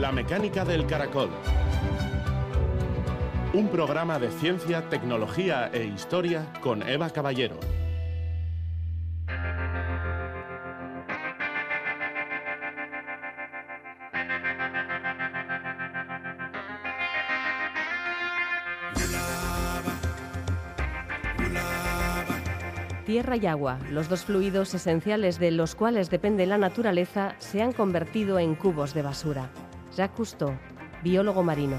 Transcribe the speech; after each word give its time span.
La 0.00 0.12
mecánica 0.12 0.64
del 0.64 0.86
caracol. 0.86 1.28
Un 3.52 3.68
programa 3.68 4.18
de 4.18 4.30
ciencia, 4.30 4.88
tecnología 4.88 5.68
e 5.74 5.84
historia 5.84 6.50
con 6.62 6.88
Eva 6.88 7.10
Caballero. 7.10 7.60
Tierra 23.04 23.36
y 23.36 23.46
agua, 23.46 23.78
los 23.90 24.08
dos 24.08 24.24
fluidos 24.24 24.72
esenciales 24.72 25.38
de 25.38 25.50
los 25.50 25.74
cuales 25.74 26.08
depende 26.08 26.46
la 26.46 26.56
naturaleza, 26.56 27.34
se 27.36 27.60
han 27.60 27.72
convertido 27.72 28.38
en 28.38 28.54
cubos 28.54 28.94
de 28.94 29.02
basura. 29.02 29.50
Jacques 29.96 30.16
Cousteau, 30.16 30.52
biólogo 31.02 31.42
marino. 31.42 31.76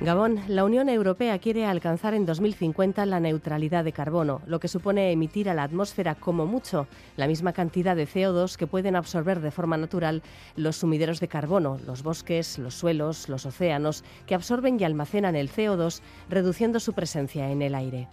Gabón, 0.00 0.40
la 0.46 0.64
Unión 0.64 0.88
Europea 0.88 1.38
quiere 1.38 1.66
alcanzar 1.66 2.14
en 2.14 2.24
2050 2.24 3.04
la 3.04 3.18
neutralidad 3.18 3.84
de 3.84 3.92
carbono, 3.92 4.40
lo 4.46 4.60
que 4.60 4.68
supone 4.68 5.10
emitir 5.10 5.50
a 5.50 5.54
la 5.54 5.64
atmósfera 5.64 6.14
como 6.14 6.46
mucho 6.46 6.86
la 7.16 7.26
misma 7.26 7.52
cantidad 7.52 7.96
de 7.96 8.06
CO2 8.06 8.56
que 8.56 8.66
pueden 8.66 8.94
absorber 8.94 9.40
de 9.40 9.50
forma 9.50 9.76
natural 9.76 10.22
los 10.54 10.76
sumideros 10.76 11.20
de 11.20 11.28
carbono, 11.28 11.78
los 11.84 12.02
bosques, 12.02 12.58
los 12.58 12.74
suelos, 12.74 13.28
los 13.28 13.44
océanos, 13.44 14.04
que 14.26 14.34
absorben 14.34 14.78
y 14.80 14.84
almacenan 14.84 15.34
el 15.34 15.50
CO2, 15.50 16.00
reduciendo 16.30 16.78
su 16.78 16.92
presencia 16.92 17.50
en 17.50 17.60
el 17.60 17.74
aire. 17.74 18.08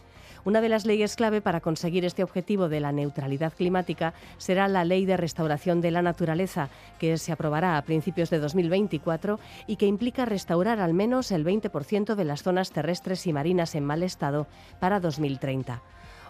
Una 0.46 0.62
de 0.62 0.70
las 0.70 0.86
leyes 0.86 1.16
clave 1.16 1.42
para 1.42 1.60
conseguir 1.60 2.06
este 2.06 2.22
objetivo 2.22 2.70
de 2.70 2.80
la 2.80 2.92
neutralidad 2.92 3.52
climática 3.52 4.14
será 4.38 4.68
la 4.68 4.86
Ley 4.86 5.08
de 5.08 5.18
Restauración 5.18 5.82
de 5.82 5.90
la 5.90 6.04
Naturaleza, 6.04 6.70
que 7.00 7.18
se 7.18 7.32
aprobará 7.32 7.78
a 7.78 7.82
principios 7.82 8.30
de 8.30 8.38
2024 8.38 9.40
y 9.66 9.78
que 9.78 9.88
implica 9.88 10.24
restaurar 10.24 10.80
al 10.80 10.94
menos 10.94 11.32
el 11.32 11.44
20% 11.44 12.14
de 12.14 12.26
las 12.26 12.44
zonas 12.44 12.70
terrestres 12.70 13.26
y 13.26 13.34
marinas 13.34 13.74
en 13.74 13.86
mal 13.86 14.04
estado 14.04 14.46
para 14.80 15.00
2030. 15.00 15.82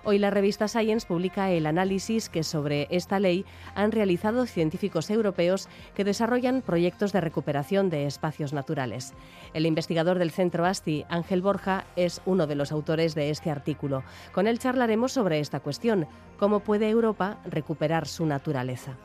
Hoy 0.07 0.19
la 0.19 0.29
revista 0.29 0.67
Science 0.67 1.07
publica 1.07 1.49
el 1.49 1.65
análisis 1.65 2.29
que 2.29 2.43
sobre 2.43 2.87
esta 2.91 3.19
ley 3.19 3.43
han 3.73 3.91
realizado 3.91 4.45
científicos 4.45 5.09
europeos 5.09 5.67
que 5.95 6.03
desarrollan 6.03 6.61
proyectos 6.61 7.11
de 7.11 7.21
recuperación 7.21 7.89
de 7.89 8.05
espacios 8.05 8.53
naturales. 8.53 9.15
El 9.55 9.65
investigador 9.65 10.19
del 10.19 10.29
Centro 10.29 10.63
ASTI, 10.63 11.05
Ángel 11.09 11.41
Borja, 11.41 11.85
es 11.95 12.21
uno 12.27 12.45
de 12.45 12.53
los 12.53 12.71
autores 12.71 13.15
de 13.15 13.31
este 13.31 13.49
artículo. 13.49 14.03
Con 14.31 14.45
él 14.45 14.59
charlaremos 14.59 15.11
sobre 15.11 15.39
esta 15.39 15.59
cuestión, 15.59 16.05
cómo 16.37 16.59
puede 16.59 16.87
Europa 16.87 17.39
recuperar 17.49 18.07
su 18.07 18.27
naturaleza. 18.27 18.99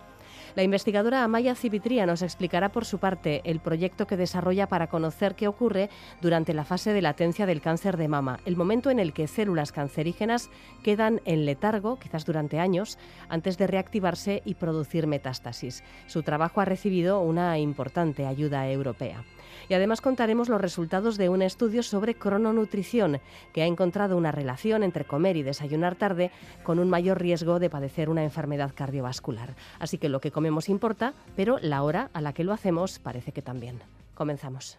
La 0.54 0.62
investigadora 0.62 1.22
Amaya 1.22 1.54
Civitría 1.54 2.06
nos 2.06 2.22
explicará 2.22 2.70
por 2.70 2.84
su 2.84 2.98
parte 2.98 3.40
el 3.44 3.60
proyecto 3.60 4.06
que 4.06 4.16
desarrolla 4.16 4.66
para 4.66 4.88
conocer 4.88 5.34
qué 5.36 5.46
ocurre 5.46 5.90
durante 6.20 6.54
la 6.54 6.64
fase 6.64 6.92
de 6.92 7.02
latencia 7.02 7.46
del 7.46 7.60
cáncer 7.60 7.96
de 7.96 8.08
mama, 8.08 8.40
el 8.44 8.56
momento 8.56 8.90
en 8.90 8.98
el 8.98 9.12
que 9.12 9.28
células 9.28 9.70
cancerígenas 9.72 10.50
quedan 10.82 11.20
en 11.24 11.44
letargo, 11.44 11.98
quizás 11.98 12.24
durante 12.24 12.58
años, 12.58 12.98
antes 13.28 13.58
de 13.58 13.68
reactivarse 13.68 14.42
y 14.44 14.54
producir 14.54 15.06
metástasis. 15.06 15.84
Su 16.06 16.22
trabajo 16.22 16.60
ha 16.60 16.64
recibido 16.64 17.20
una 17.20 17.58
importante 17.58 18.26
ayuda 18.26 18.68
europea. 18.70 19.24
Y 19.68 19.74
además 19.74 20.00
contaremos 20.00 20.48
los 20.48 20.60
resultados 20.60 21.16
de 21.16 21.28
un 21.28 21.42
estudio 21.42 21.82
sobre 21.82 22.14
crononutrición, 22.14 23.20
que 23.52 23.62
ha 23.62 23.66
encontrado 23.66 24.16
una 24.16 24.32
relación 24.32 24.82
entre 24.82 25.04
comer 25.04 25.36
y 25.36 25.42
desayunar 25.42 25.96
tarde 25.96 26.30
con 26.62 26.78
un 26.78 26.90
mayor 26.90 27.20
riesgo 27.20 27.58
de 27.58 27.70
padecer 27.70 28.08
una 28.08 28.24
enfermedad 28.24 28.72
cardiovascular. 28.74 29.54
Así 29.78 29.98
que 29.98 30.08
lo 30.08 30.20
que 30.20 30.30
comemos 30.30 30.68
importa, 30.68 31.14
pero 31.36 31.58
la 31.60 31.82
hora 31.82 32.10
a 32.12 32.20
la 32.20 32.32
que 32.32 32.44
lo 32.44 32.52
hacemos 32.52 32.98
parece 32.98 33.32
que 33.32 33.42
también. 33.42 33.80
Comenzamos. 34.14 34.78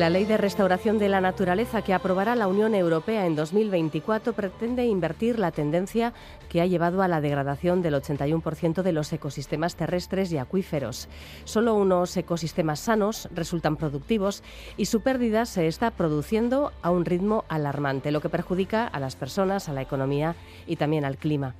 La 0.00 0.08
Ley 0.08 0.24
de 0.24 0.38
Restauración 0.38 0.96
de 0.96 1.10
la 1.10 1.20
Naturaleza 1.20 1.82
que 1.82 1.92
aprobará 1.92 2.34
la 2.34 2.48
Unión 2.48 2.74
Europea 2.74 3.26
en 3.26 3.36
2024 3.36 4.32
pretende 4.32 4.86
invertir 4.86 5.38
la 5.38 5.50
tendencia 5.50 6.14
que 6.48 6.62
ha 6.62 6.66
llevado 6.66 7.02
a 7.02 7.08
la 7.08 7.20
degradación 7.20 7.82
del 7.82 7.92
81% 7.92 8.80
de 8.80 8.92
los 8.92 9.12
ecosistemas 9.12 9.76
terrestres 9.76 10.32
y 10.32 10.38
acuíferos. 10.38 11.10
Solo 11.44 11.74
unos 11.74 12.16
ecosistemas 12.16 12.80
sanos 12.80 13.28
resultan 13.34 13.76
productivos 13.76 14.42
y 14.78 14.86
su 14.86 15.02
pérdida 15.02 15.44
se 15.44 15.66
está 15.66 15.90
produciendo 15.90 16.72
a 16.80 16.90
un 16.90 17.04
ritmo 17.04 17.44
alarmante, 17.50 18.10
lo 18.10 18.22
que 18.22 18.30
perjudica 18.30 18.86
a 18.86 19.00
las 19.00 19.16
personas, 19.16 19.68
a 19.68 19.74
la 19.74 19.82
economía 19.82 20.34
y 20.66 20.76
también 20.76 21.04
al 21.04 21.18
clima. 21.18 21.54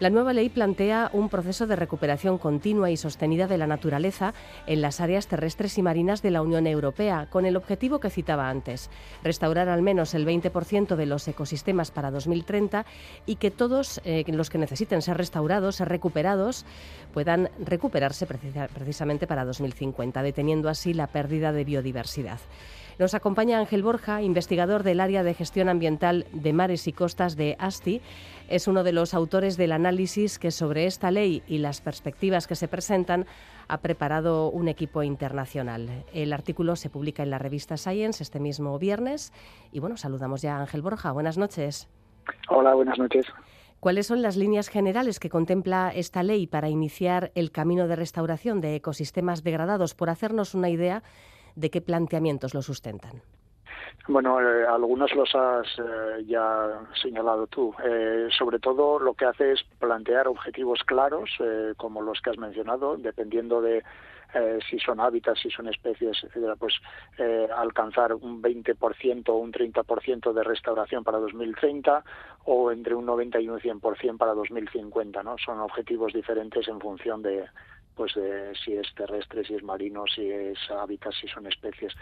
La 0.00 0.10
nueva 0.10 0.32
ley 0.32 0.48
plantea 0.48 1.08
un 1.12 1.28
proceso 1.28 1.66
de 1.66 1.76
recuperación 1.76 2.38
continua 2.38 2.90
y 2.90 2.96
sostenida 2.96 3.46
de 3.46 3.58
la 3.58 3.68
naturaleza 3.68 4.34
en 4.66 4.82
las 4.82 5.00
áreas 5.00 5.28
terrestres 5.28 5.78
y 5.78 5.82
marinas 5.82 6.20
de 6.20 6.32
la 6.32 6.42
Unión 6.42 6.66
Europea, 6.66 7.28
con 7.30 7.46
el 7.46 7.56
objetivo 7.56 8.00
que 8.00 8.10
citaba 8.10 8.50
antes, 8.50 8.90
restaurar 9.22 9.68
al 9.68 9.82
menos 9.82 10.14
el 10.14 10.26
20% 10.26 10.96
de 10.96 11.06
los 11.06 11.28
ecosistemas 11.28 11.92
para 11.92 12.10
2030 12.10 12.84
y 13.24 13.36
que 13.36 13.52
todos 13.52 14.00
eh, 14.04 14.24
los 14.26 14.50
que 14.50 14.58
necesiten 14.58 15.00
ser 15.00 15.16
restaurados, 15.16 15.76
ser 15.76 15.88
recuperados, 15.88 16.66
puedan 17.12 17.50
recuperarse 17.58 18.26
precisamente 18.26 19.28
para 19.28 19.44
2050, 19.44 20.22
deteniendo 20.22 20.68
así 20.68 20.92
la 20.92 21.06
pérdida 21.06 21.52
de 21.52 21.64
biodiversidad. 21.64 22.40
Nos 22.98 23.14
acompaña 23.14 23.58
Ángel 23.58 23.82
Borja, 23.82 24.22
investigador 24.22 24.84
del 24.84 25.00
área 25.00 25.24
de 25.24 25.34
gestión 25.34 25.68
ambiental 25.68 26.26
de 26.32 26.52
mares 26.52 26.86
y 26.86 26.92
costas 26.92 27.36
de 27.36 27.56
ASTI. 27.58 28.00
Es 28.48 28.68
uno 28.68 28.84
de 28.84 28.92
los 28.92 29.14
autores 29.14 29.56
del 29.56 29.72
análisis 29.72 30.38
que 30.38 30.52
sobre 30.52 30.86
esta 30.86 31.10
ley 31.10 31.42
y 31.48 31.58
las 31.58 31.80
perspectivas 31.80 32.46
que 32.46 32.54
se 32.54 32.68
presentan 32.68 33.26
ha 33.66 33.78
preparado 33.78 34.48
un 34.50 34.68
equipo 34.68 35.02
internacional. 35.02 36.04
El 36.12 36.32
artículo 36.32 36.76
se 36.76 36.88
publica 36.88 37.24
en 37.24 37.30
la 37.30 37.38
revista 37.38 37.76
Science 37.76 38.22
este 38.22 38.38
mismo 38.38 38.78
viernes. 38.78 39.32
Y 39.72 39.80
bueno, 39.80 39.96
saludamos 39.96 40.42
ya 40.42 40.56
a 40.56 40.60
Ángel 40.60 40.82
Borja. 40.82 41.10
Buenas 41.10 41.36
noches. 41.36 41.88
Hola, 42.48 42.74
buenas 42.74 42.98
noches. 42.98 43.26
¿Cuáles 43.80 44.06
son 44.06 44.22
las 44.22 44.36
líneas 44.36 44.68
generales 44.68 45.18
que 45.18 45.28
contempla 45.28 45.92
esta 45.94 46.22
ley 46.22 46.46
para 46.46 46.70
iniciar 46.70 47.32
el 47.34 47.50
camino 47.50 47.86
de 47.86 47.96
restauración 47.96 48.60
de 48.60 48.76
ecosistemas 48.76 49.42
degradados? 49.42 49.94
Por 49.94 50.08
hacernos 50.08 50.54
una 50.54 50.70
idea 50.70 51.02
de 51.54 51.70
qué 51.70 51.80
planteamientos 51.80 52.54
lo 52.54 52.62
sustentan. 52.62 53.22
Bueno, 54.06 54.38
eh, 54.40 54.66
algunos 54.66 55.14
los 55.14 55.34
has 55.34 55.66
eh, 55.78 56.24
ya 56.26 56.80
señalado 57.00 57.46
tú. 57.46 57.74
Eh, 57.82 58.28
sobre 58.36 58.58
todo 58.58 58.98
lo 58.98 59.14
que 59.14 59.24
hace 59.24 59.52
es 59.52 59.64
plantear 59.78 60.28
objetivos 60.28 60.80
claros, 60.84 61.30
como 61.76 62.02
los 62.02 62.20
que 62.20 62.30
has 62.30 62.38
mencionado, 62.38 62.96
dependiendo 62.96 63.60
de 63.60 63.82
si 64.68 64.80
son 64.80 64.98
hábitats, 64.98 65.40
si 65.40 65.48
son 65.48 65.68
especies, 65.68 66.16
etcétera, 66.24 66.56
pues 66.56 66.74
alcanzar 67.56 68.14
un 68.14 68.42
20% 68.42 69.28
o 69.28 69.34
un 69.34 69.52
30% 69.52 70.32
de 70.32 70.42
restauración 70.42 71.04
para 71.04 71.18
2030 71.18 72.02
o 72.46 72.72
entre 72.72 72.96
un 72.96 73.06
90 73.06 73.40
y 73.40 73.48
un 73.48 73.60
100% 73.60 74.18
para 74.18 74.34
2050, 74.34 75.22
¿no? 75.22 75.36
Son 75.38 75.60
objetivos 75.60 76.12
diferentes 76.12 76.66
en 76.66 76.80
función 76.80 77.22
de, 77.22 77.44
pues 77.94 78.14
de 78.14 78.54
si 78.64 78.74
es 78.74 78.86
terrestre, 78.94 79.44
si 79.44 79.54
es 79.54 79.62
marino, 79.62 80.04
si 80.06 80.30
es 80.30 80.58
hábitat, 80.70 81.12
si 81.12 81.28
son 81.28 81.46
especies. 81.46 81.92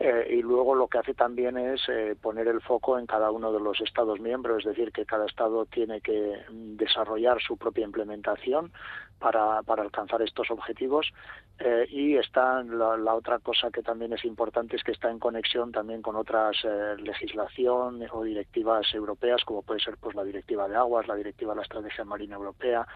Eh, 0.00 0.28
y 0.30 0.42
luego 0.42 0.76
lo 0.76 0.86
que 0.86 0.98
hace 0.98 1.14
también 1.14 1.58
es 1.58 1.80
eh, 1.88 2.14
poner 2.20 2.46
el 2.46 2.60
foco 2.60 2.98
en 2.98 3.06
cada 3.06 3.32
uno 3.32 3.52
de 3.52 3.58
los 3.60 3.80
Estados 3.80 4.20
miembros, 4.20 4.58
es 4.58 4.76
decir, 4.76 4.92
que 4.92 5.04
cada 5.04 5.26
Estado 5.26 5.66
tiene 5.66 6.00
que 6.00 6.36
desarrollar 6.50 7.40
su 7.40 7.56
propia 7.56 7.84
implementación 7.84 8.70
para, 9.18 9.62
para 9.62 9.82
alcanzar 9.82 10.22
estos 10.22 10.50
objetivos 10.50 11.12
eh, 11.58 11.86
y 11.90 12.16
está 12.16 12.62
la, 12.62 13.14
otra 13.14 13.38
cosa 13.40 13.70
que 13.70 13.82
también 13.82 14.12
es 14.12 14.24
importante 14.24 14.76
es 14.76 14.84
que 14.84 14.92
está 14.92 15.10
en 15.10 15.18
conexión 15.18 15.72
también 15.72 16.02
con 16.02 16.16
otras 16.16 16.56
eh, 16.64 16.94
legislación 16.98 18.00
o 18.12 18.22
directivas 18.22 18.86
europeas 18.94 19.44
como 19.44 19.62
puede 19.62 19.80
ser 19.80 19.96
pues 19.98 20.14
la 20.14 20.24
directiva 20.24 20.68
de 20.68 20.76
aguas 20.76 21.08
la 21.08 21.16
directiva 21.16 21.52
de 21.52 21.56
la 21.56 21.62
estrategia 21.62 22.04
marina 22.04 22.36
europea 22.36 22.86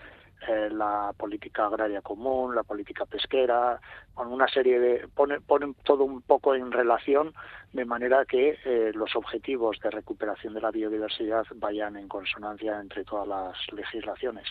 eh, 0.48 0.70
la 0.70 1.12
política 1.16 1.66
agraria 1.66 2.02
común, 2.02 2.54
la 2.54 2.62
política 2.62 3.06
pesquera, 3.06 3.80
con 4.14 4.32
una 4.32 4.48
serie 4.48 4.78
de 4.78 5.08
ponen, 5.08 5.74
todo 5.84 6.04
un 6.04 6.22
poco 6.22 6.54
en 6.54 6.70
relación 6.70 7.32
de 7.72 7.84
manera 7.84 8.24
que 8.26 8.58
eh, 8.64 8.92
los 8.94 9.16
objetivos 9.16 9.78
de 9.82 9.90
recuperación 9.90 10.54
de 10.54 10.60
la 10.60 10.70
biodiversidad 10.70 11.46
vayan 11.56 11.96
en 11.96 12.08
consonancia 12.08 12.78
entre 12.78 13.04
todas 13.04 13.26
las 13.26 13.56
legislaciones. 13.72 14.46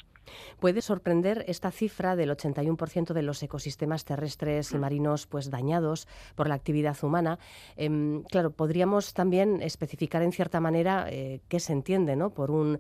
Puede 0.60 0.82
sorprender 0.82 1.44
esta 1.48 1.72
cifra 1.72 2.16
del 2.16 2.32
81% 2.32 3.14
de 3.14 3.22
los 3.22 3.44
ecosistemas 3.44 4.06
terrestres 4.06 4.72
y 4.72 4.78
mm. 4.78 4.80
marinos 4.80 5.28
pues 5.28 5.50
dañados 5.52 6.08
por 6.36 6.48
la 6.48 6.56
actividad 6.56 6.98
humana. 7.04 7.38
Em, 7.76 8.24
claro, 8.24 8.52
podríamos 8.52 9.14
también 9.14 9.62
especificar 9.62 10.24
en 10.24 10.32
cierta 10.32 10.60
manera 10.60 11.08
eh, 11.10 11.42
qué 11.48 11.60
se 11.60 11.74
entiende 11.74 12.16
¿no? 12.16 12.32
por 12.32 12.52
un 12.52 12.80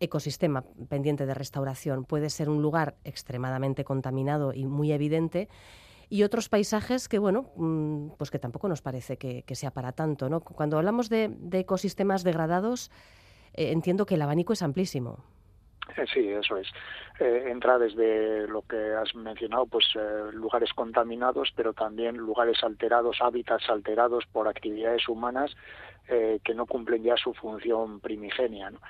ecosistema 0.00 0.64
pendiente 0.88 1.26
de 1.26 1.34
restauración. 1.34 2.04
Puede 2.04 2.30
ser 2.30 2.48
un 2.48 2.62
lugar 2.62 2.96
extremadamente 3.04 3.84
contaminado 3.84 4.52
y 4.52 4.66
muy 4.66 4.92
evidente 4.92 5.48
y 6.10 6.24
otros 6.24 6.48
paisajes 6.48 7.08
que, 7.08 7.18
bueno, 7.18 7.52
mm, 7.54 8.16
pues 8.18 8.30
que 8.30 8.40
tampoco 8.40 8.68
nos 8.68 8.82
parece 8.82 9.16
que, 9.16 9.44
sea 9.54 9.70
para 9.70 9.92
tanto. 9.92 10.28
¿no? 10.28 10.40
Cuando 10.40 10.76
hablamos 10.76 11.08
de, 11.08 11.30
ecosistemas 11.52 12.24
degradados, 12.24 12.90
eh, 13.54 13.70
entiendo 13.70 14.04
que 14.04 14.16
el 14.16 14.22
abanico 14.22 14.52
es 14.52 14.62
amplísimo. 14.62 15.24
Eh, 15.96 16.04
sí, 16.12 16.28
eso 16.28 16.56
es. 16.56 16.68
Eh, 17.20 17.44
entra 17.48 17.78
desde 17.78 18.48
lo 18.48 18.62
que 18.62 18.76
has 18.94 19.14
mencionado, 19.14 19.66
pues 19.66 19.86
lugares 20.32 20.72
contaminados, 20.72 21.52
pero 21.54 21.72
también 21.72 22.16
lugares 22.16 22.58
alterados, 22.64 23.18
hábitats 23.20 23.70
alterados 23.70 24.24
por 24.26 24.48
actividades 24.48 25.08
humanas 25.08 25.56
que 26.08 26.54
no 26.56 26.66
cumplen 26.66 27.04
ya 27.04 27.16
su 27.16 27.32
función 27.34 28.00
primigenia. 28.00 28.70
¿no? 28.70 28.80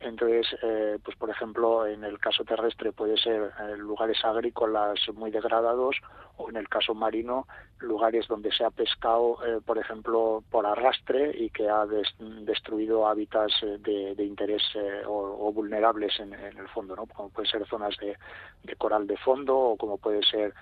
Entonces, 0.00 0.46
eh, 0.62 0.98
pues 1.04 1.16
por 1.16 1.28
ejemplo, 1.28 1.86
en 1.86 2.04
el 2.04 2.18
caso 2.18 2.42
terrestre 2.44 2.90
puede 2.90 3.18
ser 3.18 3.52
eh, 3.60 3.76
lugares 3.76 4.24
agrícolas 4.24 4.98
muy 5.14 5.30
degradados 5.30 5.96
o 6.40 6.48
en 6.48 6.56
el 6.56 6.68
caso 6.68 6.94
marino 6.94 7.46
lugares 7.80 8.26
donde 8.28 8.52
se 8.52 8.64
ha 8.64 8.70
pescado, 8.70 9.38
eh, 9.46 9.60
por 9.64 9.78
ejemplo, 9.78 10.42
por 10.50 10.66
arrastre 10.66 11.32
y 11.36 11.50
que 11.50 11.68
ha 11.68 11.86
destruido 11.86 13.06
hábitats 13.06 13.54
de, 13.62 14.22
interés 14.22 14.62
o, 15.06 15.50
vulnerables 15.52 16.18
en, 16.20 16.34
el 16.34 16.68
fondo, 16.68 16.94
¿no? 16.94 17.06
Como 17.06 17.30
puede 17.30 17.48
ser 17.48 17.66
zonas 17.66 17.96
de, 17.98 18.16
coral 18.76 19.06
de 19.06 19.16
fondo 19.16 19.58
o 19.58 19.76
como 19.76 19.98
puede 19.98 20.22
ser 20.22 20.54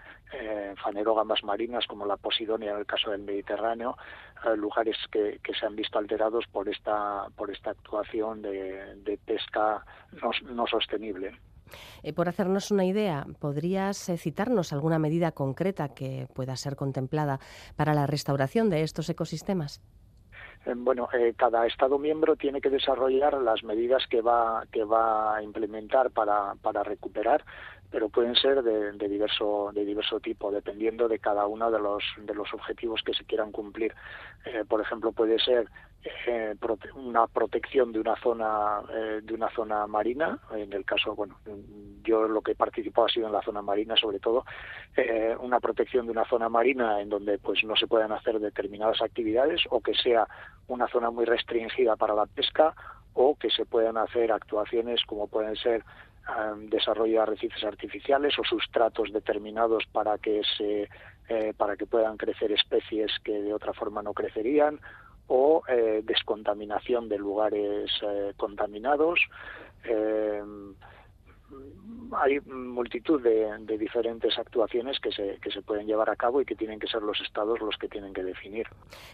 fanerógamas 0.82 1.42
marinas 1.42 1.86
como 1.86 2.04
la 2.04 2.18
Posidonia 2.18 2.72
en 2.72 2.78
el 2.78 2.86
caso 2.86 3.10
del 3.10 3.22
Mediterráneo, 3.22 3.96
lugares 4.56 4.96
que, 5.10 5.40
se 5.58 5.66
han 5.66 5.74
visto 5.74 5.98
alterados 5.98 6.46
por 6.52 6.68
esta 6.68 7.26
por 7.34 7.50
esta 7.50 7.70
actuación 7.70 8.42
de 8.42 9.18
pesca 9.26 9.84
no, 10.22 10.66
sostenible. 10.66 11.34
Eh, 12.02 12.12
por 12.12 12.28
hacernos 12.28 12.70
una 12.70 12.84
idea, 12.84 13.26
¿podrías 13.38 14.08
eh, 14.08 14.16
citarnos 14.16 14.72
alguna 14.72 14.98
medida 14.98 15.32
concreta 15.32 15.94
que 15.94 16.26
pueda 16.34 16.56
ser 16.56 16.76
contemplada 16.76 17.40
para 17.76 17.94
la 17.94 18.06
restauración 18.06 18.70
de 18.70 18.82
estos 18.82 19.08
ecosistemas? 19.10 19.80
Eh, 20.66 20.74
bueno, 20.76 21.08
cada 21.36 21.66
Estado 21.66 21.98
miembro 21.98 22.36
tiene 22.36 22.60
que 22.60 22.70
desarrollar 22.70 23.34
las 23.34 23.62
medidas 23.62 24.06
que 24.08 24.20
va, 24.20 24.64
que 24.72 24.84
va 24.84 25.36
a 25.36 25.42
implementar 25.42 26.10
para, 26.10 26.54
para 26.62 26.82
recuperar 26.82 27.44
pero 27.90 28.08
pueden 28.08 28.34
ser 28.34 28.62
de, 28.62 28.92
de, 28.92 29.08
diverso 29.08 29.70
de 29.72 29.84
diverso 29.84 30.20
tipo 30.20 30.50
dependiendo 30.50 31.08
de 31.08 31.18
cada 31.18 31.46
uno 31.46 31.70
de 31.70 31.78
los 31.78 32.02
de 32.18 32.34
los 32.34 32.52
objetivos 32.52 33.02
que 33.02 33.14
se 33.14 33.24
quieran 33.24 33.52
cumplir. 33.52 33.94
Eh, 34.44 34.64
por 34.68 34.80
ejemplo 34.80 35.12
puede 35.12 35.38
ser 35.38 35.68
eh, 36.26 36.54
una 36.94 37.26
protección 37.26 37.92
de 37.92 38.00
una 38.00 38.16
zona 38.16 38.82
eh, 38.92 39.20
de 39.22 39.34
una 39.34 39.50
zona 39.50 39.86
marina. 39.86 40.38
En 40.54 40.72
el 40.72 40.84
caso 40.84 41.14
bueno 41.14 41.38
yo 42.02 42.28
lo 42.28 42.42
que 42.42 42.52
he 42.52 42.56
participado 42.56 43.06
ha 43.06 43.10
sido 43.10 43.26
en 43.26 43.32
la 43.32 43.42
zona 43.42 43.62
marina 43.62 43.96
sobre 43.96 44.20
todo 44.20 44.44
una 45.40 45.60
protección 45.60 46.06
de 46.06 46.12
una 46.12 46.24
zona 46.24 46.48
marina 46.48 47.00
en 47.00 47.08
donde 47.08 47.38
pues 47.38 47.62
no 47.64 47.76
se 47.76 47.86
puedan 47.86 48.12
hacer 48.12 48.40
determinadas 48.40 49.00
actividades 49.00 49.62
o 49.70 49.80
que 49.80 49.94
sea 49.94 50.26
una 50.66 50.88
zona 50.88 51.10
muy 51.10 51.24
restringida 51.24 51.96
para 51.96 52.14
la 52.14 52.26
pesca 52.26 52.74
o 53.14 53.36
que 53.36 53.50
se 53.50 53.64
puedan 53.64 53.96
hacer 53.96 54.30
actuaciones 54.30 55.02
como 55.04 55.26
pueden 55.26 55.56
ser 55.56 55.84
desarrollo 56.68 57.12
de 57.12 57.18
arrecifes 57.20 57.64
artificiales 57.64 58.38
o 58.38 58.44
sustratos 58.44 59.12
determinados 59.12 59.84
para 59.92 60.18
que 60.18 60.42
se 60.56 60.88
eh, 61.28 61.52
para 61.56 61.76
que 61.76 61.86
puedan 61.86 62.16
crecer 62.16 62.52
especies 62.52 63.12
que 63.22 63.42
de 63.42 63.52
otra 63.52 63.72
forma 63.72 64.02
no 64.02 64.14
crecerían 64.14 64.80
o 65.26 65.62
eh, 65.68 66.00
descontaminación 66.04 67.08
de 67.08 67.18
lugares 67.18 67.90
eh, 68.02 68.32
contaminados 68.36 69.20
hay 72.16 72.40
multitud 72.40 73.22
de, 73.22 73.76
diferentes 73.78 74.38
actuaciones 74.38 74.98
que 75.00 75.12
se, 75.12 75.38
que 75.42 75.50
se 75.50 75.62
pueden 75.62 75.86
llevar 75.86 76.10
a 76.10 76.16
cabo 76.16 76.40
y 76.40 76.44
que 76.44 76.54
tienen 76.54 76.78
que 76.78 76.86
ser 76.86 77.02
los 77.02 77.20
estados 77.20 77.60
los 77.60 77.76
que 77.76 77.88
tienen 77.88 78.12
que 78.12 78.22
definir. 78.22 78.66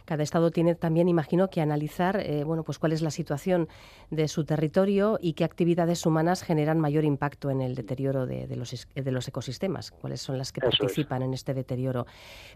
Cada 0.04 0.22
estado 0.22 0.50
tiene 0.50 0.74
también, 0.74 1.08
imagino, 1.08 1.48
que 1.48 1.60
analizar 1.60 2.20
eh, 2.20 2.44
bueno, 2.44 2.62
pues 2.62 2.78
cuál 2.78 2.92
es 2.92 3.02
la 3.02 3.10
situación 3.10 3.68
de 4.10 4.28
su 4.28 4.44
territorio 4.44 5.18
y 5.20 5.34
qué 5.34 5.44
actividades 5.44 6.06
humanas 6.06 6.42
generan 6.42 6.78
mayor 6.78 7.04
impacto 7.04 7.50
en 7.50 7.60
el 7.60 7.74
deterioro 7.74 8.26
de, 8.26 8.54
los, 8.56 8.86
de 8.94 9.10
los 9.10 9.28
ecosistemas, 9.28 9.90
cuáles 9.90 10.20
son 10.20 10.38
las 10.38 10.52
que 10.52 10.60
participan 10.60 11.22
en 11.22 11.34
este 11.34 11.54
deterioro. 11.54 12.06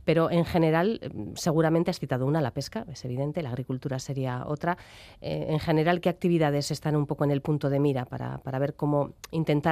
Pero 0.05 0.31
en 0.31 0.45
general, 0.45 1.01
mm, 1.13 1.35
seguramente 1.35 1.91
has 1.91 1.99
citado 1.99 2.27
una, 2.27 2.41
la 2.41 2.53
pesca, 2.53 2.85
es 2.89 3.05
evidente, 3.05 3.43
la 3.43 3.51
agricultura 3.51 3.99
sería 3.99 4.45
otra. 4.47 4.79
Eh, 5.21 5.47
en 5.49 5.59
general, 5.59 6.01
¿qué 6.01 6.09
actividades 6.09 6.71
están 6.71 6.97
un 6.97 7.07
poco 7.07 7.25
en 7.25 7.31
el 7.31 7.41
punto 7.41 7.71
de 7.71 7.81
mira 7.81 8.05
para, 8.05 8.39
para 8.39 8.59
ver 8.59 8.75
cómo 8.75 9.15
intentar 9.31 9.68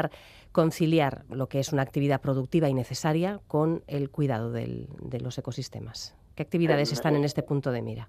conciliar 0.52 1.24
lo 1.30 1.48
que 1.48 1.60
es 1.60 1.72
una 1.72 1.82
actividad 1.82 2.20
productiva 2.20 2.68
y 2.68 2.74
necesaria 2.74 3.40
con 3.46 3.82
el 3.86 4.10
cuidado 4.10 4.50
de 4.52 5.20
los 5.20 5.38
ecosistemas. 5.38 6.16
¿Qué 6.34 6.42
actividades 6.42 6.92
están 6.92 7.16
en 7.16 7.24
este 7.24 7.42
punto 7.42 7.72
de 7.72 7.82
mira? 7.82 8.08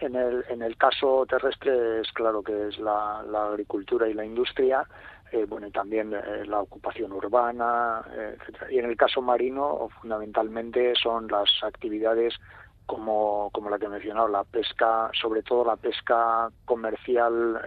En 0.00 0.16
el, 0.16 0.44
en 0.48 0.62
el 0.62 0.76
caso 0.76 1.26
terrestre 1.26 2.00
es 2.00 2.10
claro 2.12 2.42
que 2.42 2.68
es 2.68 2.78
la, 2.78 3.20
agricultura 3.50 4.08
y 4.08 4.14
la 4.14 4.24
industria, 4.24 4.86
eh, 5.30 5.44
bueno, 5.46 5.66
y 5.66 5.70
también 5.70 6.14
eh, 6.14 6.46
la 6.46 6.60
ocupación 6.60 7.12
urbana, 7.12 8.02
eh, 8.12 8.36
etcétera. 8.40 8.72
Y 8.72 8.78
en 8.78 8.86
el 8.86 8.96
caso 8.96 9.20
marino, 9.20 9.88
fundamentalmente 10.00 10.94
son 10.94 11.28
las 11.28 11.48
actividades 11.62 12.34
como, 12.88 13.50
como 13.52 13.68
la 13.68 13.78
que 13.78 13.84
he 13.84 13.90
mencionado, 13.90 14.28
la 14.28 14.44
pesca, 14.44 15.10
sobre 15.12 15.42
todo 15.42 15.62
la 15.62 15.76
pesca 15.76 16.48
comercial 16.64 17.60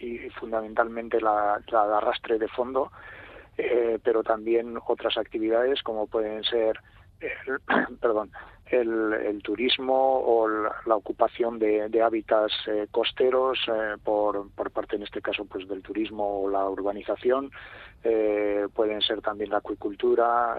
y 0.00 0.28
fundamentalmente 0.38 1.20
la, 1.20 1.58
la 1.68 1.86
de 1.88 1.94
arrastre 1.94 2.38
de 2.38 2.48
fondo, 2.48 2.92
eh, 3.56 3.98
pero 4.04 4.22
también 4.22 4.78
otras 4.86 5.16
actividades 5.16 5.82
como 5.82 6.06
pueden 6.06 6.44
ser 6.44 6.78
el, 7.20 7.60
perdón, 8.00 8.30
el, 8.66 9.40
turismo 9.42 9.94
o 9.94 10.48
la, 10.48 10.96
ocupación 10.96 11.58
de, 11.58 12.02
hábitats 12.02 12.52
eh, 12.66 12.86
costeros 12.90 13.58
eh, 13.68 13.96
por, 14.02 14.50
por 14.52 14.70
en 14.92 15.02
este 15.02 15.20
caso, 15.20 15.44
pues 15.44 15.66
del 15.68 15.82
turismo 15.82 16.42
o 16.42 16.50
la 16.50 16.68
urbanización. 16.68 17.50
pueden 18.74 19.00
ser 19.00 19.20
también 19.20 19.50
la 19.50 19.58
acuicultura, 19.58 20.56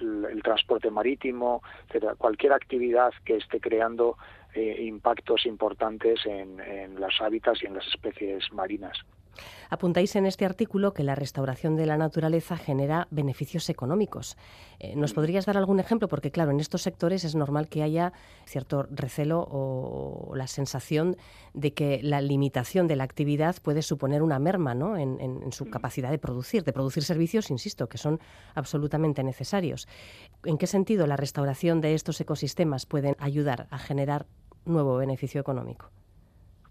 el, 0.00 0.42
transporte 0.42 0.90
marítimo, 0.90 1.62
Cualquier 2.18 2.52
actividad 2.52 3.12
que 3.24 3.36
esté 3.36 3.60
creando 3.60 4.16
impactos 4.54 5.46
importantes 5.46 6.24
en, 6.26 6.60
en 6.60 7.00
los 7.00 7.20
hábitats 7.20 7.62
y 7.62 7.66
en 7.66 7.74
las 7.74 7.86
especies 7.86 8.52
marinas. 8.52 8.98
Apuntáis 9.70 10.16
en 10.16 10.26
este 10.26 10.44
artículo 10.44 10.92
que 10.92 11.02
la 11.02 11.14
restauración 11.14 11.76
de 11.76 11.86
la 11.86 11.96
naturaleza 11.96 12.56
genera 12.56 13.08
beneficios 13.10 13.68
económicos. 13.70 14.36
Eh, 14.78 14.94
¿Nos 14.96 15.14
podrías 15.14 15.46
dar 15.46 15.56
algún 15.56 15.80
ejemplo? 15.80 16.08
Porque, 16.08 16.30
claro, 16.30 16.50
en 16.50 16.60
estos 16.60 16.82
sectores 16.82 17.24
es 17.24 17.34
normal 17.34 17.68
que 17.68 17.82
haya 17.82 18.12
cierto 18.44 18.82
recelo 18.90 19.46
o 19.50 20.34
la 20.36 20.46
sensación 20.46 21.16
de 21.54 21.72
que 21.72 22.00
la 22.02 22.20
limitación 22.20 22.86
de 22.86 22.96
la 22.96 23.04
actividad 23.04 23.56
puede 23.62 23.82
suponer 23.82 24.22
una 24.22 24.38
merma 24.38 24.74
¿no? 24.74 24.96
en, 24.96 25.20
en 25.20 25.52
su 25.52 25.70
capacidad 25.70 26.10
de 26.10 26.18
producir, 26.18 26.64
de 26.64 26.72
producir 26.72 27.02
servicios, 27.02 27.50
insisto, 27.50 27.88
que 27.88 27.98
son 27.98 28.20
absolutamente 28.54 29.22
necesarios. 29.22 29.88
¿En 30.44 30.58
qué 30.58 30.66
sentido 30.66 31.06
la 31.06 31.16
restauración 31.16 31.80
de 31.80 31.94
estos 31.94 32.20
ecosistemas 32.20 32.86
pueden 32.86 33.16
ayudar 33.18 33.68
a 33.70 33.78
generar 33.78 34.26
nuevo 34.64 34.96
beneficio 34.96 35.40
económico? 35.40 35.90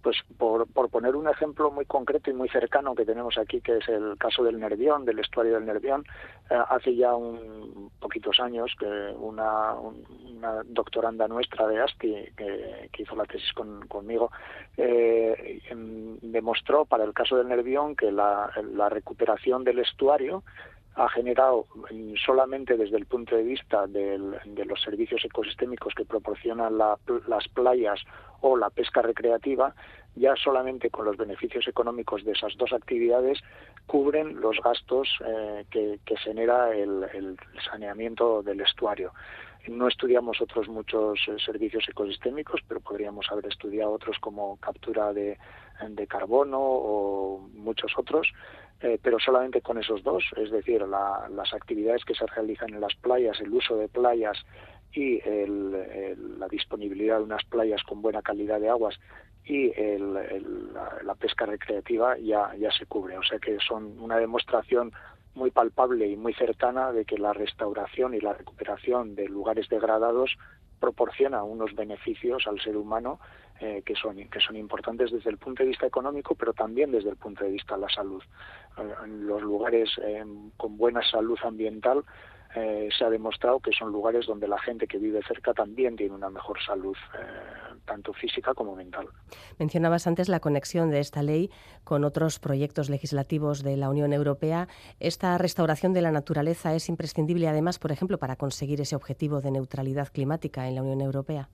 Pues 0.02 0.18
por, 0.38 0.68
por, 0.68 0.90
poner 0.90 1.16
un 1.16 1.28
ejemplo 1.28 1.70
muy 1.72 1.86
concreto 1.86 2.32
y 2.32 2.34
muy 2.34 2.50
cercano 2.50 2.96
que 2.96 3.06
tenemos 3.06 3.38
aquí, 3.38 3.62
que 3.62 3.78
es 3.78 3.88
el 3.88 4.18
caso 4.18 4.44
del 4.44 4.60
Nervión, 4.60 5.06
del 5.06 5.20
estuario 5.20 5.54
del 5.54 5.66
Nervión, 5.66 6.04
eh, 6.50 6.58
hace 6.70 6.96
ya 6.96 7.16
un 7.16 7.92
poquitos 8.00 8.40
años 8.40 8.74
que 8.80 8.86
una, 8.86 9.74
una 9.76 10.64
doctoranda 10.66 11.28
nuestra 11.28 11.68
de 11.68 11.82
ASTI, 11.82 12.32
que, 12.36 12.90
hizo 12.98 13.16
la 13.16 13.26
tesis 13.26 13.52
conmigo, 13.88 14.32
eh, 14.78 15.62
em, 15.70 16.18
demostró 16.22 16.86
para 16.86 17.04
el 17.04 17.14
caso 17.14 17.38
del 17.38 17.48
Nervión 17.48 17.96
que 17.96 18.12
la 18.12 18.90
recuperación 18.90 19.64
del 19.64 19.80
estuario 19.80 20.44
ha 20.96 21.10
generado 21.10 21.68
solamente 22.26 22.76
desde 22.76 22.98
el 22.98 23.06
punto 23.06 23.36
de 23.36 23.44
vista 23.44 23.88
de 23.88 24.18
los 24.66 24.82
servicios 24.82 25.24
ecosistémicos 25.24 25.94
que 25.96 26.06
proporcionan 26.06 26.78
las 26.78 27.48
playas 27.50 28.02
o 28.42 28.58
la 28.58 28.70
pesca 28.70 29.02
recreativa, 29.02 29.74
ya 30.16 30.36
solamente 30.36 30.90
con 30.90 31.06
los 31.06 31.16
beneficios 31.16 31.68
económicos 31.68 32.26
de 32.26 32.34
esas 32.34 32.58
dos 32.58 32.74
actividades 32.74 33.40
cubren 33.86 34.42
los 34.42 34.58
gastos 34.62 35.08
eh, 35.26 35.66
que, 35.70 36.00
genera 36.18 36.76
el, 36.76 37.38
saneamiento 37.70 38.42
del 38.44 38.62
estuario. 38.62 39.14
No 39.68 39.88
estudiamos 39.88 40.42
otros 40.42 40.68
muchos 40.68 41.20
eh, 41.28 41.38
servicios 41.46 41.88
ecosistémicos, 41.88 42.62
pero 42.68 42.80
podríamos 42.82 43.28
haber 43.32 43.46
estudiado 43.48 43.92
otros 43.92 44.18
como 44.20 44.58
captura 44.58 45.14
de, 45.14 45.38
carbono 46.08 46.60
o 46.60 47.40
muchos 47.54 47.92
otros, 47.98 48.28
eh, 48.82 49.00
pero 49.02 49.20
solamente 49.20 49.62
con 49.62 49.78
esos 49.78 50.04
dos, 50.04 50.24
es 50.38 50.52
decir, 50.52 50.82
las 50.82 51.54
actividades 51.54 52.04
que 52.06 52.16
se 52.16 52.26
realizan 52.26 52.74
en 52.74 52.82
las 52.82 52.96
playas, 52.96 53.40
el 53.40 53.54
uso 53.54 53.78
de 53.78 53.88
playas 53.88 54.38
y 54.94 55.22
la 55.22 56.48
disponibilidad 56.50 57.18
de 57.18 57.24
unas 57.24 57.46
playas 57.46 57.82
con 57.84 58.02
buena 58.02 58.22
calidad 58.22 58.60
de 58.60 58.70
aguas 58.70 59.00
y 59.46 59.72
la, 59.98 61.16
pesca 61.16 61.46
recreativa 61.46 62.18
ya, 62.18 62.54
ya 62.58 62.72
se 62.72 62.86
cubre. 62.86 63.18
O 63.18 63.24
sea 63.24 63.40
que 63.40 63.58
son 63.66 63.98
una 64.00 64.18
demostración 64.18 64.92
muy 65.34 65.52
palpable 65.52 66.08
y 66.08 66.16
muy 66.18 66.34
cercana 66.34 66.92
de 66.92 67.06
que 67.06 67.18
la 67.18 67.34
restauración 67.34 68.14
y 68.14 68.20
la 68.20 68.34
recuperación 68.34 69.16
de 69.16 69.28
lugares 69.28 69.70
degradados 69.70 70.38
proporciona 70.82 71.44
unos 71.44 71.74
beneficios 71.76 72.48
al 72.48 72.60
ser 72.60 72.76
humano 72.76 73.20
eh, 73.62 73.84
que 73.86 73.96
son 73.96 74.18
que 74.30 74.40
son 74.40 74.56
importantes 74.58 75.12
desde 75.12 75.30
el 75.30 75.38
punto 75.38 75.62
de 75.62 75.70
vista 75.70 75.86
económico 75.86 76.34
pero 76.34 76.52
también 76.52 76.92
desde 76.92 77.12
el 77.12 77.16
punto 77.16 77.46
de 77.46 77.52
vista 77.52 77.76
de 77.76 77.82
la 77.82 77.90
salud. 77.90 78.24
Eh, 78.78 79.08
los 79.08 79.42
lugares 79.42 79.90
eh, 80.04 80.26
con 80.58 80.78
buena 80.78 81.02
salud 81.04 81.38
ambiental 81.44 82.04
eh, 82.56 82.90
se 82.98 83.06
ha 83.06 83.10
demostrado 83.10 83.60
que 83.60 83.72
son 83.72 83.92
lugares 83.92 84.26
donde 84.26 84.48
la 84.48 84.60
gente 84.60 84.88
que 84.88 84.98
vive 84.98 85.22
cerca 85.28 85.54
también 85.54 85.96
tiene 85.96 86.16
una 86.16 86.30
mejor 86.30 86.58
salud, 86.64 86.96
eh, 87.18 87.78
tanto 87.86 88.14
física 88.14 88.54
como 88.54 88.76
mental. 88.76 89.08
Mencionabas 89.58 90.08
antes 90.08 90.28
la 90.28 90.40
conexión 90.40 90.90
de 90.90 91.00
esta 91.00 91.24
ley 91.24 91.50
con 91.84 92.04
otros 92.04 92.40
proyectos 92.40 92.90
legislativos 92.90 93.64
de 93.64 93.78
la 93.78 93.90
Unión 93.90 94.12
Europea. 94.12 94.68
¿Esta 95.00 95.38
restauración 95.38 95.94
de 95.94 96.02
la 96.02 96.12
naturaleza 96.12 96.76
es 96.76 96.90
imprescindible 96.90 97.48
además, 97.48 97.80
por 97.80 97.92
ejemplo, 97.92 98.18
para 98.18 98.36
conseguir 98.36 98.82
ese 98.82 98.96
objetivo 98.96 99.42
de 99.42 99.52
neutralidad 99.52 100.10
climática 100.10 100.68
en 100.68 100.76
la 100.76 100.82
Unión 100.82 101.02
Europea? 101.02 101.50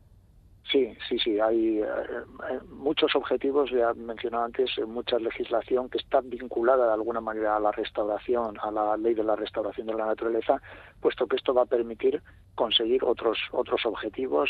Sí, 0.72 0.94
sí, 1.08 1.18
sí. 1.20 1.40
Hay, 1.40 1.80
eh, 1.80 1.86
eh, 1.86 2.60
muchos 2.70 3.16
objetivos, 3.16 3.72
ya 3.72 3.94
mencionado 3.94 4.44
antes, 4.44 4.78
eh, 4.78 4.86
mucha 4.86 5.18
legislación 5.18 5.90
que 5.90 5.98
está 5.98 6.20
vinculada 6.22 6.88
de 6.88 6.94
alguna 6.94 7.22
manera 7.22 7.56
a 7.56 7.60
la 7.60 7.72
restauración, 7.72 8.58
a 8.62 8.70
la 8.72 8.98
ley 8.98 9.14
de 9.14 9.24
la 9.24 9.38
restauración 9.38 9.88
de 9.88 9.94
la 9.94 10.08
naturaleza, 10.08 10.62
puesto 11.00 11.26
que 11.26 11.38
esto 11.38 11.54
va 11.54 11.62
a 11.62 11.68
permitir 11.68 12.22
conseguir 12.56 13.04
otros 13.06 13.38
otros 13.52 13.86
objetivos 13.86 14.50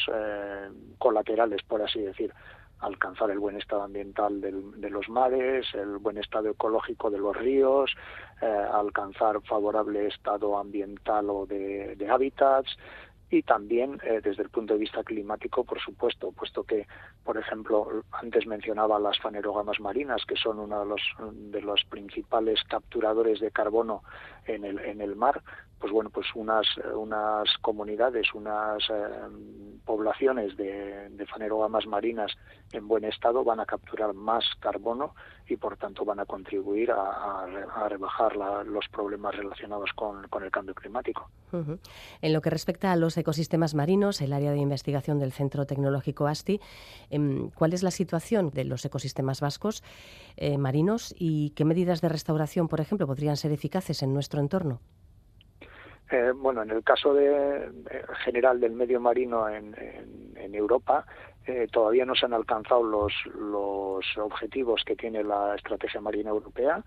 colaterales, 0.97 1.61
por 1.63 1.81
así 1.81 1.99
decir 1.99 2.33
alcanzar 2.79 3.31
el 3.31 3.39
buen 3.39 3.57
estado 3.57 3.83
ambiental 3.83 4.39
de 4.39 4.89
los 4.89 5.09
mares, 5.09 5.65
el 5.73 5.97
buen 5.97 6.17
estado 6.17 6.49
ecológico 6.49 7.09
de 7.09 7.17
los 7.17 7.35
ríos, 7.35 7.91
alcanzar 8.39 9.41
favorable 9.41 10.07
estado 10.07 10.57
ambiental 10.57 11.29
o 11.29 11.45
de 11.45 12.07
hábitats, 12.09 12.77
y 13.29 13.43
también 13.43 13.99
eh, 14.03 14.21
desde 14.23 14.43
el 14.43 14.49
punto 14.49 14.73
de 14.73 14.79
vista 14.79 15.03
climático, 15.03 15.63
por 15.63 15.81
supuesto, 15.81 16.31
puesto 16.31 16.63
que, 16.63 16.87
por 17.23 17.37
ejemplo, 17.37 18.03
antes 18.11 18.47
mencionaba 18.47 18.99
las 18.99 19.19
fanerógamas 19.19 19.79
marinas, 19.79 20.23
que 20.25 20.35
son 20.35 20.59
uno 20.59 20.79
de 20.79 20.85
los, 20.85 21.01
de 21.33 21.61
los 21.61 21.83
principales 21.85 22.63
capturadores 22.69 23.39
de 23.39 23.51
carbono 23.51 24.03
en 24.47 24.65
el, 24.65 24.79
en 24.79 25.01
el 25.01 25.15
mar, 25.15 25.43
pues 25.79 25.91
bueno, 25.91 26.09
pues 26.09 26.25
unas, 26.33 26.65
unas 26.95 27.47
comunidades, 27.61 28.33
unas 28.33 28.83
eh, 28.89 29.09
poblaciones 29.85 30.57
de, 30.57 31.09
de 31.09 31.25
fanerógamas 31.27 31.85
marinas 31.85 32.31
en 32.71 32.87
buen 32.87 33.03
estado 33.03 33.43
van 33.43 33.59
a 33.59 33.65
capturar 33.65 34.13
más 34.13 34.43
carbono 34.59 35.13
y 35.49 35.55
por 35.55 35.77
tanto 35.77 36.03
van 36.03 36.19
a 36.19 36.25
contribuir 36.25 36.91
a, 36.91 37.45
rebajar 37.87 38.35
los 38.65 38.85
problemas 38.89 39.35
relacionados 39.35 39.91
con, 39.95 40.25
el 40.43 40.51
cambio 40.51 40.75
climático. 40.75 41.29
En 42.21 42.33
lo 42.33 42.41
que 42.41 42.49
respecta 42.49 42.91
a 42.91 42.95
los 42.97 43.17
ecosistemas 43.17 43.73
marinos, 43.73 44.19
el 44.21 44.33
área 44.33 44.51
de 44.51 44.57
investigación 44.57 45.19
del 45.19 45.31
Centro 45.31 45.65
Tecnológico 45.65 46.27
ASTI, 46.27 46.59
em, 47.09 47.49
¿cuál 47.51 47.73
es 47.73 47.83
la 47.83 47.91
situación 47.91 48.49
de 48.51 48.65
los 48.65 48.83
ecosistemas 48.83 49.39
vascos 49.39 49.83
eh, 50.35 50.57
marinos 50.57 51.15
y 51.17 51.51
qué 51.51 51.63
medidas 51.63 52.01
de 52.01 52.09
restauración, 52.09 52.67
por 52.67 52.81
ejemplo, 52.81 53.07
podrían 53.07 53.37
ser 53.37 53.51
eficaces 53.51 54.03
en 54.03 54.13
nuestro 54.13 54.36
entorno? 54.39 54.79
Eh, 56.09 56.31
bueno, 56.33 56.63
en 56.63 56.71
el 56.71 56.83
caso 56.83 57.13
de, 57.13 57.69
general 58.23 58.59
del 58.59 58.71
medio 58.71 58.99
marino 59.01 59.49
en, 59.49 59.75
Europa, 60.53 61.05
eh, 61.45 61.67
todavía 61.71 62.05
no 62.05 62.15
se 62.15 62.25
han 62.25 62.33
alcanzado 62.33 62.81
los, 62.81 63.13
los 63.35 64.05
objetivos 64.17 64.83
que 64.85 64.95
tiene 64.95 65.23
la 65.23 65.55
estrategia 65.55 66.01
marina 66.01 66.29
europea 66.29 66.83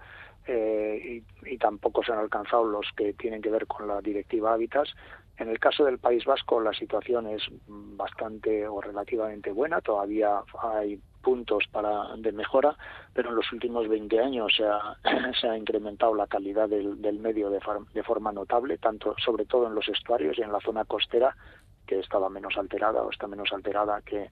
eh, 0.46 1.22
y, 1.44 1.58
tampoco 1.58 2.02
se 2.02 2.12
han 2.12 2.18
alcanzado 2.18 2.64
los 2.64 2.86
que 2.96 3.12
tienen 3.12 3.42
que 3.42 3.50
ver 3.50 3.66
con 3.66 3.86
la 3.86 4.00
directiva 4.00 4.54
Hábitats. 4.54 4.94
En 5.40 5.48
el 5.48 5.58
caso 5.58 5.86
del 5.86 5.98
País 5.98 6.26
Vasco 6.26 6.60
la 6.60 6.74
situación 6.74 7.26
es 7.26 7.42
bastante 7.66 8.68
o 8.68 8.78
relativamente 8.78 9.50
buena, 9.50 9.80
todavía 9.80 10.42
hay 10.62 11.00
puntos 11.22 11.64
para 11.72 12.14
de 12.18 12.30
mejora, 12.30 12.76
pero 13.14 13.30
en 13.30 13.36
los 13.36 13.50
últimos 13.50 13.88
20 13.88 14.20
años 14.20 14.52
se 15.40 15.48
ha, 15.48 15.56
incrementado 15.56 16.14
la 16.14 16.26
calidad 16.26 16.68
del, 16.68 17.00
del 17.00 17.18
medio 17.20 17.48
de, 17.48 17.58
de, 17.94 18.02
forma 18.02 18.32
notable, 18.32 18.76
tanto 18.76 19.14
sobre 19.16 19.46
todo 19.46 19.66
en 19.66 19.74
los 19.74 19.88
estuarios 19.88 20.38
y 20.38 20.42
en 20.42 20.52
la 20.52 20.60
zona 20.60 20.84
costera, 20.84 21.34
que 21.86 22.00
estaba 22.00 22.28
menos 22.28 22.58
alterada 22.58 23.02
o 23.02 23.10
está 23.10 23.26
menos 23.26 23.50
alterada 23.54 24.02
que, 24.02 24.28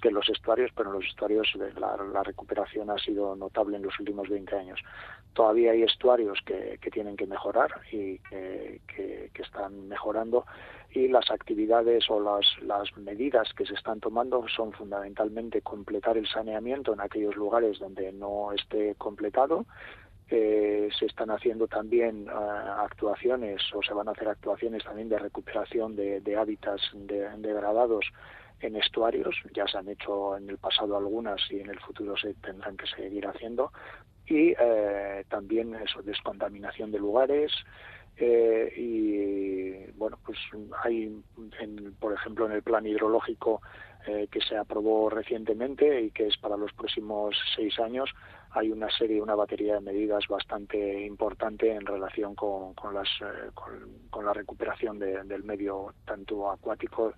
que 0.00 0.10
los 0.10 0.28
estuarios, 0.28 0.70
pero 0.74 0.90
en 0.90 0.96
los 0.96 1.06
estuarios 1.06 1.52
la, 1.78 1.96
la, 1.96 2.22
recuperación 2.22 2.90
ha 2.90 2.98
sido 2.98 3.36
notable 3.36 3.76
en 3.76 3.82
los 3.82 3.98
últimos 3.98 4.28
20 4.28 4.56
años. 4.56 4.80
Todavía 5.32 5.72
hay 5.72 5.82
estuarios 5.82 6.38
que, 6.44 6.78
tienen 6.90 7.16
que 7.16 7.26
mejorar 7.26 7.70
y 7.92 8.18
que, 8.18 9.30
están 9.34 9.88
mejorando 9.88 10.44
y 10.92 11.08
las 11.08 11.30
actividades 11.30 12.04
o 12.10 12.20
las, 12.20 12.96
medidas 12.98 13.52
que 13.54 13.64
se 13.64 13.74
están 13.74 14.00
tomando 14.00 14.44
son 14.48 14.72
fundamentalmente 14.72 15.62
completar 15.62 16.18
el 16.18 16.28
saneamiento 16.28 16.92
en 16.92 17.00
aquellos 17.00 17.36
lugares 17.36 17.78
donde 17.78 18.12
no 18.12 18.52
esté 18.52 18.94
completado. 18.96 19.64
Eh, 20.28 20.88
se 20.96 21.06
están 21.06 21.30
haciendo 21.30 21.66
también 21.66 22.28
eh, 22.28 22.30
actuaciones 22.30 23.62
o 23.74 23.82
se 23.82 23.92
van 23.92 24.08
a 24.08 24.12
hacer 24.12 24.28
actuaciones 24.28 24.84
también 24.84 25.08
de 25.08 25.18
recuperación 25.18 25.96
de, 25.96 26.20
de 26.20 26.36
hábitats 26.36 26.82
degradados 26.92 28.12
en 28.60 28.76
estuarios, 28.76 29.34
ya 29.54 29.66
se 29.66 29.78
han 29.78 29.88
hecho 29.88 30.36
en 30.36 30.48
el 30.50 30.58
pasado 30.58 30.96
algunas 30.96 31.40
y 31.50 31.60
en 31.60 31.70
el 31.70 31.78
futuro 31.80 32.16
se 32.16 32.34
tendrán 32.34 32.76
que 32.76 32.86
seguir 32.86 33.26
haciendo, 33.26 33.72
y 34.26 34.54
eh, 34.58 35.24
también 35.28 35.74
eso, 35.74 36.02
descontaminación 36.02 36.92
de 36.92 36.98
lugares, 36.98 37.52
eh, 38.16 38.72
y 38.76 39.90
bueno, 39.92 40.18
pues 40.24 40.38
hay, 40.84 41.22
por 41.98 42.12
ejemplo, 42.12 42.46
en 42.46 42.52
el 42.52 42.62
plan 42.62 42.86
hidrológico 42.86 43.62
eh, 44.06 44.28
que 44.30 44.40
se 44.40 44.56
aprobó 44.56 45.10
recientemente 45.10 46.02
y 46.02 46.10
que 46.10 46.26
es 46.26 46.36
para 46.38 46.56
los 46.56 46.72
próximos 46.72 47.36
seis 47.54 47.78
años, 47.78 48.10
hay 48.52 48.70
una 48.70 48.90
serie, 48.90 49.20
una 49.20 49.34
batería 49.34 49.74
de 49.74 49.80
medidas 49.80 50.26
bastante 50.26 51.04
importante 51.04 51.70
en 51.70 51.84
relación 51.84 52.34
con, 52.34 52.74
con 52.74 52.94
las, 52.94 53.08
eh, 53.20 53.50
con, 53.54 54.24
la 54.24 54.32
recuperación 54.32 54.98
del 54.98 55.44
medio 55.44 55.92
tanto 56.04 56.50
acuático, 56.50 57.12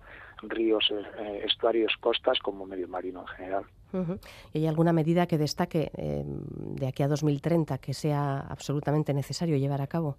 ríos, 0.49 0.91
estuarios, 1.43 1.93
costas, 1.99 2.39
como 2.39 2.65
medio 2.65 2.87
marino 2.87 3.21
en 3.21 3.27
general. 3.27 3.65
¿Y 4.53 4.59
hay 4.59 4.67
alguna 4.67 4.93
medida 4.93 5.27
que 5.27 5.37
destaque 5.37 5.91
de 5.93 6.87
aquí 6.87 7.03
a 7.03 7.07
2030 7.07 7.77
que 7.77 7.93
sea 7.93 8.39
absolutamente 8.39 9.13
necesario 9.13 9.57
llevar 9.57 9.81
a 9.81 9.87
cabo? 9.87 10.17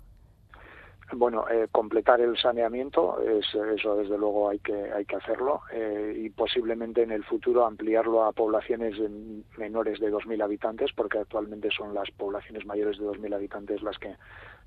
Bueno, 1.12 1.44
eh, 1.48 1.68
completar 1.70 2.20
el 2.20 2.36
saneamiento, 2.38 3.20
es, 3.20 3.46
eso 3.54 3.96
desde 3.96 4.16
luego 4.16 4.48
hay 4.48 4.58
que, 4.58 4.90
hay 4.92 5.04
que 5.04 5.16
hacerlo 5.16 5.60
eh, 5.70 6.14
y 6.16 6.30
posiblemente 6.30 7.02
en 7.02 7.12
el 7.12 7.24
futuro 7.24 7.66
ampliarlo 7.66 8.24
a 8.24 8.32
poblaciones 8.32 8.96
menores 9.58 10.00
de 10.00 10.10
2.000 10.10 10.42
habitantes, 10.42 10.92
porque 10.94 11.18
actualmente 11.18 11.68
son 11.70 11.94
las 11.94 12.10
poblaciones 12.10 12.64
mayores 12.64 12.98
de 12.98 13.04
2.000 13.04 13.34
habitantes 13.34 13.82
las 13.82 13.98
que, 13.98 14.16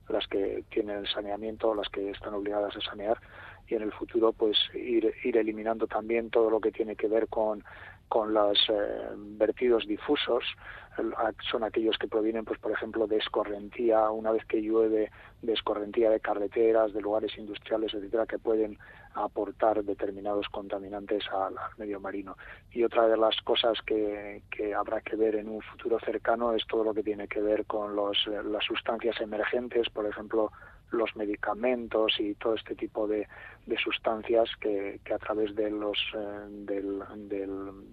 las 0.09 0.27
que 0.27 0.63
tienen 0.69 0.99
el 0.99 1.07
saneamiento, 1.07 1.73
las 1.73 1.89
que 1.89 2.11
están 2.11 2.35
obligadas 2.35 2.75
a 2.75 2.81
sanear 2.81 3.19
y 3.67 3.75
en 3.75 3.81
el 3.81 3.91
futuro 3.91 4.33
pues 4.33 4.57
ir, 4.74 5.13
eliminando 5.24 5.88
también 5.88 6.29
todo 6.29 6.50
lo 6.50 6.59
que 6.59 6.71
tiene 6.71 6.95
que 6.95 7.07
ver 7.07 7.27
con 7.27 7.63
con 8.09 8.33
los 8.33 8.57
eh, 8.69 9.09
vertidos 9.38 9.86
difusos. 9.86 10.45
Son 11.51 11.65
aquellos 11.65 11.97
que 11.97 12.07
provienen 12.07 12.45
pues 12.45 12.57
por 12.57 12.71
ejemplo 12.71 13.05
de 13.05 13.17
escorrentía. 13.17 14.09
Una 14.09 14.31
vez 14.31 14.45
que 14.45 14.62
llueve 14.62 15.12
de 15.41 15.53
escorrentía 15.53 16.09
de 16.09 16.21
carreteras 16.21 16.93
de 16.93 17.01
lugares 17.01 17.38
industriales 17.38 17.93
etcétera 17.93 18.25
que 18.25 18.39
pueden 18.39 18.79
aportar 19.13 19.83
determinados 19.83 20.47
contaminantes 20.47 21.24
al, 21.31 21.55
medio 21.77 22.00
marino. 22.00 22.38
Y 22.71 22.83
otra 22.83 23.07
de 23.09 23.17
las 23.17 23.36
cosas 23.41 23.77
que, 23.86 24.43
que, 24.50 24.74
habrá 24.74 25.01
que 25.01 25.17
ver 25.17 25.36
en 25.36 25.50
un 25.50 25.62
futuro 25.62 26.00
cercano 26.00 26.53
es 26.53 26.65
todo 26.65 26.86
lo 26.86 26.93
que 26.93 27.03
tiene 27.03 27.27
que 27.27 27.41
ver 27.41 27.65
con 27.65 27.93
los, 27.93 28.25
las 28.27 28.63
sustancias 28.63 29.19
emergentes 29.19 29.89
por 29.89 30.05
ejemplo 30.05 30.51
los 30.91 31.15
medicamentos 31.15 32.20
y 32.20 32.36
todo 32.36 32.56
este 32.56 32.75
tipo 32.75 33.08
de, 33.08 33.27
sustancias 33.84 34.50
que, 34.62 35.00
a 35.13 35.17
través 35.17 35.53
de 35.56 35.70
los 35.70 35.98
eh, 36.15 36.46
del, 36.50 37.03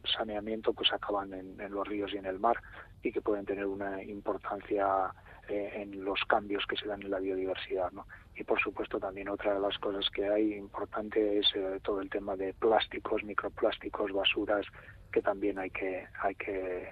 saneamiento 0.04 0.72
pues 0.72 0.92
acaban 0.92 1.34
en, 1.34 1.56
los 1.70 1.86
ríos 1.86 2.12
y 2.14 2.18
en 2.18 2.26
el 2.26 2.38
mar 2.38 2.56
y 3.02 3.10
que 3.10 3.20
pueden 3.20 3.44
tener 3.44 3.66
una 3.66 4.02
importancia 4.02 5.12
eh, 5.48 5.72
en 5.74 6.04
los 6.04 6.20
cambios 6.28 6.64
que 6.66 6.76
se 6.76 6.86
dan 6.86 7.02
en 7.02 7.10
la 7.10 7.18
biodiversidad 7.18 7.90
¿no? 7.92 8.06
y 8.36 8.44
por 8.44 8.60
supuesto 8.60 9.00
también 9.00 9.28
otra 9.28 9.54
de 9.54 9.60
las 9.60 9.76
cosas 9.78 10.08
que 10.10 10.28
hay 10.28 10.54
importante 10.54 11.38
es 11.38 11.46
eh, 11.56 11.80
todo 11.82 12.00
el 12.00 12.08
tema 12.08 12.36
de 12.36 12.54
plásticos 12.54 13.24
microplásticos 13.24 14.12
basuras 14.12 14.66
que 15.12 15.22
también 15.22 15.58
hay 15.58 15.70
que 15.70 16.06
hay 16.22 16.34
que 16.36 16.88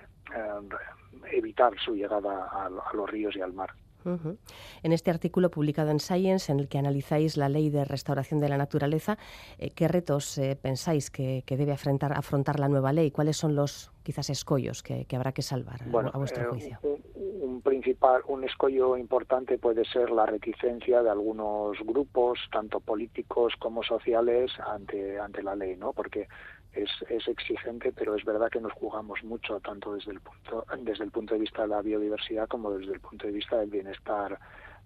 evitar 1.30 1.72
su 1.78 1.94
llegada 1.94 2.48
a 2.48 2.68
los 2.68 3.10
ríos 3.10 3.36
y 3.36 3.40
al 3.40 3.52
mar 3.52 3.70
en 4.04 4.92
este 4.92 5.10
artículo 5.10 5.50
publicado 5.50 5.90
en 5.90 6.00
Science, 6.00 6.50
en 6.50 6.60
el 6.60 6.68
que 6.68 6.78
analizáis 6.78 7.36
la 7.36 7.48
ley 7.48 7.70
de 7.70 7.84
restauración 7.84 8.40
de 8.40 8.48
la 8.48 8.56
naturaleza, 8.56 9.18
eh, 9.58 9.70
¿qué 9.70 9.88
retos 9.88 10.38
eh, 10.38 10.56
pensáis 10.60 11.10
que, 11.10 11.44
debe 11.46 11.72
afrontar, 11.72 12.12
afrontar, 12.12 12.58
la 12.58 12.68
nueva 12.68 12.92
ley? 12.92 13.10
¿Cuáles 13.10 13.36
son 13.36 13.54
los 13.54 13.92
quizás 14.02 14.30
escollos 14.30 14.82
que, 14.82 15.06
habrá 15.14 15.32
que 15.32 15.42
salvar 15.42 15.82
a 15.82 16.18
vuestro 16.18 16.44
eh, 16.44 16.46
juicio? 16.48 16.78
Un, 17.14 17.60
principal, 17.62 18.22
un 18.26 18.44
escollo 18.44 18.96
importante 18.96 19.58
puede 19.58 19.84
ser 19.84 20.10
la 20.10 20.26
reticencia 20.26 21.02
de 21.02 21.10
algunos 21.10 21.78
grupos, 21.84 22.38
tanto 22.50 22.80
políticos 22.80 23.54
como 23.58 23.82
sociales, 23.82 24.50
ante, 24.66 25.18
ante 25.18 25.42
la 25.42 25.54
ley, 25.54 25.76
¿no? 25.76 25.92
Porque 25.92 26.28
es, 26.74 26.90
es, 27.08 27.28
exigente, 27.28 27.92
pero 27.92 28.14
es 28.14 28.24
verdad 28.24 28.50
que 28.50 28.60
nos 28.60 28.72
jugamos 28.72 29.22
mucho 29.24 29.60
tanto 29.60 29.94
desde 29.94 30.12
el 30.12 30.20
punto 30.20 30.64
desde 30.78 31.04
el 31.04 31.10
punto 31.10 31.34
de 31.34 31.40
vista 31.40 31.62
de 31.62 31.68
la 31.68 31.82
biodiversidad 31.82 32.48
como 32.48 32.70
desde 32.72 32.94
el 32.94 33.00
punto 33.00 33.26
de 33.26 33.32
vista 33.32 33.58
del 33.58 33.70
bienestar 33.70 34.38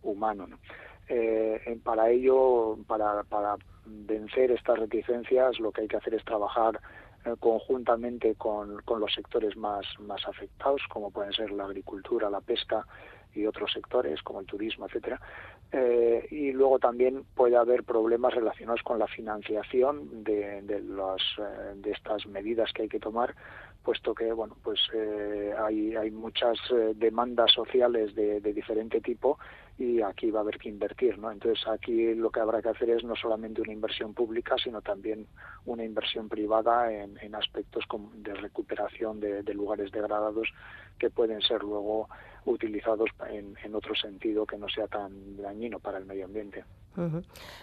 humano. 0.02 0.46
Eh, 1.08 1.78
para 1.84 2.10
ello, 2.10 2.76
para, 2.86 3.22
para 3.24 3.56
vencer 3.84 4.50
estas 4.50 4.78
reticencias, 4.78 5.60
lo 5.60 5.70
que 5.70 5.82
hay 5.82 5.88
que 5.88 5.96
hacer 5.96 6.14
es 6.14 6.24
trabajar 6.24 6.80
eh, 7.24 7.34
conjuntamente 7.38 8.34
con, 8.34 8.82
con, 8.82 9.00
los 9.00 9.12
sectores 9.14 9.56
más, 9.56 9.86
más 10.00 10.26
afectados, 10.26 10.82
como 10.88 11.10
pueden 11.10 11.32
ser 11.32 11.52
la 11.52 11.64
agricultura, 11.64 12.28
la 12.28 12.40
pesca 12.40 12.84
y 13.36 13.46
otros 13.46 13.72
sectores 13.72 14.22
como 14.22 14.40
el 14.40 14.46
turismo, 14.46 14.86
etcétera. 14.86 15.20
Eh, 15.72 16.26
y 16.30 16.52
luego 16.52 16.78
también 16.78 17.24
puede 17.34 17.56
haber 17.56 17.84
problemas 17.84 18.34
relacionados 18.34 18.82
con 18.82 18.98
la 18.98 19.06
financiación 19.06 20.24
de, 20.24 20.62
de, 20.62 20.80
las, 20.80 21.20
eh, 21.38 21.74
de 21.76 21.90
estas 21.90 22.26
medidas 22.26 22.72
que 22.72 22.82
hay 22.82 22.88
que 22.88 23.00
tomar, 23.00 23.34
puesto 23.82 24.14
que 24.14 24.32
bueno, 24.32 24.56
pues 24.62 24.80
eh, 24.94 25.52
hay, 25.58 25.94
hay 25.96 26.10
muchas 26.10 26.58
demandas 26.94 27.52
sociales 27.52 28.14
de, 28.14 28.40
de 28.40 28.52
diferente 28.52 29.00
tipo 29.00 29.38
y 29.78 30.00
aquí 30.00 30.30
va 30.30 30.40
a 30.40 30.42
haber 30.42 30.58
que 30.58 30.70
invertir, 30.70 31.18
¿no? 31.18 31.30
Entonces 31.30 31.66
aquí 31.68 32.14
lo 32.14 32.30
que 32.30 32.40
habrá 32.40 32.62
que 32.62 32.70
hacer 32.70 32.88
es 32.90 33.04
no 33.04 33.14
solamente 33.14 33.60
una 33.60 33.72
inversión 33.72 34.14
pública, 34.14 34.56
sino 34.62 34.80
también 34.80 35.26
una 35.66 35.84
inversión 35.84 36.28
privada 36.28 36.90
en, 36.92 37.18
en 37.18 37.34
aspectos 37.34 37.84
de 38.14 38.34
recuperación 38.34 39.20
de, 39.20 39.42
lugares 39.54 39.90
degradados 39.92 40.48
que 40.98 41.10
pueden 41.10 41.40
ser 41.42 41.62
luego 41.62 42.08
utilizados 42.46 43.10
en, 43.28 43.54
en, 43.62 43.74
otro 43.74 43.94
sentido 43.94 44.46
que 44.46 44.56
no 44.56 44.68
sea 44.68 44.86
tan 44.86 45.36
dañino 45.36 45.78
para 45.78 45.98
el 45.98 46.06
medio 46.06 46.24
ambiente. 46.24 46.64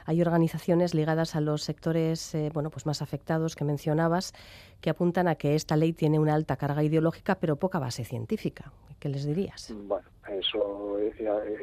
Hay 0.05 0.21
organizaciones 0.21 0.93
ligadas 0.93 1.35
a 1.35 1.41
los 1.41 1.63
sectores 1.63 2.35
eh, 2.35 2.51
bueno, 2.53 2.69
pues 2.69 2.85
más 2.85 3.01
afectados 3.01 3.55
que 3.55 3.65
mencionabas 3.65 4.33
que 4.79 4.91
apuntan 4.91 5.27
a 5.27 5.35
que 5.35 5.55
esta 5.55 5.75
ley 5.75 5.93
tiene 5.93 6.19
una 6.19 6.35
alta 6.35 6.55
carga 6.55 6.83
ideológica 6.83 7.35
pero 7.35 7.55
poca 7.55 7.79
base 7.79 8.05
científica. 8.05 8.71
¿Qué 8.99 9.09
les 9.09 9.25
dirías? 9.25 9.73
Bueno, 9.87 10.07
eso 10.29 10.99
eh, 10.99 11.13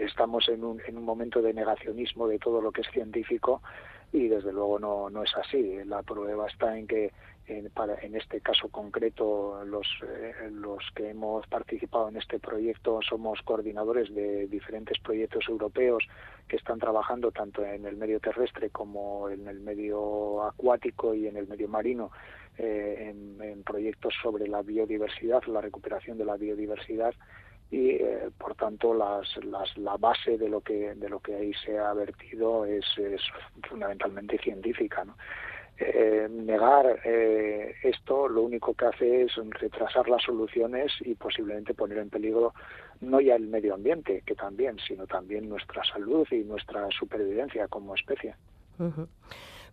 estamos 0.01 0.49
en 0.49 0.65
un, 0.65 0.81
en 0.87 0.99
un 0.99 1.05
momento 1.05 1.41
de 1.41 1.55
negacionismo 1.55 2.27
de 2.27 2.39
todo 2.39 2.61
lo 2.61 2.73
que 2.73 2.81
es 2.81 2.91
científico 2.91 3.63
y 4.13 4.29
desde 4.29 4.53
luego 4.53 4.79
no, 4.79 5.11
no 5.11 5.23
es 5.23 5.35
así. 5.37 5.79
La 5.85 6.03
prueba 6.03 6.47
está 6.47 6.77
en 6.77 6.87
que 6.87 7.13
en, 7.47 7.71
para, 7.71 7.95
en 8.01 8.17
este 8.17 8.41
caso 8.41 8.69
concreto 8.69 9.65
los, 9.65 9.87
eh, 10.07 10.51
los 10.53 10.79
que 10.95 11.11
hemos 11.11 11.47
participado 11.47 12.09
en 12.09 12.17
este 12.17 12.39
proyecto 12.39 13.01
somos 13.03 13.41
coordinadores 13.43 14.15
de 14.15 14.47
diferentes 14.47 14.99
proyectos 15.01 15.49
europeos 15.49 16.05
que 16.49 16.57
están 16.57 16.79
trabajando 16.79 17.31
tanto 17.31 17.65
en 17.65 17.87
el 17.87 17.97
medio 17.97 18.21
terrestre 18.21 18.71
como 18.71 19.29
en 19.29 19.47
el 19.49 19.61
medio 19.61 20.43
acuático 20.45 21.15
y 21.15 21.27
en 21.27 21.37
el 21.37 21.49
medio 21.49 21.69
marino 21.69 22.11
eh, 22.59 23.15
en, 23.41 23.63
proyectos 23.63 24.15
sobre 24.23 24.49
la 24.49 24.63
biodiversidad, 24.63 25.43
la 25.45 25.61
recuperación 25.61 26.19
de 26.19 26.25
la 26.25 26.37
biodiversidad 26.37 27.15
y 27.71 27.91
eh, 27.91 28.31
por 28.37 28.55
tanto 28.57 28.95
las, 28.95 29.29
las, 29.45 29.77
la 29.79 29.97
base 29.97 30.37
de 30.37 30.49
lo 30.49 30.61
que 30.61 30.95
de 30.95 31.09
lo 31.09 31.21
que 31.21 31.35
ahí 31.35 31.53
se 31.65 31.79
ha 31.79 31.93
vertido 31.93 32.65
es, 32.65 32.85
es 32.99 33.21
fundamentalmente 33.69 34.39
científica 34.39 35.05
¿no? 35.05 35.17
eh, 35.79 36.29
negar 36.29 37.01
eh, 37.05 37.77
esto 37.85 38.29
lo 38.29 38.43
único 38.43 38.75
que 38.75 38.87
hace 38.87 39.23
es 39.23 39.33
retrasar 39.61 40.09
las 40.09 40.23
soluciones 40.23 40.93
y 41.01 41.15
posiblemente 41.15 41.75
poner 41.75 41.99
en 41.99 42.11
peligro 42.11 42.55
no 43.01 43.21
ya 43.21 43.37
el 43.37 43.47
medio 43.47 43.75
ambiente 43.75 44.23
que 44.27 44.35
también 44.35 44.77
sino 44.87 45.07
también 45.07 45.49
nuestra 45.49 45.85
salud 45.85 46.27
y 46.33 46.43
nuestra 46.43 46.89
supervivencia 46.91 47.69
como 47.69 47.95
especie 47.95 48.35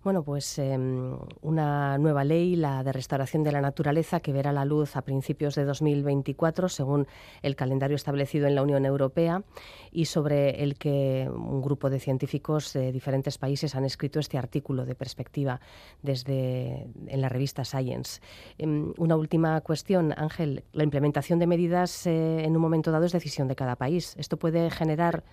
bueno, 0.04 0.24
pues 0.24 0.60
em, 0.60 1.18
una 1.42 1.98
nueva 1.98 2.24
ley, 2.24 2.56
la 2.56 2.84
de 2.84 2.92
restauración 2.92 3.44
de 3.44 3.52
la 3.52 3.62
naturaleza, 3.62 4.20
que 4.20 4.34
verá 4.34 4.52
la 4.52 4.66
luz 4.66 4.96
a 4.96 5.02
principios 5.02 5.56
de 5.56 5.66
2024, 5.66 6.70
según 6.70 7.08
el 7.42 7.56
calendario 7.56 7.96
establecido 7.96 8.48
en 8.48 8.56
la 8.56 8.62
Unión 8.62 8.86
Europea, 8.86 9.44
y 9.92 10.06
sobre 10.06 10.64
el 10.64 10.78
que 10.78 11.30
un 11.32 11.62
grupo 11.62 11.90
de 11.90 12.00
científicos 12.00 12.74
de 12.74 12.92
diferentes 12.92 13.38
países 13.38 13.76
han 13.76 13.86
escrito 13.86 14.20
este 14.20 14.38
artículo 14.38 14.86
de 14.86 14.96
perspectiva 14.96 15.60
desde 16.02 16.88
en 17.08 17.22
la 17.22 17.30
revista 17.30 17.66
Science. 17.66 18.22
Em, 18.58 18.94
una 18.98 19.16
última 19.16 19.60
cuestión, 19.62 20.14
Ángel. 20.18 20.64
La 20.74 20.84
implementación 20.84 21.40
de 21.40 21.48
medidas 21.48 22.08
eh, 22.08 22.44
en 22.44 22.56
un 22.56 22.62
momento 22.62 22.92
dado 22.92 23.06
es 23.06 23.12
decisión 23.12 23.48
de 23.48 23.56
cada 23.56 23.76
país. 23.76 24.16
Esto 24.18 24.38
puede 24.38 24.70
generar 24.70 25.24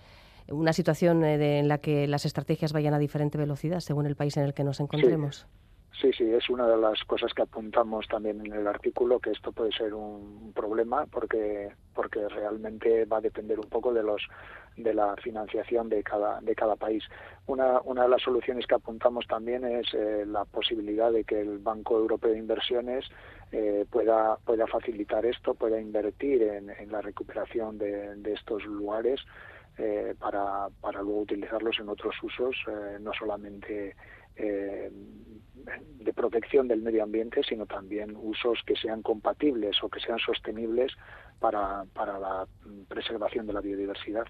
una 0.49 0.73
situación 0.73 1.23
eh, 1.23 1.59
en 1.59 1.67
la 1.67 1.79
que 1.79 2.07
las 2.07 2.25
estrategias 2.25 2.73
vayan 2.73 2.93
a 2.93 2.99
diferente 2.99 3.37
velocidad 3.37 3.79
según 3.79 4.05
el 4.05 4.15
país 4.15 4.37
en 4.37 4.43
el 4.43 4.53
que 4.53 4.63
nos 4.63 4.79
encontremos. 4.79 5.47
Sí. 5.49 5.65
Sí, 6.01 6.11
es 6.19 6.49
una 6.49 6.67
de 6.67 6.77
las 6.77 7.03
cosas 7.05 7.33
que 7.33 7.41
apuntamos 7.41 8.05
también 8.07 8.45
en 8.45 8.51
el 8.53 8.67
artículo, 8.67 9.19
que 9.19 9.31
esto 9.31 9.53
puede 9.53 9.71
ser 9.71 9.93
un 9.93 10.51
problema 10.53 11.05
porque, 11.05 11.71
porque 11.93 12.27
realmente 12.27 13.05
va 13.05 13.17
a 13.17 13.21
depender 13.21 13.59
un 13.59 13.69
poco 13.69 13.93
de 13.93 14.03
los 14.03 14.21
de 14.75 14.93
la 14.93 15.15
financiación 15.15 15.87
de 15.87 16.03
cada, 16.03 16.41
de 16.41 16.53
cada 16.53 16.75
país. 16.75 17.03
Una, 17.47 17.79
una 17.85 18.03
de 18.03 18.09
las 18.09 18.21
soluciones 18.21 18.67
que 18.67 18.75
apuntamos 18.75 19.25
también 19.25 19.63
es 19.63 19.93
eh, 19.93 20.25
la 20.27 20.43
posibilidad 20.43 21.13
de 21.13 21.23
que 21.23 21.39
el 21.39 21.59
Banco 21.59 21.97
Europeo 21.97 22.31
de 22.31 22.39
Inversiones 22.39 23.05
eh, 23.53 23.85
pueda, 23.89 24.37
pueda 24.43 24.67
facilitar 24.67 25.25
esto, 25.25 25.53
pueda 25.53 25.79
invertir 25.79 26.43
en, 26.43 26.69
en 26.71 26.91
la 26.91 27.01
recuperación 27.01 27.77
de, 27.77 28.15
de 28.17 28.33
estos 28.33 28.65
lugares 28.65 29.21
eh, 29.77 30.15
para, 30.17 30.69
para 30.79 31.01
luego 31.01 31.19
utilizarlos 31.21 31.77
en 31.81 31.89
otros 31.89 32.15
usos, 32.23 32.55
eh, 32.67 32.97
no 33.01 33.11
solamente 33.11 33.93
eh, 34.37 34.89
de 34.89 36.13
protección 36.13 36.69
del 36.69 36.81
medio 36.81 37.03
ambiente, 37.03 37.41
sino 37.43 37.65
también 37.65 38.15
usos 38.15 38.59
que 38.65 38.77
sean 38.77 39.01
compatibles 39.01 39.75
o 39.83 39.89
que 39.89 39.99
sean 39.99 40.19
sostenibles 40.19 40.93
para, 41.39 41.83
para 41.93 42.17
la 42.19 42.47
preservación 42.87 43.47
de 43.47 43.53
la 43.53 43.59
biodiversidad. 43.59 44.25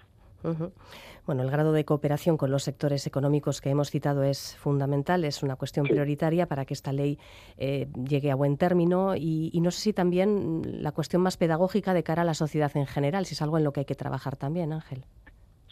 Bueno, 1.26 1.42
el 1.42 1.50
grado 1.50 1.72
de 1.72 1.84
cooperación 1.84 2.36
con 2.36 2.52
los 2.52 2.62
sectores 2.62 3.06
económicos 3.06 3.60
que 3.60 3.70
hemos 3.70 3.90
citado 3.90 4.22
es 4.22 4.56
fundamental, 4.56 5.24
es 5.24 5.42
una 5.42 5.56
cuestión 5.56 5.86
prioritaria 5.86 6.46
para 6.46 6.64
que 6.64 6.74
esta 6.74 6.92
ley 6.92 7.18
llegue 7.56 8.30
a 8.30 8.36
buen 8.36 8.56
término 8.56 9.16
y, 9.16 9.50
y, 9.52 9.60
no 9.60 9.72
sé 9.72 9.80
si 9.80 9.92
también 9.92 10.62
la 10.82 10.92
cuestión 10.92 11.22
más 11.22 11.36
pedagógica 11.36 11.94
de 11.94 12.04
cara 12.04 12.22
a 12.22 12.24
la 12.24 12.34
sociedad 12.34 12.70
en 12.76 12.86
general, 12.86 13.26
si 13.26 13.34
es 13.34 13.42
algo 13.42 13.58
en 13.58 13.64
lo 13.64 13.72
que 13.72 13.80
hay 13.80 13.86
que 13.86 13.96
trabajar 13.96 14.36
también, 14.36 14.72
Ángel. 14.72 15.04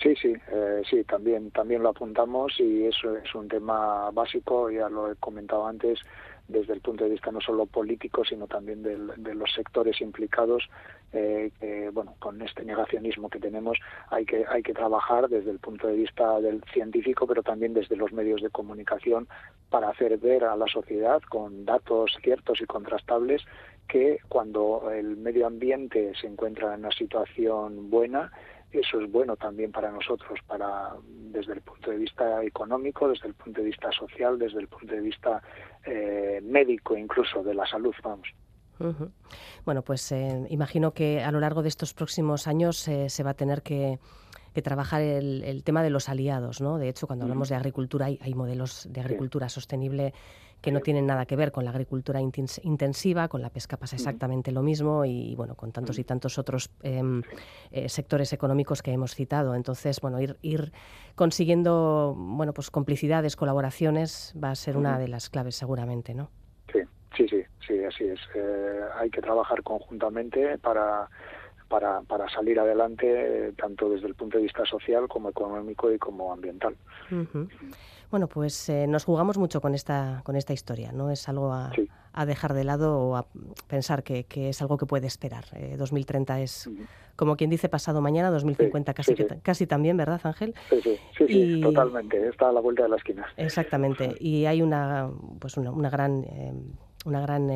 Sí, 0.05 0.15
sí, 0.21 0.35
eh, 0.49 0.83
sí, 0.91 1.03
también, 1.05 1.51
también 1.51 1.83
lo 1.83 1.89
apuntamos 1.89 2.53
y 2.61 2.85
eso 2.85 3.17
es 3.17 3.35
un 3.35 3.49
tema 3.49 4.11
básico, 4.11 4.71
ya 4.71 4.91
lo 4.91 5.11
he 5.11 5.17
comentado 5.17 5.67
antes, 5.67 5.99
desde 6.47 6.75
el 6.75 6.83
punto 6.83 7.05
de 7.05 7.11
vista 7.11 7.33
no 7.33 7.41
solo 7.41 7.65
político, 7.65 8.23
sino 8.23 8.47
también 8.47 8.83
de 8.83 9.35
los 9.35 9.51
sectores 9.55 10.03
implicados, 10.03 10.69
eh, 11.15 11.91
bueno, 11.91 12.17
con 12.19 12.43
este 12.43 12.67
negacionismo 12.67 13.31
que 13.31 13.39
tenemos 13.39 13.79
hay 14.11 14.27
que, 14.27 14.45
hay 14.47 14.63
que 14.63 14.75
trabajar 14.75 15.31
desde 15.31 15.53
el 15.53 15.59
punto 15.59 15.87
de 15.87 15.95
vista 15.95 16.39
del 16.39 16.63
científico, 16.75 17.27
pero 17.27 17.43
también 17.43 17.73
desde 17.73 17.97
los 17.97 18.13
medios 18.13 18.43
de 18.43 18.51
comunicación 18.51 19.27
para 19.71 19.89
hacer 19.89 20.19
ver 20.19 20.45
a 20.45 20.55
la 20.55 20.67
sociedad 20.67 21.23
con 21.31 21.65
datos 21.65 22.15
ciertos 22.23 22.61
y 22.61 22.67
contrastables 22.67 23.43
que 23.89 24.19
cuando 24.29 24.91
el 24.93 25.17
medio 25.17 25.47
ambiente 25.47 26.13
se 26.21 26.27
encuentra 26.27 26.75
en 26.75 26.81
una 26.81 26.91
situación 26.91 27.91
buena, 27.91 28.33
eso 28.81 29.01
es 29.01 29.11
bueno 29.11 29.37
también 29.37 29.73
para 29.73 29.91
nosotros, 29.91 30.39
para 30.47 30.95
desde 31.09 31.55
el 31.55 31.61
punto 31.63 31.91
de 31.91 31.99
vista 31.99 32.43
económico, 32.43 33.09
desde 33.09 33.29
el 33.29 33.35
punto 33.35 33.61
de 33.61 33.67
vista 33.69 33.91
social, 33.93 34.39
desde 34.39 34.61
el 34.61 34.69
punto 34.69 34.95
de 34.95 35.01
vista 35.01 35.43
eh, 35.85 36.41
médico 36.43 36.97
incluso 36.97 37.43
de 37.43 37.55
la 37.55 37.67
salud, 37.67 37.95
vamos. 38.03 38.29
Bueno, 39.65 39.83
pues 39.83 40.11
eh, 40.13 40.47
imagino 40.51 40.93
que 40.93 41.23
a 41.23 41.31
lo 41.31 41.41
largo 41.41 41.63
de 41.63 41.69
estos 41.69 41.95
próximos 41.95 42.49
años 42.49 42.87
eh, 42.89 43.09
se 43.09 43.23
va 43.23 43.31
a 43.31 43.35
tener 43.35 43.63
que, 43.63 43.99
trabajar 44.63 45.01
el, 45.01 45.63
tema 45.65 45.83
de 45.83 45.91
los 45.91 46.09
aliados, 46.09 46.61
¿no? 46.61 46.79
De 46.79 46.89
hecho, 46.89 47.07
cuando 47.07 47.25
hablamos 47.25 47.49
de 47.49 47.57
agricultura 47.57 48.07
hay, 48.07 48.35
modelos 48.35 48.89
de 48.91 49.01
agricultura 49.01 49.49
sostenible 49.49 50.13
que 50.65 50.73
no 50.73 50.81
tienen 50.81 51.05
nada 51.05 51.27
que 51.27 51.37
ver 51.37 51.53
con 51.53 51.67
la 51.67 51.71
agricultura 51.73 52.21
intensiva, 52.23 53.29
con 53.29 53.43
la 53.43 53.51
pesca 53.51 53.77
pasa 53.77 53.97
exactamente 53.97 54.51
lo 54.51 54.63
mismo 54.63 55.05
y 55.05 55.35
bueno, 55.35 55.57
con 55.57 55.73
tantos 55.73 55.99
y 55.99 56.05
tantos 56.05 56.39
otros 56.39 56.71
em, 56.83 57.21
eh, 57.71 57.91
sectores 57.91 58.33
económicos 58.33 58.83
que 58.83 58.91
hemos 58.91 59.15
citado. 59.15 59.55
Entonces, 59.55 60.01
bueno, 60.01 60.23
ir, 60.23 60.39
ir 60.41 60.73
consiguiendo 61.17 62.15
bueno, 62.17 62.55
pues 62.55 62.71
complicidades, 62.71 63.37
colaboraciones 63.37 64.35
va 64.43 64.53
a 64.53 64.55
ser 64.55 64.79
una 64.79 64.99
de 64.99 65.09
las 65.09 65.29
claves 65.29 65.55
seguramente, 65.55 66.15
¿no? 66.15 66.31
Sí, 66.73 66.81
sí, 67.15 67.29
sí, 67.29 67.43
sí, 67.67 67.85
así 67.85 68.05
es. 68.05 68.21
Eh, 68.35 68.81
hay 68.99 69.11
que 69.11 69.21
trabajar 69.21 69.63
conjuntamente 69.63 70.57
para 70.57 71.11
para, 71.75 72.03
para 72.03 72.29
salir 72.29 72.61
adelante 72.61 73.53
tanto 73.57 73.91
desde 73.91 74.07
el 74.07 74.15
punto 74.15 74.39
de 74.39 74.45
vista 74.45 74.65
social 74.65 75.09
como 75.09 75.29
económico 75.29 75.91
y 75.91 75.99
como 75.99 76.33
ambiental. 76.33 76.77
Bueno, 78.13 78.29
pues 78.29 78.69
eh, 78.69 78.87
nos 78.87 79.05
jugamos 79.05 79.39
mucho 79.39 79.61
con 79.61 79.75
esta, 79.75 80.21
con 80.23 80.37
esta 80.37 80.53
historia, 80.53 80.93
¿no? 80.93 81.11
Es 81.11 81.29
algo 81.29 81.53
a, 81.53 81.73
dejar 82.27 82.55
de 82.55 82.63
lado 82.63 82.97
o 83.01 83.17
a 83.17 83.27
pensar 83.67 84.05
que, 84.05 84.25
es 84.37 84.63
algo 84.63 84.79
que 84.79 84.87
puede 84.87 85.09
esperar. 85.09 85.47
2030 85.77 86.39
eh, 86.39 86.43
es, 86.45 86.71
como 87.17 87.37
quien 87.37 87.51
dice, 87.51 87.69
pasado 87.69 88.01
mañana, 88.01 88.31
2050 88.31 88.95
casi, 88.95 89.17
casi 89.43 89.67
también, 89.67 89.97
¿verdad, 89.97 90.21
Ángel? 90.23 90.55
Sí, 90.71 90.97
sí, 91.19 91.61
totalmente. 91.61 92.29
Está 92.29 92.51
a 92.51 92.53
la 92.53 92.61
vuelta 92.61 92.85
de 92.85 92.91
la 92.91 92.97
esquina. 92.97 93.27
Exactamente. 93.37 94.15
Y 94.21 94.47
hay 94.47 94.63
una, 94.63 95.11
pues 95.41 95.57
una, 95.57 95.73
una 95.73 95.91
gran, 95.91 96.23
eh, 96.23 96.53
una 97.05 97.21
gran 97.21 97.49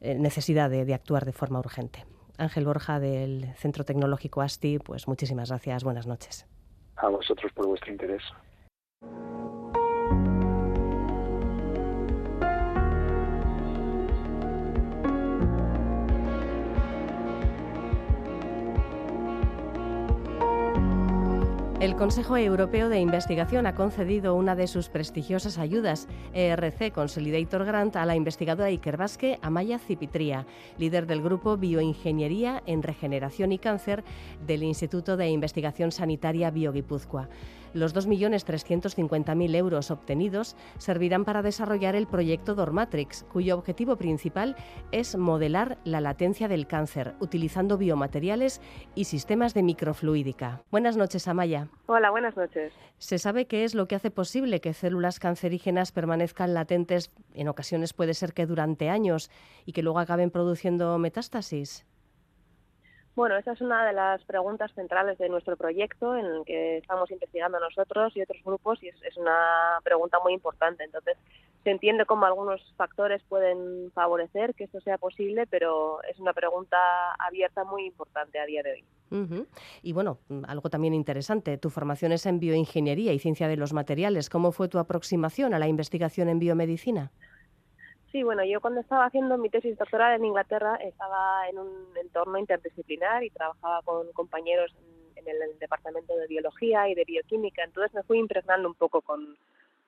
necesidad 0.00 0.70
de, 0.70 0.84
de 0.84 0.94
actuar 0.94 1.24
de 1.24 1.32
forma 1.32 1.58
urgente. 1.58 2.04
Ángel 2.38 2.64
Borja 2.64 3.00
del 3.00 3.54
Centro 3.56 3.84
Tecnológico 3.84 4.40
ASTI, 4.42 4.78
pues 4.78 5.08
muchísimas 5.08 5.50
gracias. 5.50 5.84
Buenas 5.84 6.06
noches. 6.06 6.46
A 6.96 7.08
vosotros 7.08 7.52
por 7.52 7.66
vuestro 7.66 7.92
interés. 7.92 8.22
El 21.82 21.96
Consejo 21.96 22.36
Europeo 22.36 22.88
de 22.88 23.00
Investigación 23.00 23.66
ha 23.66 23.74
concedido 23.74 24.36
una 24.36 24.54
de 24.54 24.68
sus 24.68 24.88
prestigiosas 24.88 25.58
ayudas, 25.58 26.06
ERC 26.32 26.92
Consolidator 26.92 27.64
Grant, 27.64 27.96
a 27.96 28.06
la 28.06 28.14
investigadora 28.14 28.68
Iker 28.68 28.96
Basque 28.96 29.40
Amaya 29.42 29.80
Cipitría, 29.80 30.46
líder 30.78 31.08
del 31.08 31.22
grupo 31.22 31.56
Bioingeniería 31.56 32.62
en 32.66 32.84
Regeneración 32.84 33.50
y 33.50 33.58
Cáncer 33.58 34.04
del 34.46 34.62
Instituto 34.62 35.16
de 35.16 35.30
Investigación 35.30 35.90
Sanitaria 35.90 36.52
Bioguipúzcoa. 36.52 37.28
Los 37.74 37.94
2.350.000 37.94 39.54
euros 39.54 39.90
obtenidos 39.90 40.56
servirán 40.78 41.24
para 41.24 41.42
desarrollar 41.42 41.96
el 41.96 42.06
proyecto 42.06 42.54
Dormatrix, 42.54 43.24
cuyo 43.32 43.56
objetivo 43.56 43.96
principal 43.96 44.56
es 44.90 45.16
modelar 45.16 45.78
la 45.84 46.00
latencia 46.00 46.48
del 46.48 46.66
cáncer 46.66 47.14
utilizando 47.20 47.78
biomateriales 47.78 48.60
y 48.94 49.04
sistemas 49.04 49.54
de 49.54 49.62
microfluídica. 49.62 50.62
Buenas 50.70 50.96
noches, 50.96 51.28
Amaya. 51.28 51.68
Hola, 51.86 52.10
buenas 52.10 52.36
noches. 52.36 52.72
¿Se 52.98 53.18
sabe 53.18 53.46
qué 53.46 53.64
es 53.64 53.74
lo 53.74 53.86
que 53.86 53.94
hace 53.94 54.10
posible 54.10 54.60
que 54.60 54.74
células 54.74 55.18
cancerígenas 55.18 55.92
permanezcan 55.92 56.54
latentes? 56.54 57.10
En 57.34 57.48
ocasiones 57.48 57.92
puede 57.92 58.14
ser 58.14 58.32
que 58.32 58.46
durante 58.46 58.90
años 58.90 59.30
y 59.64 59.72
que 59.72 59.82
luego 59.82 59.98
acaben 59.98 60.30
produciendo 60.30 60.98
metástasis. 60.98 61.86
Bueno, 63.14 63.36
esa 63.36 63.52
es 63.52 63.60
una 63.60 63.86
de 63.86 63.92
las 63.92 64.24
preguntas 64.24 64.72
centrales 64.74 65.18
de 65.18 65.28
nuestro 65.28 65.56
proyecto 65.58 66.16
en 66.16 66.24
el 66.24 66.44
que 66.46 66.78
estamos 66.78 67.10
investigando 67.10 67.60
nosotros 67.60 68.16
y 68.16 68.22
otros 68.22 68.42
grupos 68.42 68.82
y 68.82 68.88
es, 68.88 69.16
una 69.18 69.78
pregunta 69.84 70.18
muy 70.24 70.32
importante. 70.32 70.84
Entonces, 70.84 71.18
se 71.62 71.70
entiende 71.70 72.06
cómo 72.06 72.24
algunos 72.24 72.60
factores 72.76 73.22
pueden 73.28 73.92
favorecer 73.92 74.54
que 74.54 74.64
esto 74.64 74.80
sea 74.80 74.96
posible, 74.96 75.46
pero 75.46 76.02
es 76.04 76.18
una 76.18 76.32
pregunta 76.32 76.78
abierta 77.18 77.64
muy 77.64 77.84
importante 77.84 78.38
a 78.38 78.46
día 78.46 78.62
de 78.62 78.72
hoy. 78.72 78.84
Y 79.82 79.92
bueno, 79.92 80.18
algo 80.48 80.70
también 80.70 80.94
interesante, 80.94 81.58
tu 81.58 81.68
formación 81.68 82.12
es 82.12 82.24
en 82.24 82.40
bioingeniería 82.40 83.12
y 83.12 83.18
ciencia 83.18 83.46
de 83.46 83.58
los 83.58 83.74
materiales. 83.74 84.30
¿Cómo 84.30 84.52
fue 84.52 84.68
tu 84.68 84.78
aproximación 84.78 85.52
a 85.52 85.58
la 85.58 85.68
investigación 85.68 86.30
en 86.30 86.38
biomedicina? 86.38 87.12
Sí, 88.12 88.22
bueno, 88.22 88.44
yo 88.44 88.60
cuando 88.60 88.80
estaba 88.80 89.06
haciendo 89.06 89.38
mi 89.38 89.48
tesis 89.48 89.78
doctoral 89.78 90.14
en 90.14 90.26
Inglaterra 90.26 90.76
estaba 90.76 91.48
en 91.48 91.58
un 91.58 91.96
entorno 91.98 92.36
interdisciplinar 92.36 93.24
y 93.24 93.30
trabajaba 93.30 93.80
con 93.82 94.12
compañeros 94.12 94.70
en, 95.16 95.26
el, 95.26 95.58
departamento 95.58 96.14
de 96.14 96.26
biología 96.26 96.90
y 96.90 96.94
de 96.94 97.04
bioquímica, 97.04 97.64
entonces 97.64 97.94
me 97.94 98.02
fui 98.02 98.18
impregnando 98.18 98.68
un 98.68 98.74
poco 98.74 99.00
con, 99.00 99.38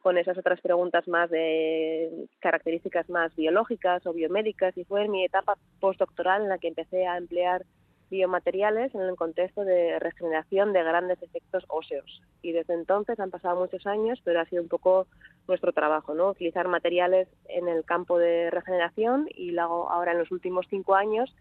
con 0.01 0.17
esas 0.17 0.39
otras 0.39 0.59
preguntas 0.63 1.07
más 1.07 1.29
de 1.29 2.27
características 2.41 3.11
más 3.11 3.35
biológicas 3.37 4.07
o 4.07 4.15
biomédicas 4.15 4.75
y 4.79 4.85
fue 4.85 5.05
en 5.05 5.11
mi 5.11 5.25
etapa 5.25 5.59
postdoctoral 5.81 6.43
en 6.43 6.49
la 6.49 6.59
que 6.59 6.69
empecé 6.69 7.07
a 7.07 7.19
emplear 7.19 7.67
biomateriales 8.11 8.95
en 8.95 9.03
el 9.03 9.17
contexto 9.17 9.65
de 9.65 9.99
regeneración 9.99 10.73
de 10.73 10.83
grandes 10.83 11.23
efectos 11.23 11.65
óseos. 11.69 12.23
Y 12.43 12.53
desde 12.53 12.75
entonces 12.75 13.19
han 13.19 13.31
pasado 13.31 13.61
muchos 13.61 13.87
años, 13.87 14.21
pero 14.25 14.41
ha 14.41 14.45
sido 14.47 14.63
un 14.63 14.69
poco 14.69 15.09
nuestro 15.47 15.73
trabajo, 15.73 16.15
¿no? 16.15 16.31
Utilizar 16.31 16.69
materiales 16.69 17.29
en 17.49 17.69
el 17.69 17.85
campo 17.85 18.19
de 18.19 18.51
regeneración 18.51 19.29
y 19.35 19.51
luego 19.51 19.91
ahora 19.91 20.13
en 20.13 20.19
los 20.19 20.31
últimos 20.31 20.67
cinco 20.71 20.95
años 20.95 21.35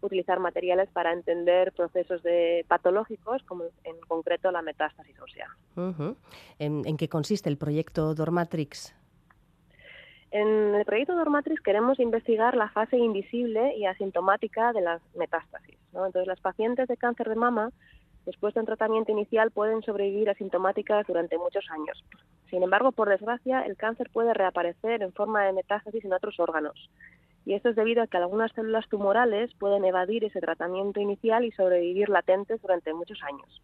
utilizar 0.00 0.40
materiales 0.40 0.88
para 0.90 1.12
entender 1.12 1.72
procesos 1.72 2.22
de 2.22 2.64
patológicos, 2.68 3.42
como 3.44 3.64
en 3.84 3.98
concreto 4.06 4.50
la 4.50 4.62
metástasis 4.62 5.16
ósea. 5.20 5.48
¿En, 6.58 6.96
qué 6.96 7.08
consiste 7.08 7.48
el 7.48 7.56
proyecto 7.56 8.14
Dormatrix? 8.14 8.94
En 10.30 10.74
el 10.74 10.84
proyecto 10.84 11.14
Dormatrix 11.14 11.60
queremos 11.62 11.98
investigar 11.98 12.56
la 12.56 12.68
fase 12.70 12.96
invisible 12.98 13.76
y 13.76 13.86
asintomática 13.86 14.72
de 14.72 14.82
las 14.82 15.00
metástasis. 15.14 15.78
Entonces, 15.88 16.26
las 16.26 16.40
pacientes 16.40 16.88
de 16.88 16.96
cáncer 16.96 17.28
de 17.28 17.36
mama, 17.36 17.70
después 18.26 18.52
de 18.52 18.60
un 18.60 18.66
tratamiento 18.66 19.12
inicial, 19.12 19.50
pueden 19.50 19.82
sobrevivir 19.82 20.28
asintomáticas 20.28 21.06
durante 21.06 21.38
muchos 21.38 21.64
años. 21.70 22.04
Sin 22.50 22.62
embargo, 22.62 22.92
por 22.92 23.08
desgracia, 23.08 23.62
el 23.62 23.76
cáncer 23.76 24.10
puede 24.12 24.34
reaparecer 24.34 25.02
en 25.02 25.12
forma 25.12 25.44
de 25.44 25.52
metástasis 25.52 26.04
en 26.04 26.12
otros 26.12 26.38
órganos. 26.38 26.90
Y 27.46 27.54
esto 27.54 27.68
es 27.68 27.76
debido 27.76 28.02
a 28.02 28.08
que 28.08 28.16
algunas 28.16 28.52
células 28.52 28.88
tumorales 28.88 29.54
pueden 29.54 29.84
evadir 29.84 30.24
ese 30.24 30.40
tratamiento 30.40 31.00
inicial 31.00 31.44
y 31.44 31.52
sobrevivir 31.52 32.08
latentes 32.08 32.60
durante 32.60 32.92
muchos 32.92 33.22
años. 33.22 33.62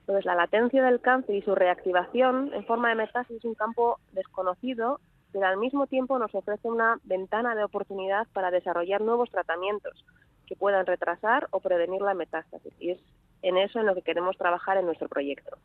Entonces, 0.00 0.24
la 0.24 0.34
latencia 0.34 0.82
del 0.82 1.00
cáncer 1.00 1.36
y 1.36 1.42
su 1.42 1.54
reactivación 1.54 2.50
en 2.52 2.66
forma 2.66 2.88
de 2.88 2.96
metástasis 2.96 3.36
es 3.36 3.44
un 3.44 3.54
campo 3.54 4.00
desconocido, 4.10 4.98
pero 5.32 5.46
al 5.46 5.56
mismo 5.56 5.86
tiempo 5.86 6.18
nos 6.18 6.34
ofrece 6.34 6.68
una 6.68 6.98
ventana 7.04 7.54
de 7.54 7.62
oportunidad 7.62 8.26
para 8.32 8.50
desarrollar 8.50 9.00
nuevos 9.00 9.30
tratamientos 9.30 10.04
que 10.46 10.56
puedan 10.56 10.84
retrasar 10.86 11.46
o 11.52 11.60
prevenir 11.60 12.02
la 12.02 12.14
metástasis. 12.14 12.98
En 13.42 13.56
eso 13.56 13.80
en 13.80 13.86
lo 13.86 13.94
que 13.94 14.02
queremos 14.02 14.36
trabajar 14.38 14.76
en 14.76 14.86
nuestro 14.86 15.08
proyecto. 15.08 15.58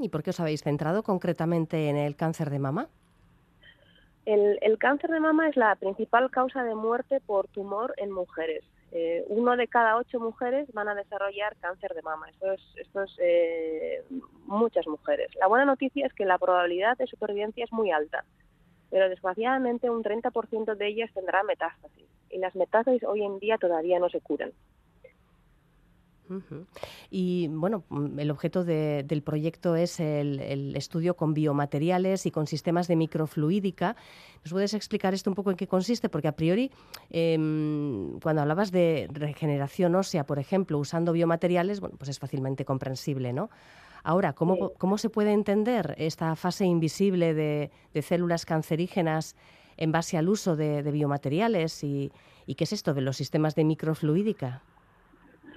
¿Y 0.00 0.08
por 0.08 0.22
qué 0.22 0.30
os 0.30 0.40
habéis 0.40 0.62
centrado 0.62 1.02
concretamente 1.02 1.88
en 1.88 1.96
el 1.96 2.16
cáncer 2.16 2.50
de 2.50 2.58
mama? 2.58 2.88
El, 4.24 4.76
cáncer 4.78 5.10
de 5.10 5.20
mama 5.20 5.48
es 5.48 5.56
la 5.56 5.74
principal 5.76 6.30
causa 6.30 6.62
de 6.62 6.74
muerte 6.74 7.20
por 7.20 7.48
tumor 7.48 7.94
en 7.96 8.10
mujeres. 8.10 8.62
Eh, 8.92 9.24
uno 9.28 9.56
de 9.56 9.68
cada 9.68 9.96
ocho 9.96 10.20
mujeres 10.20 10.70
van 10.74 10.86
a 10.88 10.94
desarrollar 10.94 11.56
cáncer 11.56 11.94
de 11.94 12.02
mama. 12.02 12.28
Esto 12.28 12.52
es, 12.52 12.60
esto 12.76 13.04
es 13.04 13.16
eh, 13.22 14.02
muchas 14.44 14.86
mujeres. 14.86 15.30
La 15.40 15.46
buena 15.46 15.64
noticia 15.64 16.06
es 16.06 16.12
que 16.12 16.26
la 16.26 16.36
probabilidad 16.36 16.98
de 16.98 17.06
supervivencia 17.06 17.64
es 17.64 17.72
muy 17.72 17.90
alta, 17.90 18.24
pero 18.90 19.08
desgraciadamente 19.08 19.88
un 19.88 20.02
30% 20.02 20.76
de 20.76 20.86
ellas 20.86 21.10
tendrá 21.14 21.42
metástasis. 21.42 22.06
Y 22.28 22.36
las 22.36 22.54
metástasis 22.54 23.04
hoy 23.04 23.22
en 23.22 23.38
día 23.38 23.56
todavía 23.56 23.98
no 23.98 24.10
se 24.10 24.20
curan. 24.20 24.52
Y 27.10 27.48
bueno, 27.48 27.84
mm, 27.88 28.18
el 28.18 28.30
objeto 28.30 28.64
del 28.64 29.22
proyecto 29.22 29.76
es 29.76 30.00
el, 30.00 30.74
estudio 30.76 31.14
con 31.14 31.34
biomateriales 31.34 32.26
y 32.26 32.30
con 32.30 32.46
sistemas 32.46 32.88
de 32.88 32.96
microfluídica. 32.96 33.96
¿Nos 34.44 34.52
puedes 34.52 34.74
explicar 34.74 35.14
esto 35.14 35.30
un 35.30 35.34
poco 35.34 35.50
en 35.50 35.56
qué 35.56 35.66
consiste? 35.66 36.08
Porque 36.08 36.28
a 36.28 36.32
priori, 36.32 36.70
em, 37.10 38.18
cuando 38.20 38.42
hablabas 38.42 38.70
de 38.70 39.08
regeneración 39.12 39.94
ósea, 39.94 40.24
por 40.24 40.38
ejemplo, 40.38 40.78
usando 40.78 41.12
biomateriales, 41.12 41.80
bueno, 41.80 41.96
pues 41.98 42.10
es 42.10 42.18
fácilmente 42.18 42.64
comprensible, 42.64 43.32
¿no? 43.32 43.50
Ahora, 44.04 44.32
¿cómo, 44.32 44.72
¿cómo 44.78 44.96
se 44.96 45.10
puede 45.10 45.32
entender 45.32 45.94
esta 45.98 46.34
fase 46.36 46.64
invisible 46.64 47.34
de, 47.34 47.70
células 48.02 48.46
cancerígenas 48.46 49.34
en 49.76 49.92
base 49.92 50.16
al 50.16 50.28
uso 50.28 50.56
de, 50.56 50.82
biomateriales? 50.82 51.82
Y, 51.84 52.12
¿Y 52.46 52.54
qué 52.54 52.64
es 52.64 52.72
esto 52.72 52.94
de 52.94 53.02
los 53.02 53.16
sistemas 53.16 53.54
de 53.54 53.64
microfluídica? 53.64 54.62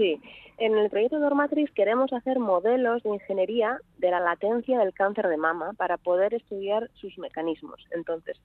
Sí, 0.01 0.19
en 0.57 0.75
el 0.75 0.89
proyecto 0.89 1.19
Dormatrix 1.19 1.71
queremos 1.73 2.11
hacer 2.11 2.39
modelos 2.39 3.03
de 3.03 3.09
ingeniería 3.09 3.79
de 3.99 4.09
la 4.09 4.19
latencia 4.19 4.79
del 4.79 4.95
cáncer 4.95 5.27
de 5.27 5.37
mama 5.37 5.73
para 5.73 5.97
poder 5.97 6.33
estudiar 6.33 6.89
sus 6.95 7.19
mecanismos. 7.19 7.85
Entonces, 7.91 8.35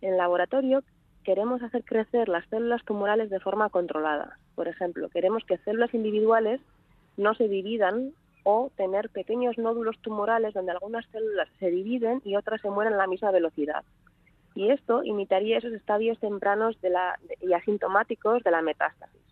en 0.00 0.14
el 0.14 0.16
laboratorio 0.16 0.82
queremos 1.22 1.62
hacer 1.62 1.84
crecer 1.84 2.28
las 2.28 2.44
células 2.48 2.84
tumorales 2.84 3.30
de 3.30 3.38
forma 3.38 3.68
controlada. 3.68 4.40
Por 4.56 4.66
ejemplo, 4.66 5.08
queremos 5.08 5.44
que 5.44 5.58
células 5.58 5.94
individuales 5.94 6.60
no 7.16 7.36
se 7.36 7.46
dividan 7.46 8.10
o 8.42 8.72
tener 8.76 9.08
pequeños 9.10 9.56
nódulos 9.56 9.96
tumorales 10.00 10.52
donde 10.52 10.72
algunas 10.72 11.06
células 11.12 11.48
se 11.60 11.70
dividen 11.70 12.22
y 12.24 12.34
otras 12.34 12.60
se 12.60 12.70
mueren 12.70 12.94
a 12.94 12.96
la 12.96 13.06
misma 13.06 13.30
velocidad. 13.30 13.84
Y 14.56 14.70
esto 14.70 15.04
imitaría 15.04 15.58
esos 15.58 15.74
estadios 15.74 16.18
tempranos 16.18 16.80
de 16.80 16.90
la, 16.90 17.20
y 17.40 17.52
asintomáticos 17.52 18.42
de 18.42 18.50
la 18.50 18.62
metástasis. 18.62 19.23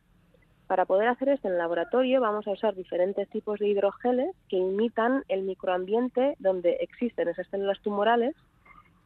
Para 0.67 0.87
poder 0.87 1.09
hacer 1.09 1.29
esto 1.29 1.49
en 1.49 1.55
el 1.55 1.59
laboratorio 1.59 2.21
vamos 2.21 2.47
a 2.47 2.53
usar 2.53 2.75
diferentes 2.75 3.29
tipos 3.29 3.59
de 3.59 3.69
hidrogeles 3.69 4.35
que 4.49 4.57
imitan 4.57 5.25
el 5.29 5.43
microambiente 5.43 6.37
donde 6.39 6.79
existen 6.81 7.29
esas 7.29 7.47
células 7.49 7.81
tumorales 7.81 8.35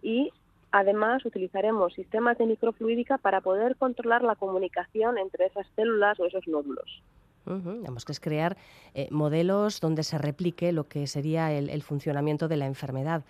y 0.03 0.31
además 0.71 1.25
utilizaremos 1.25 1.95
sistemas 1.95 2.38
de 2.38 2.47
microfluídica 2.47 3.19
para 3.19 3.40
poder 3.40 3.77
controlar 3.77 4.23
la 4.23 4.37
comunicación 4.37 5.19
entre 5.19 5.47
esas 5.47 5.66
células 5.75 6.21
o 6.21 6.27
esos 6.27 6.47
nódulos. 6.47 7.03
Tenemos 7.45 8.05
que 8.05 8.12
es 8.12 8.21
crear 8.21 8.57
eh, 8.95 9.09
modelos 9.12 9.81
donde 9.81 10.03
se 10.03 10.19
replique 10.19 10.73
lo 10.73 10.88
que 10.88 11.07
sería 11.07 11.53
el, 11.53 11.83
funcionamiento 11.83 12.49
de 12.49 12.57
la 12.57 12.66
enfermedad. 12.66 13.25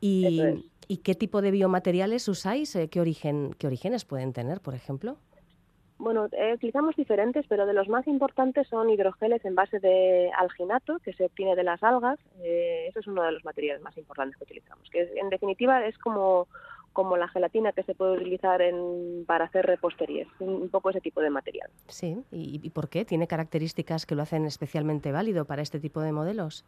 Y, 0.00 0.42
qué 1.04 1.14
tipo 1.14 1.40
de 1.40 1.52
biomateriales 1.52 2.26
usáis? 2.28 2.74
Eh, 2.74 2.88
¿Qué, 2.88 3.00
origen, 3.00 3.54
¿Qué 3.58 3.68
orígenes 3.68 4.04
pueden 4.04 4.32
tener, 4.32 4.60
por 4.60 4.74
ejemplo? 4.74 5.16
Bueno, 6.02 6.26
eh, 6.32 6.54
utilizamos 6.54 6.96
diferentes, 6.96 7.46
pero 7.48 7.64
de 7.64 7.74
los 7.74 7.86
más 7.86 8.08
importantes 8.08 8.66
son 8.66 8.90
hidrogeles 8.90 9.44
en 9.44 9.54
base 9.54 9.78
de 9.78 10.32
alginato, 10.36 10.98
que 10.98 11.12
se 11.12 11.26
obtiene 11.26 11.54
de 11.54 11.62
las 11.62 11.80
algas. 11.80 12.18
Eh, 12.42 12.86
eso 12.88 12.98
es 12.98 13.06
uno 13.06 13.22
de 13.22 13.30
los 13.30 13.44
materiales 13.44 13.80
más 13.82 13.96
importantes 13.96 14.36
que 14.36 14.42
utilizamos. 14.42 14.90
Que 14.90 15.08
en 15.14 15.30
definitiva 15.30 15.86
es 15.86 15.96
como, 15.98 16.48
como 16.92 17.16
la 17.16 17.28
gelatina 17.28 17.70
que 17.70 17.84
se 17.84 17.94
puede 17.94 18.16
utilizar 18.16 18.60
en, 18.62 19.24
para 19.28 19.44
hacer 19.44 19.64
reposterías, 19.64 20.26
un, 20.40 20.68
poco 20.70 20.90
ese 20.90 21.00
tipo 21.00 21.20
de 21.20 21.30
material. 21.30 21.70
Sí, 21.86 22.20
¿Y, 22.32 22.68
por 22.70 22.88
qué? 22.88 23.04
¿Tiene 23.04 23.28
características 23.28 24.04
que 24.04 24.16
lo 24.16 24.22
hacen 24.22 24.44
especialmente 24.44 25.12
válido 25.12 25.44
para 25.44 25.62
este 25.62 25.78
tipo 25.78 26.00
de 26.00 26.10
modelos? 26.10 26.64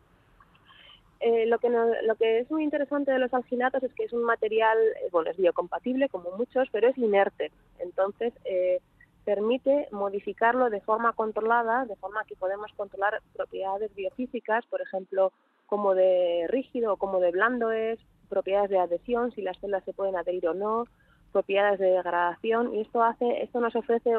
Eh, 1.19 1.47
lo, 1.47 1.59
que 1.59 1.71
lo 1.71 2.15
que 2.15 2.39
es 2.39 2.51
muy 2.53 2.63
interesante 2.63 3.11
de 3.11 3.19
los 3.19 3.35
alginatos 3.35 3.83
es 3.83 3.93
que 3.95 4.05
es 4.05 4.13
un 4.13 4.23
material, 4.23 4.79
bueno, 5.11 5.29
es 5.33 5.37
biocompatible 5.39 6.09
como 6.09 6.31
muchos, 6.37 6.69
pero 6.71 6.87
es 6.87 6.97
inerte. 6.99 7.51
Entonces, 7.81 8.33
eh, 8.45 8.79
permite 9.25 9.89
modificarlo 9.91 10.71
de 10.71 10.81
forma 10.81 11.13
controlada, 11.13 11.87
de 11.87 11.97
forma 11.97 12.25
que 12.25 12.37
podemos 12.37 12.71
controlar 12.77 13.23
propiedades 13.33 13.95
biofísicas, 13.95 14.67
por 14.67 14.81
ejemplo, 14.81 15.33
como 15.67 15.95
de 15.95 16.47
rígido 16.49 16.93
o 16.93 16.97
como 16.97 17.21
de 17.21 17.31
blando 17.31 17.71
es, 17.71 17.99
propiedades 18.29 18.71
de 18.71 18.79
adhesión, 18.79 19.33
si 19.33 19.43
las 19.43 19.57
células 19.59 19.85
se 19.85 19.95
pueden 19.95 20.17
adherir 20.17 20.47
o 20.49 20.55
no, 20.55 20.87
propiedades 21.33 21.79
de 21.81 21.91
degradación, 21.91 22.75
y 22.75 22.81
esto 22.81 23.03
hace, 23.03 23.43
esto 23.43 23.61
nos 23.61 23.75
ofrece 23.75 24.13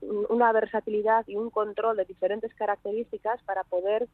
una 0.00 0.52
versatilidad 0.52 1.26
y 1.26 1.36
un 1.36 1.50
control 1.50 1.96
de 1.96 2.04
diferentes 2.04 2.54
características 2.54 3.42
para 3.42 3.64
poder 3.64 4.08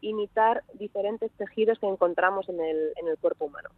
imitar 0.00 0.62
diferentes 0.74 1.30
tejidos 1.32 1.78
que 1.78 1.86
encontramos 1.86 2.48
en 2.48 2.60
el, 2.60 2.92
en 2.96 3.08
el 3.08 3.18
cuerpo 3.18 3.46
humano 3.46 3.70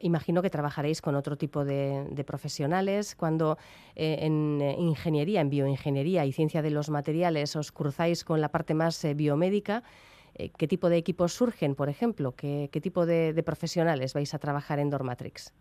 imagino 0.00 0.42
que 0.42 0.50
trabajaréis 0.50 1.00
con 1.00 1.14
otro 1.14 1.36
tipo 1.36 1.64
de, 1.64 2.24
profesionales. 2.26 3.14
Cuando 3.14 3.58
eh, 3.94 4.18
en 4.20 4.60
eh, 4.60 4.76
ingeniería, 4.78 5.40
en 5.40 5.50
bioingeniería 5.50 6.24
y 6.24 6.32
ciencia 6.32 6.62
de 6.62 6.70
los 6.70 6.90
materiales 6.90 7.56
os 7.56 7.72
cruzáis 7.72 8.24
con 8.24 8.40
la 8.40 8.50
parte 8.50 8.74
más 8.74 9.04
eh, 9.04 9.14
biomédica, 9.14 9.82
¿qué 10.56 10.66
tipo 10.66 10.88
de 10.88 10.96
equipos 10.96 11.34
surgen, 11.34 11.74
por 11.74 11.88
ejemplo? 11.88 12.32
¿Qué, 12.32 12.68
tipo 12.82 13.04
de, 13.04 13.40
profesionales 13.44 14.14
vais 14.14 14.32
a 14.32 14.38
trabajar 14.38 14.78
en 14.78 14.88
Dormatrix? 14.88 15.52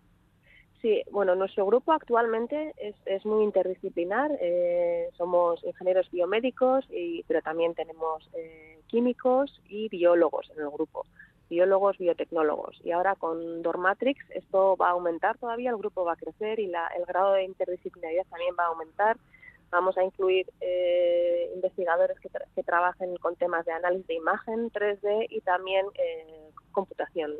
Sí, 0.82 1.04
bueno, 1.12 1.36
nuestro 1.36 1.66
grupo 1.66 1.92
actualmente 1.92 2.74
es, 3.06 3.26
muy 3.26 3.44
interdisciplinar. 3.44 4.32
somos 5.18 5.62
ingenieros 5.64 6.10
biomédicos, 6.10 6.86
y, 6.90 7.24
pero 7.28 7.42
también 7.42 7.76
tenemos 7.76 8.28
químicos 8.88 9.62
y 9.68 9.90
biólogos 9.90 10.50
en 10.56 10.62
el 10.64 10.70
grupo 10.70 11.06
biólogos, 11.52 11.98
biotecnólogos. 11.98 12.80
Y 12.84 12.92
ahora 12.92 13.16
con 13.16 13.62
Dormatrix 13.62 14.20
esto 14.32 14.78
va 14.78 14.88
a 14.88 14.92
aumentar 14.92 15.38
todavía, 15.38 15.70
el 15.70 15.78
grupo 15.78 16.06
va 16.06 16.14
a 16.14 16.16
crecer 16.16 16.60
y 16.60 16.68
la, 16.68 16.88
el 16.98 17.06
grado 17.06 17.34
de 17.34 17.44
interdisciplinaridad 17.44 18.26
también 18.30 18.56
va 18.58 18.64
a 18.64 18.68
aumentar. 18.68 19.18
Vamos 19.72 19.98
a 19.98 20.04
incluir 20.04 20.52
eh, 20.60 21.50
investigadores 21.56 22.20
que, 22.20 22.30
que, 22.30 22.64
trabajen 22.64 23.16
con 23.18 23.38
temas 23.38 23.66
de 23.66 23.72
análisis 23.72 24.06
de 24.06 24.16
imagen 24.16 24.70
3D 24.70 25.28
y 25.30 25.40
también 25.42 25.86
eh, 25.96 26.50
computación, 26.72 27.32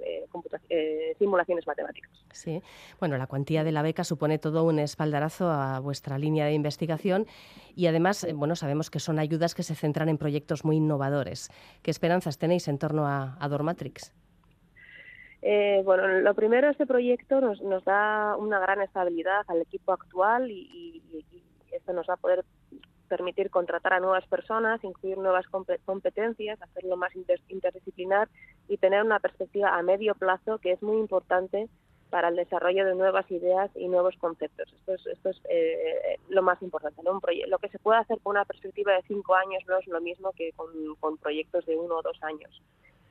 eh, 0.70 1.15
simulaciones 1.20 1.67
matemáticas. 1.67 2.10
Sí, 2.32 2.63
bueno, 3.02 3.17
la 3.17 3.28
cuantía 3.28 3.65
de 3.65 3.74
la 3.74 3.82
beca 3.82 4.06
supone 4.06 4.39
todo 4.39 4.63
un 4.63 4.80
espaldarazo 4.80 5.50
a 5.50 5.82
vuestra 5.82 6.17
línea 6.17 6.46
de 6.46 6.54
investigación 6.54 7.28
y 7.76 7.88
además, 7.88 8.26
bueno, 8.34 8.56
sabemos 8.56 8.89
que 8.89 9.00
son 9.00 9.20
ayudas 9.20 9.54
que 9.54 9.63
se 9.63 9.76
centran 9.76 10.08
en 10.08 10.17
proyectos 10.17 10.63
muy 10.63 10.78
innovadores. 10.78 11.50
¿Qué 11.82 11.91
esperanzas 11.91 12.38
tenéis 12.38 12.70
en 12.70 12.78
torno 12.78 13.08
a, 13.08 13.38
Dormatrix? 13.50 14.13
bueno, 15.84 16.08
lo 16.08 16.34
primero, 16.36 16.70
este 16.70 16.86
proyecto 16.86 17.41
nos, 17.41 17.62
nos, 17.62 17.84
da 17.84 18.38
una 18.38 18.60
gran 18.60 18.80
estabilidad 18.82 19.41
al 19.48 19.62
equipo 19.62 19.91
actual 19.91 20.52
y, 20.52 21.02
esto 21.71 21.93
nos 21.93 22.07
va 22.10 22.15
a 22.15 22.17
poder 22.17 22.43
permitir 23.12 23.49
contratar 23.49 23.91
a 23.91 23.99
nuevas 23.99 24.25
personas, 24.27 24.81
incluir 24.86 25.17
nuevas 25.17 25.45
competencias, 25.84 26.62
hacerlo 26.62 26.95
más 26.95 27.12
interdisciplinar 27.49 28.29
y 28.69 28.77
tener 28.77 29.03
una 29.03 29.19
perspectiva 29.19 29.77
a 29.77 29.81
medio 29.81 30.15
plazo 30.15 30.60
que 30.60 30.71
es 30.71 30.81
muy 30.81 30.97
importante 30.97 31.67
para 32.10 32.29
el 32.29 32.38
desarrollo 32.38 32.86
de 32.86 32.95
nuevas 32.95 33.29
ideas 33.29 33.69
y 33.75 33.89
nuevos 33.89 34.15
conceptos. 34.17 34.71
Esto 34.71 34.93
es, 34.93 35.05
esto 35.07 35.29
es 35.29 35.41
eh, 35.49 36.19
lo 36.29 36.41
más 36.41 36.62
importante. 36.62 37.01
¿no? 37.03 37.19
lo 37.47 37.60
que 37.60 37.67
se 37.67 37.79
puede 37.79 37.99
hacer 37.99 38.17
con 38.21 38.31
una 38.31 38.45
perspectiva 38.45 38.93
de 38.93 39.01
cinco 39.07 39.36
años 39.36 39.62
no 39.67 39.77
es 39.77 39.88
lo 39.88 39.99
mismo 39.99 40.31
que 40.31 40.51
con, 40.53 41.17
proyectos 41.17 41.65
de 41.65 41.75
uno 41.75 41.97
o 41.97 42.01
dos 42.01 42.17
años. 42.21 42.62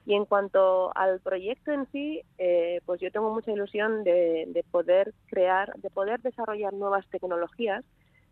Y 0.07 0.15
en 0.15 0.25
cuanto 0.25 0.97
al 0.97 1.21
proyecto 1.21 1.73
en 1.73 1.87
sí, 1.93 2.23
eh, 2.39 2.81
pues 2.87 3.03
yo 3.03 3.11
tengo 3.11 3.35
mucha 3.35 3.53
ilusión 3.53 4.03
de 4.03 4.65
poder 4.71 5.13
crear, 5.27 5.75
de 5.77 5.91
poder 5.91 6.21
desarrollar 6.21 6.73
nuevas 6.73 7.07
tecnologías 7.11 7.85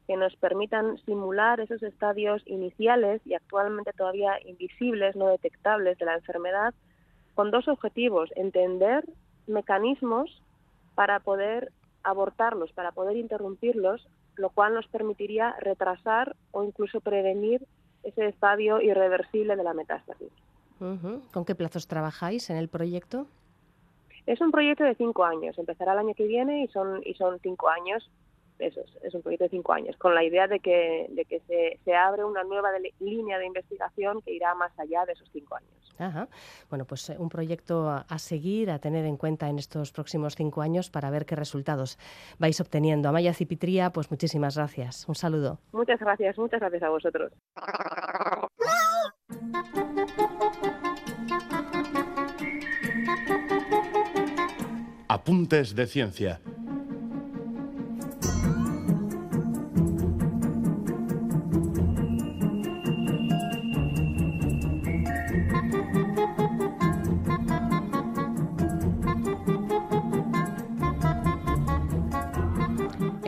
que 0.09 0.17
nos 0.17 0.35
permitan 0.37 0.97
simular 1.05 1.61
esos 1.61 1.83
estadios 1.83 2.43
iniciales 2.47 3.21
y 3.27 3.35
actualmente 3.35 3.93
todavía 3.93 4.39
invisibles, 4.47 5.15
no 5.15 5.29
detectables 5.29 5.99
de 5.99 6.07
la 6.07 6.15
enfermedad, 6.15 6.73
con 7.35 7.51
dos 7.51 7.69
objetivos, 7.69 8.31
entender 8.35 9.05
mecanismos 9.47 10.43
para 10.95 11.21
poder 11.21 11.71
abortarlos, 12.03 12.73
para 12.73 12.93
poder 12.93 13.19
interrumpirlos, 13.19 14.09
lo 14.37 14.49
cual 14.49 14.73
nos 14.73 14.89
permitiría 14.89 15.55
retrasar 15.61 16.35
o 16.53 16.65
incluso 16.65 17.01
prevenir 17.03 17.67
ese 18.03 18.29
estadio 18.29 18.81
irreversible 18.81 19.57
de 19.57 19.63
la 19.63 19.75
metástasis. 19.75 20.33
¿Con 20.79 21.45
qué 21.45 21.55
plazos 21.55 21.87
trabajáis 21.87 22.49
en 22.49 22.57
el 22.57 22.69
proyecto? 22.69 23.27
Es 24.25 24.41
un 24.41 24.53
proyecto 24.53 24.85
de 24.85 24.95
cinco 24.95 25.25
años. 25.25 25.59
Empezará 25.59 25.93
el 25.93 25.99
año 25.99 26.15
que 26.15 26.27
viene 26.27 26.65
y 26.65 26.69
son, 26.69 27.03
y 27.05 27.13
son 27.15 27.39
cinco 27.41 27.69
años 27.69 28.09
eso 28.59 28.83
es, 29.03 29.15
un 29.15 29.23
proyecto 29.23 29.45
de 29.45 29.51
cinco 29.51 29.73
años, 29.73 29.97
con 29.97 30.15
la 30.15 30.25
idea 30.25 30.47
de 30.47 30.61
que, 30.61 31.07
de 31.11 31.25
que 31.25 31.41
se, 31.41 31.79
se 31.85 31.95
abre 31.95 32.25
una 32.25 32.45
nueva 32.45 32.71
línea 33.01 33.39
de 33.39 33.47
investigación 33.47 34.21
que 34.23 34.33
irá 34.33 34.55
más 34.55 34.77
allá 34.79 35.05
de 35.07 35.13
esos 35.13 35.29
cinco 35.33 35.57
años. 35.57 35.71
Ajá. 35.99 36.29
Bueno, 36.71 36.85
pues 36.85 37.11
eh, 37.11 37.17
un 37.19 37.29
proyecto 37.29 37.89
a, 37.91 38.19
seguir, 38.19 38.71
a 38.71 38.79
tener 38.79 39.05
en 39.05 39.17
cuenta 39.17 39.49
en 39.49 39.59
estos 39.59 39.93
próximos 39.93 40.37
cinco 40.37 40.63
años 40.63 40.91
para 40.91 41.11
ver 41.11 41.27
qué 41.27 41.35
resultados 41.35 41.99
vais 42.39 42.61
obteniendo. 42.61 43.09
Amaya 43.09 43.35
Cipitría, 43.35 43.91
pues 43.91 44.11
muchísimas 44.11 44.57
gracias. 44.57 45.09
Un 45.09 45.15
saludo. 45.15 45.59
Muchas 45.73 45.99
gracias, 45.99 46.39
muchas 46.39 46.61
gracias 46.61 46.83
a 46.83 46.89
vosotros. 46.89 47.33
Apuntes 55.09 55.75
de 55.75 55.87
ciencia 55.87 56.41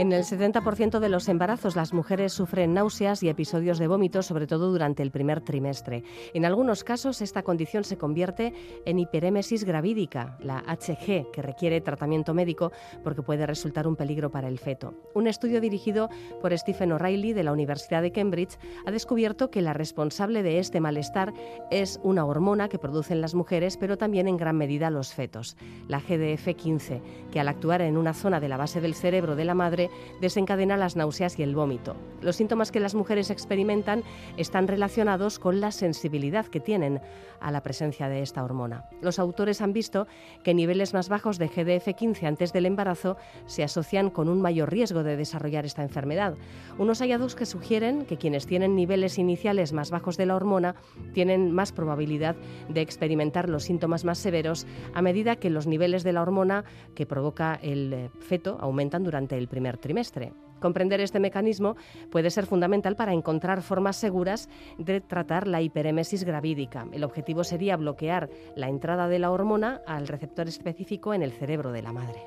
En 0.00 0.12
el 0.12 0.24
70% 0.24 0.98
de 0.98 1.10
los 1.10 1.28
embarazos 1.28 1.76
las 1.76 1.92
mujeres 1.92 2.32
sufren 2.32 2.72
náuseas 2.72 3.22
y 3.22 3.28
episodios 3.28 3.78
de 3.78 3.86
vómito, 3.86 4.22
sobre 4.22 4.46
todo 4.46 4.72
durante 4.72 5.02
el 5.02 5.10
primer 5.10 5.42
trimestre. 5.42 6.04
En 6.32 6.46
algunos 6.46 6.84
casos 6.84 7.20
esta 7.20 7.42
condición 7.42 7.84
se 7.84 7.98
convierte 7.98 8.54
en 8.86 8.98
hiperémesis 8.98 9.64
gravídica, 9.64 10.38
la 10.40 10.64
HG, 10.66 11.30
que 11.30 11.42
requiere 11.42 11.82
tratamiento 11.82 12.32
médico 12.32 12.72
porque 13.04 13.20
puede 13.20 13.46
resultar 13.46 13.86
un 13.86 13.94
peligro 13.94 14.30
para 14.30 14.48
el 14.48 14.58
feto. 14.58 14.94
Un 15.12 15.26
estudio 15.26 15.60
dirigido 15.60 16.08
por 16.40 16.56
Stephen 16.56 16.92
O'Reilly 16.92 17.34
de 17.34 17.44
la 17.44 17.52
Universidad 17.52 18.00
de 18.00 18.10
Cambridge 18.10 18.58
ha 18.86 18.90
descubierto 18.90 19.50
que 19.50 19.60
la 19.60 19.74
responsable 19.74 20.42
de 20.42 20.60
este 20.60 20.80
malestar 20.80 21.34
es 21.70 22.00
una 22.02 22.24
hormona 22.24 22.70
que 22.70 22.78
producen 22.78 23.20
las 23.20 23.34
mujeres, 23.34 23.76
pero 23.76 23.98
también 23.98 24.28
en 24.28 24.38
gran 24.38 24.56
medida 24.56 24.88
los 24.88 25.12
fetos, 25.12 25.58
la 25.88 26.00
GDF15, 26.00 27.02
que 27.30 27.38
al 27.38 27.48
actuar 27.48 27.82
en 27.82 27.98
una 27.98 28.14
zona 28.14 28.40
de 28.40 28.48
la 28.48 28.56
base 28.56 28.80
del 28.80 28.94
cerebro 28.94 29.36
de 29.36 29.44
la 29.44 29.54
madre 29.54 29.89
desencadena 30.20 30.76
las 30.76 30.96
náuseas 30.96 31.38
y 31.38 31.42
el 31.42 31.55
vómito. 31.55 31.96
Los 32.20 32.37
síntomas 32.37 32.70
que 32.70 32.81
las 32.81 32.94
mujeres 32.94 33.31
experimentan 33.31 34.03
están 34.37 34.68
relacionados 34.68 35.38
con 35.38 35.61
la 35.61 35.72
sensibilidad 35.72 36.46
que 36.46 36.61
tienen 36.61 37.00
a 37.40 37.50
la 37.50 37.62
presencia 37.62 38.09
de 38.09 38.22
esta 38.22 38.44
hormona. 38.44 38.85
Los 39.00 39.18
autores 39.18 39.61
han 39.61 39.72
visto 39.72 40.07
que 40.44 40.55
niveles 40.55 40.94
más 40.94 41.09
bajos 41.09 41.38
de 41.38 41.48
GDF15 41.48 42.26
antes 42.26 42.53
del 42.53 42.66
embarazo 42.66 43.16
se 43.46 43.64
asocian 43.64 44.11
con 44.11 44.29
un 44.29 44.40
mayor 44.42 44.70
riesgo 44.70 45.03
de 45.03 45.16
desarrollar 45.16 45.64
esta 45.64 45.83
enfermedad. 45.83 46.35
Unos 46.79 47.00
hallados 47.00 47.35
que 47.35 47.46
sugieren 47.46 48.05
que 48.05 48.18
quienes 48.18 48.46
tienen 48.46 48.76
niveles 48.76 49.18
iniciales 49.18 49.72
más 49.72 49.90
bajos 49.90 50.16
de 50.16 50.26
la 50.26 50.37
hormona 50.37 50.74
tienen 51.14 51.50
más 51.53 51.72
probabilidad 51.72 52.37
de 52.68 52.81
experimentar 52.81 53.48
los 53.48 53.64
síntomas 53.64 54.05
más 54.05 54.18
severos 54.18 54.66
a 54.94 55.03
medida 55.03 55.37
que 55.37 55.50
los 55.50 55.66
niveles 55.66 56.05
de 56.05 56.12
la 56.12 56.22
hormona 56.22 56.64
que 56.94 57.07
provoca 57.07 57.59
el 57.62 57.92
eh, 57.92 58.11
feto 58.20 58.59
aumentan 58.61 59.05
durante 59.05 59.37
el 59.37 59.48
primer 59.48 59.79
trimestre. 59.80 60.32
Comprender 60.60 61.00
este 61.00 61.20
mecanismo 61.20 61.76
puede 62.10 62.30
ser 62.30 62.46
fundamental 62.46 62.94
para 62.94 63.14
encontrar 63.14 63.62
formas 63.62 63.96
seguras 63.96 64.48
de 64.78 65.00
tratar 65.00 65.48
la 65.48 65.62
hiperemesis 65.62 66.24
gravídica. 66.24 66.86
El 66.92 67.02
objetivo 67.02 67.44
sería 67.44 67.76
bloquear 67.76 68.28
la 68.54 68.68
entrada 68.68 69.08
de 69.08 69.18
la 69.18 69.30
hormona 69.30 69.80
al 69.86 70.06
receptor 70.06 70.46
específico 70.48 71.14
en 71.14 71.22
el 71.22 71.32
cerebro 71.32 71.72
de 71.72 71.82
la 71.82 71.92
madre. 71.92 72.20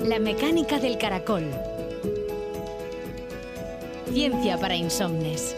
La 0.00 0.18
mecánica 0.20 0.78
del 0.78 0.96
caracol. 0.96 1.50
Ciencia 4.10 4.56
para 4.56 4.74
insomnes. 4.74 5.54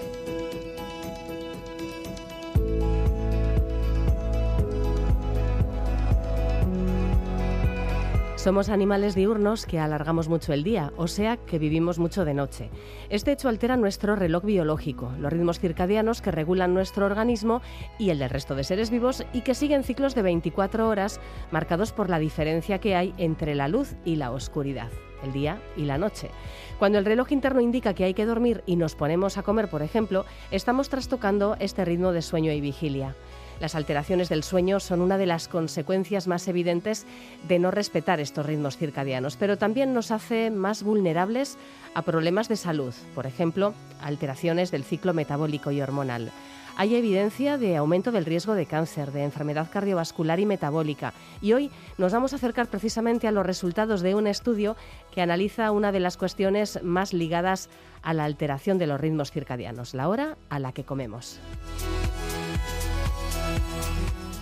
Somos 8.41 8.71
animales 8.71 9.15
diurnos 9.15 9.67
que 9.67 9.79
alargamos 9.79 10.31
mucho 10.31 10.55
el 10.55 10.65
día, 10.65 10.95
o 10.97 11.09
sea 11.09 11.37
que 11.37 11.59
vivimos 11.59 11.99
mucho 11.99 12.25
de 12.25 12.33
noche. 12.33 12.71
Este 13.11 13.33
hecho 13.33 13.51
altera 13.51 13.77
nuestro 13.77 14.17
reloj 14.17 14.45
biológico, 14.45 15.13
los 15.19 15.31
ritmos 15.31 15.61
circadianos 15.61 16.23
que 16.23 16.31
regulan 16.31 16.73
nuestro 16.73 17.05
organismo 17.05 17.61
y 17.99 18.09
el 18.09 18.19
del 18.19 18.31
resto 18.31 18.55
de 18.55 18.65
seres 18.65 18.89
vivos 18.89 19.27
y 19.35 19.43
que 19.43 19.55
siguen 19.55 19.85
ciclos 19.85 20.15
de 20.15 20.23
24 20.23 20.89
horas 20.89 21.21
marcados 21.51 21.93
por 21.93 22.09
la 22.09 22.19
diferencia 22.19 22.79
que 22.79 22.97
hay 22.97 23.13
entre 23.19 23.55
la 23.55 23.69
luz 23.69 23.95
y 24.07 24.17
la 24.17 24.31
oscuridad 24.31 24.89
el 25.23 25.35
día 25.35 25.61
y 25.77 25.83
la 25.83 25.99
noche. 25.99 26.31
Cuando 26.79 26.97
el 26.97 27.05
reloj 27.05 27.33
interno 27.33 27.61
indica 27.61 27.93
que 27.93 28.05
hay 28.05 28.15
que 28.15 28.25
dormir 28.25 28.63
y 28.65 28.77
nos 28.77 28.95
ponemos 28.95 29.37
a 29.37 29.43
comer, 29.43 29.69
por 29.69 29.83
ejemplo, 29.83 30.25
estamos 30.51 30.89
trastocando 30.89 31.57
este 31.61 31.85
ritmo 31.85 32.13
de 32.13 32.23
sueño 32.23 32.53
y 32.53 32.63
vigilia. 32.63 33.15
Las 33.61 33.75
alteraciones 33.75 34.31
del 34.31 34.43
sueño 34.43 34.81
son 34.81 35.03
una 35.03 35.19
de 35.19 35.27
las 35.27 35.47
consecuencias 35.47 36.27
más 36.27 36.49
evidentes 36.49 37.07
de 37.47 37.59
no 37.59 37.71
respetar 37.71 38.19
estos 38.19 38.47
ritmos 38.47 38.79
circadianos, 38.79 39.37
pero 39.37 39.59
también 39.59 39.93
nos 39.93 40.11
hace 40.11 40.51
más 40.51 40.83
vulnerables 40.83 41.59
a 41.95 42.01
problemas 42.01 42.49
de 42.49 42.57
salud, 42.57 42.95
por 43.15 43.27
ejemplo, 43.27 43.75
alteraciones 44.01 44.71
del 44.71 44.85
ciclo 44.85 45.13
metabólico 45.13 45.71
y 45.73 45.83
hormonal. 45.83 46.33
Hay 46.77 46.95
evidencia 46.95 47.59
de 47.59 47.77
aumento 47.77 48.13
del 48.13 48.25
riesgo 48.25 48.55
de 48.55 48.65
cáncer, 48.65 49.13
de 49.13 49.25
enfermedad 49.25 49.69
cardiovascular 49.71 50.41
y 50.41 50.47
metabólica. 50.47 51.13
Y 51.43 51.53
hoy 51.53 51.71
nos 51.99 52.15
vamos 52.15 52.33
a 52.33 52.37
acercar 52.37 52.69
precisamente 52.69 53.29
a 53.29 53.33
los 53.33 53.45
resultados 53.45 54.01
de 54.01 54.15
un 54.15 54.27
estudio 54.27 54.77
que 55.13 55.21
analiza 55.21 55.73
una 55.73 55.93
de 55.93 56.01
las 56.01 56.17
cuestiones 56.17 56.83
más 56.83 57.13
ligadas 57.13 57.69
a 58.03 58.15
la 58.15 58.25
alteración 58.25 58.79
de 58.79 58.87
los 58.87 58.99
ritmos 58.99 59.31
circadianos, 59.31 59.93
la 59.93 60.09
hora 60.09 60.39
a 60.49 60.59
la 60.59 60.73
que 60.73 60.85
comemos. 60.85 61.39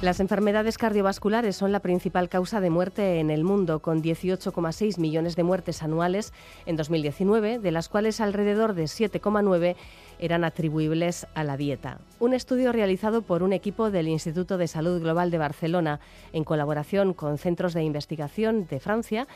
Las 0.00 0.20
enfermedades 0.20 0.78
cardiovasculares 0.78 1.56
son 1.56 1.72
la 1.72 1.80
principal 1.80 2.28
causa 2.28 2.61
de 2.61 2.70
muerte 2.70 3.18
en 3.18 3.30
el 3.30 3.42
mundo, 3.42 3.82
con 3.82 4.00
18,6 4.00 4.96
millones 4.96 5.34
de 5.34 5.42
muertes 5.42 5.82
anuales 5.82 6.32
en 6.66 6.76
2019, 6.76 7.58
de 7.58 7.70
las 7.72 7.88
cuales 7.88 8.20
alrededor 8.20 8.74
de 8.74 8.84
7,9 8.84 9.74
eran 10.20 10.44
atribuibles 10.44 11.26
a 11.34 11.42
la 11.42 11.56
dieta. 11.56 11.98
Un 12.20 12.32
estudio 12.32 12.70
realizado 12.70 13.22
por 13.22 13.42
un 13.42 13.52
equipo 13.52 13.90
del 13.90 14.06
Instituto 14.06 14.56
de 14.56 14.68
Salud 14.68 15.02
Global 15.02 15.32
de 15.32 15.38
Barcelona, 15.38 15.98
en 16.32 16.44
colaboración 16.44 17.12
con 17.12 17.37
centros 17.37 17.74
de 17.74 17.82
investigación 17.82 18.68
de 18.68 18.78
Francia, 18.78 19.26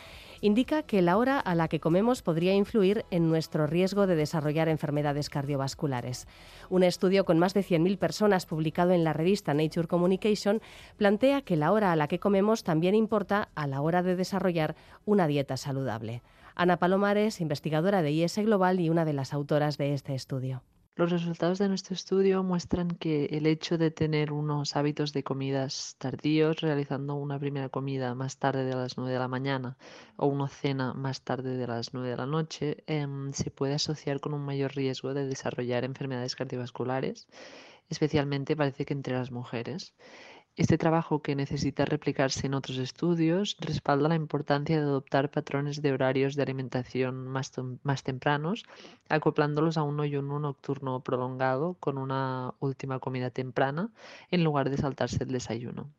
indica 0.43 0.83
que 0.83 1.01
la 1.01 1.17
hora 1.17 1.41
a 1.41 1.55
la 1.55 1.69
que 1.69 1.81
comemos 1.81 2.21
podría 2.21 2.53
influir 2.53 3.07
en 3.11 3.31
nuestro 3.31 3.67
riesgo 3.67 4.07
de 4.07 4.17
desarrollar 4.17 4.69
enfermedades 4.69 5.31
cardiovasculares. 5.31 6.27
Un 6.69 6.83
estudio 6.83 7.25
con 7.25 7.39
más 7.39 7.55
de 7.55 7.63
100.000 7.65 7.97
personas 7.97 8.45
publicado 8.45 8.91
en 8.91 9.05
la 9.05 9.15
revista 9.15 9.55
Nature 9.55 9.89
Communication 9.89 10.61
plantea 10.97 11.43
que 11.43 11.57
la 11.57 11.73
hora 11.73 11.93
a 11.93 11.97
la 11.97 12.09
que 12.09 12.19
comemos 12.19 12.65
también 12.65 12.95
importa 12.95 13.49
a 13.55 13.67
la 13.67 13.81
hora 13.81 14.03
de 14.03 14.17
desarrollar 14.17 14.75
una 15.07 15.29
dieta 15.29 15.57
saludable. 15.57 16.23
Ana 16.57 16.77
Palomares, 16.77 17.41
investigadora 17.41 18.03
de 18.03 18.11
IS 18.11 18.37
Global 18.39 18.81
y 18.81 18.91
una 18.91 19.05
de 19.05 19.13
las 19.13 19.33
autoras 19.33 19.79
de 19.79 19.95
este 19.95 20.15
estudio. 20.15 20.63
Los 20.95 21.11
resultados 21.11 21.59
de 21.59 21.69
nuestro 21.69 21.95
estudio 21.95 22.43
muestran 22.43 22.89
que 22.89 23.25
el 23.27 23.47
hecho 23.47 23.79
de 23.79 23.91
tener 23.91 24.31
unos 24.31 24.77
hábitos 24.77 25.15
de 25.15 25.23
comidas 25.23 25.97
tardíos, 25.99 26.61
realizando 26.61 27.15
una 27.15 27.39
primera 27.39 27.71
comida 27.71 28.15
más 28.15 28.37
tarde 28.39 28.65
de 28.65 28.75
las 28.75 28.99
9 28.99 29.13
de 29.13 29.19
la 29.19 29.29
mañana 29.29 29.79
o 30.17 30.27
una 30.27 30.49
cena 30.49 30.93
más 30.93 31.23
tarde 31.23 31.57
de 31.57 31.67
las 31.67 31.95
9 31.95 32.11
de 32.11 32.17
la 32.19 32.27
noche, 32.27 32.85
em, 32.87 33.33
se 33.33 33.51
puede 33.51 33.75
asociar 33.75 34.21
con 34.21 34.35
un 34.35 34.45
mayor 34.45 34.75
riesgo 34.75 35.15
de 35.15 35.27
desarrollar 35.27 35.85
enfermedades 35.85 36.37
cardiovasculares, 36.37 37.27
especialmente 37.89 38.55
parece 38.57 38.85
que 38.85 38.93
entre 38.93 39.15
las 39.15 39.31
mujeres. 39.31 39.95
Este 40.55 40.77
trabajo, 40.77 41.23
que 41.23 41.35
necesita 41.35 41.87
replicarse 41.87 42.47
en 42.47 42.53
otros 42.53 42.77
estudios, 42.77 43.57
respalda 43.59 44.11
la 44.11 44.17
importancia 44.17 44.77
de 44.77 44.83
adoptar 44.83 45.31
patrones 45.31 45.81
de 45.81 45.93
horarios 45.93 46.35
de 46.35 46.43
alimentación 46.43 47.27
más, 47.27 48.03
tempranos, 48.03 48.65
acoplándolos 49.09 49.79
a 49.79 49.83
un 49.83 49.99
ayuno 50.01 50.39
nocturno 50.39 51.01
prolongado 51.01 51.73
con 51.81 51.97
una 51.97 52.53
última 52.61 52.99
comida 52.99 53.31
temprana 53.31 53.91
en 54.31 54.45
lugar 54.45 54.69
de 54.69 54.77
saltarse 54.77 55.25
el 55.25 55.31
desayuno. 55.31 55.91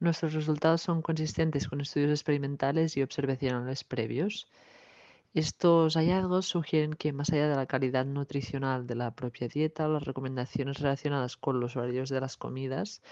Nuestros 0.00 0.32
resultados 0.32 0.80
son 0.80 1.02
consistentes 1.02 1.68
con 1.68 1.82
estudios 1.82 2.12
experimentales 2.12 2.96
y 2.96 3.02
observacionales 3.02 3.84
previos. 3.84 4.46
Estos 5.34 5.96
hallazgos 5.96 6.46
sugieren 6.46 6.94
que 6.94 7.12
más 7.12 7.30
allá 7.30 7.46
de 7.46 7.56
la 7.56 7.66
calidad 7.66 8.06
nutricional 8.06 8.86
de 8.86 8.94
la 8.94 9.14
propia 9.14 9.48
dieta 9.48 9.86
las 9.86 10.04
recomendaciones 10.04 10.78
relacionadas 10.78 11.36
con 11.36 11.60
los 11.60 11.76
horarios 11.76 12.08
de 12.08 12.20
las 12.20 12.38
comidas, 12.38 13.02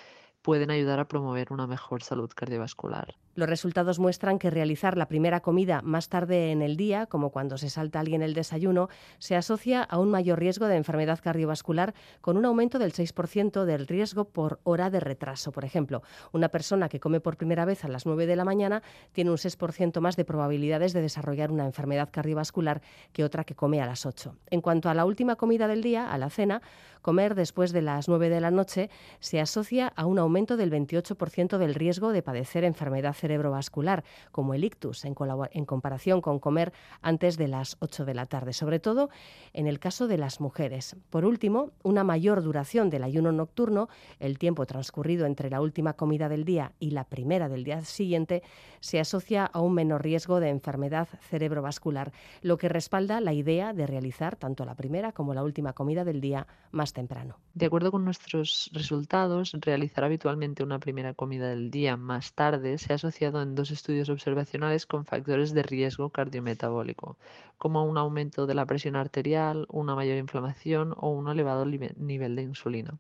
pueden 0.43 0.71
ayudar 0.71 1.01
a 1.01 1.09
promover 1.09 1.53
una 1.53 1.67
mejor 1.67 2.03
salud 2.03 2.31
cardiovascular. 2.35 3.17
Los 3.41 3.49
resultados 3.49 3.99
muestran 3.99 4.39
que 4.39 4.51
realizar 4.51 4.99
la 4.99 5.09
primera 5.09 5.41
comida 5.41 5.81
más 5.81 6.11
tarde 6.11 6.53
en 6.53 6.61
el 6.61 6.77
día, 6.77 7.07
como 7.07 7.31
cuando 7.31 7.57
se 7.57 7.71
salta 7.71 7.99
alguien 7.99 8.21
el 8.21 8.35
desayuno, 8.35 8.91
se 9.19 9.35
asocia 9.35 9.83
a 9.83 9.99
un 9.99 10.11
mayor 10.11 10.39
riesgo 10.39 10.67
de 10.67 10.77
enfermedad 10.77 11.21
cardiovascular 11.23 11.95
con 12.21 12.37
un 12.37 12.45
aumento 12.45 12.79
del 12.79 12.93
6% 12.93 13.65
del 13.65 13.87
riesgo 13.87 14.27
por 14.27 14.61
hora 14.63 14.91
de 14.91 15.01
retraso. 15.01 15.53
Por 15.53 15.65
ejemplo, 15.65 16.03
una 16.33 16.51
persona 16.51 16.91
que 16.91 17.01
come 17.01 17.21
por 17.21 17.39
primera 17.39 17.65
vez 17.65 17.83
a 17.83 17.89
las 17.89 18.05
9 18.05 18.27
de 18.27 18.37
la 18.37 18.45
mañana 18.45 18.83
tiene 19.13 19.31
un 19.31 19.39
6% 19.39 20.01
más 20.01 20.17
de 20.17 20.27
probabilidades 20.27 20.93
de 20.93 21.01
desarrollar 21.01 21.51
una 21.51 21.65
enfermedad 21.65 22.11
cardiovascular 22.13 22.83
que 23.15 23.25
otra 23.25 23.45
que 23.45 23.55
come 23.55 23.81
a 23.81 23.87
las 23.87 24.05
8. 24.05 24.37
En 24.51 24.61
cuanto 24.61 24.91
a 24.91 24.95
la 24.95 25.07
última 25.07 25.37
comida 25.37 25.67
del 25.67 25.83
día, 25.83 26.13
a 26.13 26.19
la 26.19 26.29
cena, 26.29 26.61
comer 27.01 27.35
después 27.35 27.73
de 27.73 27.81
las 27.81 28.07
9 28.07 28.29
de 28.29 28.41
la 28.43 28.51
noche 28.51 28.91
se 29.19 29.41
asocia 29.41 29.89
a 29.97 30.05
un 30.05 30.19
aumento 30.19 30.59
del 30.59 30.71
28% 30.71 31.57
del 31.57 31.75
riesgo 31.75 32.13
de 32.13 32.23
padecer 32.23 32.65
enfermedad 32.65 33.15
cerebral 33.15 33.30
cerebrovascular, 33.31 34.03
como 34.33 34.55
el 34.55 34.65
ictus, 34.65 35.05
en, 35.05 35.15
en 35.53 35.65
comparación 35.65 36.21
con 36.21 36.41
comer 36.41 36.73
antes 37.01 37.37
de 37.37 37.47
las 37.47 37.77
8 37.79 38.05
de 38.05 38.15
la 38.15 38.27
tarde, 38.27 38.53
sobre 38.53 38.81
todo 38.81 39.09
en 39.53 39.69
el 39.69 39.79
caso 39.79 40.09
de 40.09 40.19
las 40.19 40.41
mujeres. 40.41 40.97
Por 41.11 41.25
último, 41.25 41.71
una 41.85 42.03
mayor 42.03 42.43
duración 42.43 42.91
del 42.91 43.05
ayuno 43.05 43.31
nocturno, 43.31 43.89
el 44.19 44.39
tiempo 44.39 44.67
transcurrido 44.67 45.27
entre 45.27 45.49
la 45.49 45.61
última 45.61 45.93
comida 45.93 46.29
del 46.29 46.45
día 46.45 46.73
y 46.81 46.91
la 46.91 47.05
primera 47.05 47.49
del 47.49 47.63
día 47.63 47.83
siguiente, 47.83 48.43
se 48.81 48.99
asocia 48.99 49.45
a 49.45 49.61
un 49.61 49.75
menor 49.75 50.03
riesgo 50.03 50.41
de 50.41 50.49
enfermedad 50.49 51.09
cerebrovascular, 51.29 52.13
lo 52.43 52.59
que 52.59 52.69
respalda 52.69 53.21
la 53.21 53.33
idea 53.33 53.73
de 53.73 53.87
realizar 53.87 54.37
tanto 54.37 54.65
la 54.65 54.75
primera 54.75 55.13
como 55.13 55.35
la 55.35 55.45
última 55.45 55.73
comida 55.73 56.05
del 56.05 56.21
día 56.21 56.47
más 56.73 56.93
temprano. 56.93 57.39
De 57.55 57.67
acuerdo 57.67 57.93
con 57.93 58.05
nuestros 58.05 58.71
resultados, 58.73 59.53
realizar 59.61 60.05
habitualmente 60.05 60.63
una 60.63 60.79
primera 60.79 61.15
comida 61.15 61.49
del 61.49 61.71
día 61.71 61.97
más 61.97 62.33
tarde 62.35 62.79
se 62.79 62.93
ha 62.93 62.99
en 63.43 63.55
dos 63.55 63.71
estudios 63.71 64.09
observacionales 64.09 64.87
con 64.87 65.05
factores 65.05 65.53
de 65.53 65.63
riesgo 65.63 66.11
cardiometabólico, 66.11 67.17
como 67.59 67.85
un 67.85 67.99
aumento 67.99 68.47
de 68.47 68.55
la 68.55 68.67
presión 68.67 68.97
arterial, 68.97 69.67
una 69.69 69.95
mayor 69.95 70.17
inflamación 70.19 70.95
o 70.97 71.11
un 71.11 71.29
elevado 71.29 71.65
nivel 71.65 72.37
de 72.37 72.43
insulina. 72.43 72.99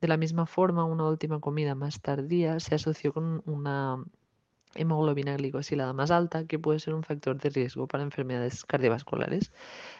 De 0.00 0.08
la 0.08 0.16
misma 0.16 0.46
forma, 0.46 0.84
una 0.84 1.08
última 1.08 1.40
comida 1.40 1.74
más 1.74 2.00
tardía 2.00 2.60
se 2.60 2.74
asoció 2.74 3.12
con 3.12 3.42
una 3.46 4.04
hemoglobina 4.74 5.36
glicosilada 5.36 5.92
más 5.92 6.10
alta, 6.10 6.46
que 6.46 6.58
puede 6.58 6.80
ser 6.80 6.94
un 6.94 7.02
factor 7.02 7.38
de 7.38 7.50
riesgo 7.50 7.86
para 7.86 8.02
enfermedades 8.02 8.64
cardiovasculares. 8.64 9.52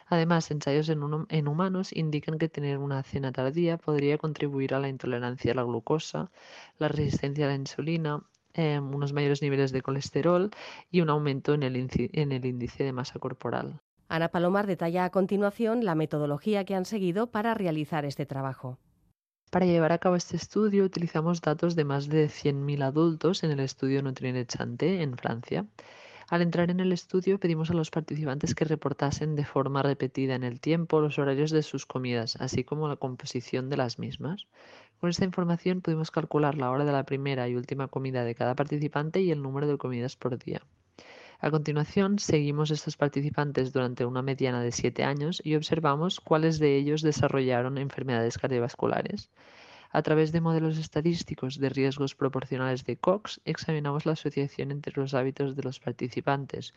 Además, 0.06 0.50
ensayos 0.50 0.88
en, 0.88 1.48
humanos 1.48 1.92
indican 1.92 2.38
que 2.38 2.48
tener 2.48 2.78
una 2.78 3.02
cena 3.02 3.32
tardía 3.32 3.78
podría 3.78 4.18
contribuir 4.18 4.74
a 4.74 4.80
la 4.80 4.88
intolerancia 4.88 5.52
a 5.52 5.54
la 5.54 5.62
glucosa, 5.62 6.30
la 6.78 6.88
resistencia 6.88 7.46
a 7.46 7.48
la 7.48 7.54
insulina, 7.54 8.22
em, 8.54 8.94
unos 8.94 9.12
mayores 9.12 9.42
niveles 9.42 9.72
de 9.72 9.82
colesterol 9.82 10.50
y 10.90 11.00
un 11.00 11.10
aumento 11.10 11.54
en 11.54 11.62
el 11.62 11.76
índice 11.76 12.84
de 12.84 12.92
masa 12.92 13.18
corporal. 13.18 13.80
Ana 14.08 14.28
Palomar 14.28 14.66
detalla 14.66 15.04
a 15.04 15.10
continuación 15.10 15.84
la 15.84 15.94
metodología 15.94 16.64
que 16.64 16.74
han 16.74 16.84
seguido 16.84 17.30
para 17.30 17.54
realizar 17.54 18.04
este 18.04 18.26
trabajo. 18.26 18.78
Para 19.50 19.66
llevar 19.66 19.92
a 19.92 19.98
cabo 19.98 20.16
este 20.16 20.36
estudio 20.36 20.84
utilizamos 20.84 21.40
datos 21.40 21.76
de 21.76 21.84
más 21.84 22.08
de 22.08 22.28
100.000 22.28 22.82
adultos 22.82 23.44
en 23.44 23.52
el 23.52 23.60
estudio 23.60 24.02
Nutrient 24.02 24.48
Chanté 24.48 25.02
en 25.02 25.16
Francia. 25.16 25.66
Al 26.34 26.42
entrar 26.42 26.68
en 26.68 26.80
el 26.80 26.90
estudio 26.90 27.38
pedimos 27.38 27.70
a 27.70 27.74
los 27.74 27.92
participantes 27.92 28.56
que 28.56 28.64
reportasen 28.64 29.36
de 29.36 29.44
forma 29.44 29.84
repetida 29.84 30.34
en 30.34 30.42
el 30.42 30.58
tiempo 30.58 31.00
los 31.00 31.16
horarios 31.20 31.52
de 31.52 31.62
sus 31.62 31.86
comidas, 31.86 32.34
así 32.40 32.64
como 32.64 32.88
la 32.88 32.96
composición 32.96 33.70
de 33.70 33.76
las 33.76 34.00
mismas. 34.00 34.48
Con 34.98 35.10
esta 35.10 35.24
información 35.24 35.80
pudimos 35.80 36.10
calcular 36.10 36.56
la 36.56 36.72
hora 36.72 36.84
de 36.84 36.90
la 36.90 37.04
primera 37.04 37.48
y 37.48 37.54
última 37.54 37.86
comida 37.86 38.24
de 38.24 38.34
cada 38.34 38.56
participante 38.56 39.20
y 39.20 39.30
el 39.30 39.42
número 39.42 39.68
de 39.68 39.78
comidas 39.78 40.16
por 40.16 40.36
día. 40.36 40.60
A 41.38 41.52
continuación, 41.52 42.18
seguimos 42.18 42.72
estos 42.72 42.96
participantes 42.96 43.72
durante 43.72 44.04
una 44.04 44.20
mediana 44.20 44.60
de 44.60 44.72
siete 44.72 45.04
años 45.04 45.40
y 45.44 45.54
observamos 45.54 46.18
cuáles 46.18 46.58
de 46.58 46.76
ellos 46.76 47.02
desarrollaron 47.02 47.78
enfermedades 47.78 48.38
cardiovasculares. 48.38 49.30
A 49.94 50.02
través 50.02 50.32
de 50.32 50.40
modelos 50.40 50.76
estadísticos 50.76 51.60
de 51.60 51.68
riesgos 51.68 52.16
proporcionales 52.16 52.84
de 52.84 52.96
Cox, 52.96 53.40
examinamos 53.44 54.06
la 54.06 54.14
asociación 54.14 54.72
entre 54.72 54.92
los 55.00 55.14
hábitos 55.14 55.54
de 55.54 55.62
los 55.62 55.78
participantes 55.78 56.74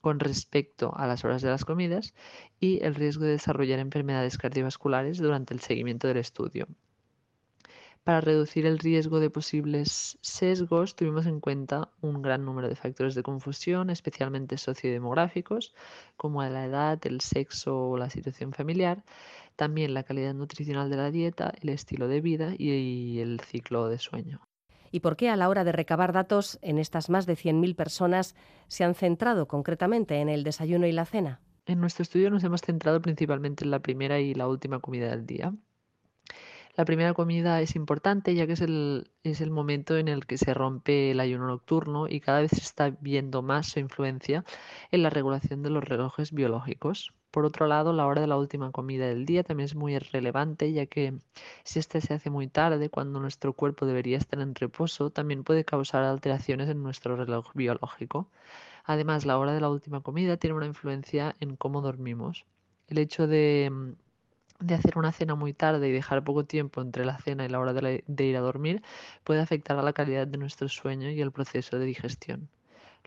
con 0.00 0.18
respecto 0.18 0.92
a 0.96 1.06
las 1.06 1.24
horas 1.24 1.42
de 1.42 1.50
las 1.50 1.64
comidas 1.64 2.12
y 2.58 2.82
el 2.82 2.96
riesgo 2.96 3.24
de 3.24 3.38
desarrollar 3.38 3.78
enfermedades 3.78 4.36
cardiovasculares 4.36 5.18
durante 5.18 5.54
el 5.54 5.60
seguimiento 5.60 6.08
del 6.08 6.16
estudio. 6.16 6.66
Para 8.02 8.20
reducir 8.20 8.66
el 8.66 8.80
riesgo 8.80 9.20
de 9.20 9.30
posibles 9.30 10.18
sesgos, 10.20 10.96
tuvimos 10.96 11.26
en 11.26 11.38
cuenta 11.38 11.90
un 12.00 12.20
gran 12.20 12.44
número 12.44 12.68
de 12.68 12.74
factores 12.74 13.14
de 13.14 13.22
confusión, 13.22 13.90
especialmente 13.90 14.58
sociodemográficos, 14.58 15.72
como 16.16 16.42
la 16.42 16.64
edad, 16.64 16.98
el 17.04 17.20
sexo 17.20 17.90
o 17.90 17.96
la 17.96 18.10
situación 18.10 18.52
familiar, 18.52 19.04
también 19.56 19.94
la 19.94 20.04
calidad 20.04 20.34
nutricional 20.34 20.90
de 20.90 20.96
la 20.96 21.10
dieta, 21.10 21.52
el 21.60 21.70
estilo 21.70 22.08
de 22.08 22.20
vida 22.20 22.54
y 22.56 23.18
el 23.20 23.40
ciclo 23.40 23.88
de 23.88 23.98
sueño. 23.98 24.40
¿Y 24.92 25.00
por 25.00 25.16
qué 25.16 25.28
a 25.28 25.36
la 25.36 25.48
hora 25.48 25.64
de 25.64 25.72
recabar 25.72 26.12
datos 26.12 26.58
en 26.62 26.78
estas 26.78 27.10
más 27.10 27.26
de 27.26 27.34
100.000 27.34 27.74
personas 27.74 28.34
se 28.68 28.84
han 28.84 28.94
centrado 28.94 29.48
concretamente 29.48 30.16
en 30.16 30.28
el 30.28 30.44
desayuno 30.44 30.86
y 30.86 30.92
la 30.92 31.04
cena? 31.04 31.40
En 31.66 31.80
nuestro 31.80 32.02
estudio 32.02 32.30
nos 32.30 32.44
hemos 32.44 32.60
centrado 32.60 33.02
principalmente 33.02 33.64
en 33.64 33.72
la 33.72 33.80
primera 33.80 34.20
y 34.20 34.34
la 34.34 34.46
última 34.46 34.78
comida 34.78 35.10
del 35.10 35.26
día. 35.26 35.52
La 36.76 36.84
primera 36.84 37.14
comida 37.14 37.60
es 37.62 37.74
importante 37.74 38.34
ya 38.34 38.46
que 38.46 38.52
es 38.52 38.60
el, 38.60 39.10
es 39.24 39.40
el 39.40 39.50
momento 39.50 39.96
en 39.96 40.08
el 40.08 40.26
que 40.26 40.36
se 40.36 40.52
rompe 40.52 41.10
el 41.10 41.20
ayuno 41.20 41.46
nocturno 41.46 42.06
y 42.06 42.20
cada 42.20 42.42
vez 42.42 42.50
se 42.50 42.60
está 42.60 42.90
viendo 43.00 43.42
más 43.42 43.68
su 43.68 43.80
influencia 43.80 44.44
en 44.90 45.02
la 45.02 45.10
regulación 45.10 45.62
de 45.62 45.70
los 45.70 45.82
relojes 45.82 46.32
biológicos. 46.32 47.14
Por 47.36 47.44
otro 47.44 47.66
lado, 47.66 47.92
la 47.92 48.06
hora 48.06 48.22
de 48.22 48.28
la 48.28 48.38
última 48.38 48.70
comida 48.72 49.06
del 49.08 49.26
día 49.26 49.44
también 49.44 49.66
es 49.66 49.74
muy 49.74 49.98
relevante, 49.98 50.72
ya 50.72 50.86
que 50.86 51.18
si 51.64 51.78
ésta 51.78 52.00
se 52.00 52.14
hace 52.14 52.30
muy 52.30 52.48
tarde, 52.48 52.88
cuando 52.88 53.20
nuestro 53.20 53.52
cuerpo 53.52 53.84
debería 53.84 54.16
estar 54.16 54.40
en 54.40 54.54
reposo, 54.54 55.10
también 55.10 55.44
puede 55.44 55.62
causar 55.62 56.02
alteraciones 56.02 56.70
en 56.70 56.82
nuestro 56.82 57.14
reloj 57.14 57.52
biológico. 57.52 58.30
Además, 58.84 59.26
la 59.26 59.38
hora 59.38 59.52
de 59.52 59.60
la 59.60 59.68
última 59.68 60.00
comida 60.00 60.38
tiene 60.38 60.56
una 60.56 60.64
influencia 60.64 61.36
en 61.38 61.56
cómo 61.56 61.82
dormimos. 61.82 62.46
El 62.88 62.96
hecho 62.96 63.26
de 63.26 63.70
de 64.58 64.74
hacer 64.74 64.96
una 64.96 65.12
cena 65.12 65.34
muy 65.34 65.52
tarde 65.52 65.90
y 65.90 65.92
dejar 65.92 66.24
poco 66.24 66.46
tiempo 66.46 66.80
entre 66.80 67.04
la 67.04 67.18
cena 67.18 67.44
y 67.44 67.50
la 67.50 67.60
hora 67.60 67.74
de, 67.74 68.02
ir 68.24 68.36
a 68.38 68.40
dormir 68.40 68.82
puede 69.24 69.40
afectar 69.40 69.78
a 69.78 69.82
la 69.82 69.92
calidad 69.92 70.26
de 70.26 70.38
nuestro 70.38 70.70
sueño 70.70 71.10
y 71.10 71.20
el 71.20 71.32
proceso 71.32 71.78
de 71.78 71.84
digestión. 71.84 72.48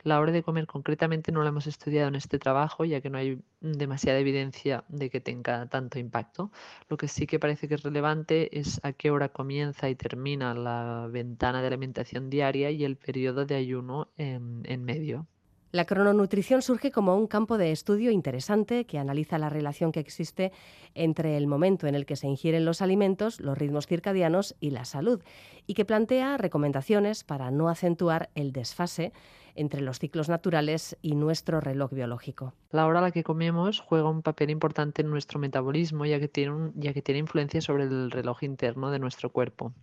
La 0.03 0.19
hora 0.19 0.31
de 0.31 0.43
comer 0.43 0.67
concretamente 0.67 1.31
no 1.31 1.43
la 1.43 1.49
hemos 1.49 1.67
estudiado 1.67 2.07
en 2.07 2.15
este 2.15 2.39
trabajo 2.39 2.85
ya 2.85 3.01
que 3.01 3.09
no 3.09 3.17
hay 3.17 3.41
demasiada 3.61 4.19
evidencia 4.19 4.83
de 4.87 5.09
que 5.09 5.19
tenga 5.19 5.67
tanto 5.67 5.99
impacto. 5.99 6.51
Lo 6.89 6.97
que 6.97 7.07
sí 7.07 7.27
que 7.27 7.39
parece 7.39 7.67
que 7.67 7.75
es 7.75 7.83
relevante 7.83 8.57
es 8.57 8.79
a 8.83 8.93
qué 8.93 9.11
hora 9.11 9.29
comienza 9.29 9.89
y 9.89 9.95
termina 9.95 10.53
la 10.53 11.07
ventana 11.11 11.61
de 11.61 11.67
alimentación 11.67 12.29
diaria 12.29 12.71
y 12.71 12.83
el 12.83 12.97
periodo 12.97 13.45
de 13.45 13.55
ayuno 13.55 14.09
en 14.17 14.83
medio. 14.83 15.27
La 15.71 15.85
crononutrición 15.85 16.63
surge 16.63 16.91
como 16.91 17.15
un 17.15 17.27
campo 17.27 17.59
de 17.59 17.71
estudio 17.71 18.09
interesante 18.09 18.85
que 18.85 18.97
analiza 18.97 19.37
la 19.37 19.49
relación 19.49 19.91
que 19.91 19.99
existe 19.99 20.51
entre 20.95 21.37
el 21.37 21.45
momento 21.45 21.85
en 21.85 21.93
el 21.93 22.07
que 22.07 22.15
se 22.15 22.25
ingieren 22.25 22.65
los 22.65 22.81
alimentos, 22.81 23.39
los 23.39 23.55
ritmos 23.55 23.85
circadianos 23.85 24.55
y 24.59 24.71
la 24.71 24.83
salud, 24.83 25.21
y 25.67 25.75
que 25.75 25.85
plantea 25.85 26.37
recomendaciones 26.37 27.23
para 27.23 27.51
no 27.51 27.69
acentuar 27.69 28.31
el 28.33 28.51
desfase 28.51 29.13
entre 29.59 29.81
los 29.81 29.99
ciclos 29.99 30.29
naturales 30.29 30.97
y 31.01 31.15
nuestro 31.15 31.59
reloj 31.59 31.91
biológico. 31.91 32.53
La 32.71 32.87
hora 32.87 32.99
a 32.99 33.01
la 33.01 33.11
que 33.11 33.23
comemos 33.23 33.81
juega 33.81 34.09
un 34.09 34.21
papel 34.21 34.49
importante 34.49 35.01
en 35.01 35.09
nuestro 35.09 35.37
metabolismo 35.37 36.05
ya 36.05 36.19
que 36.19 36.29
tiene, 36.29 36.71
ya 36.75 36.93
que 36.93 37.01
tiene 37.01 37.19
influencia 37.19 37.59
sobre 37.59 37.83
el 37.83 38.09
reloj 38.09 38.43
interno 38.43 38.89
de 38.89 38.99
nuestro 38.99 39.31
cuerpo. 39.31 39.73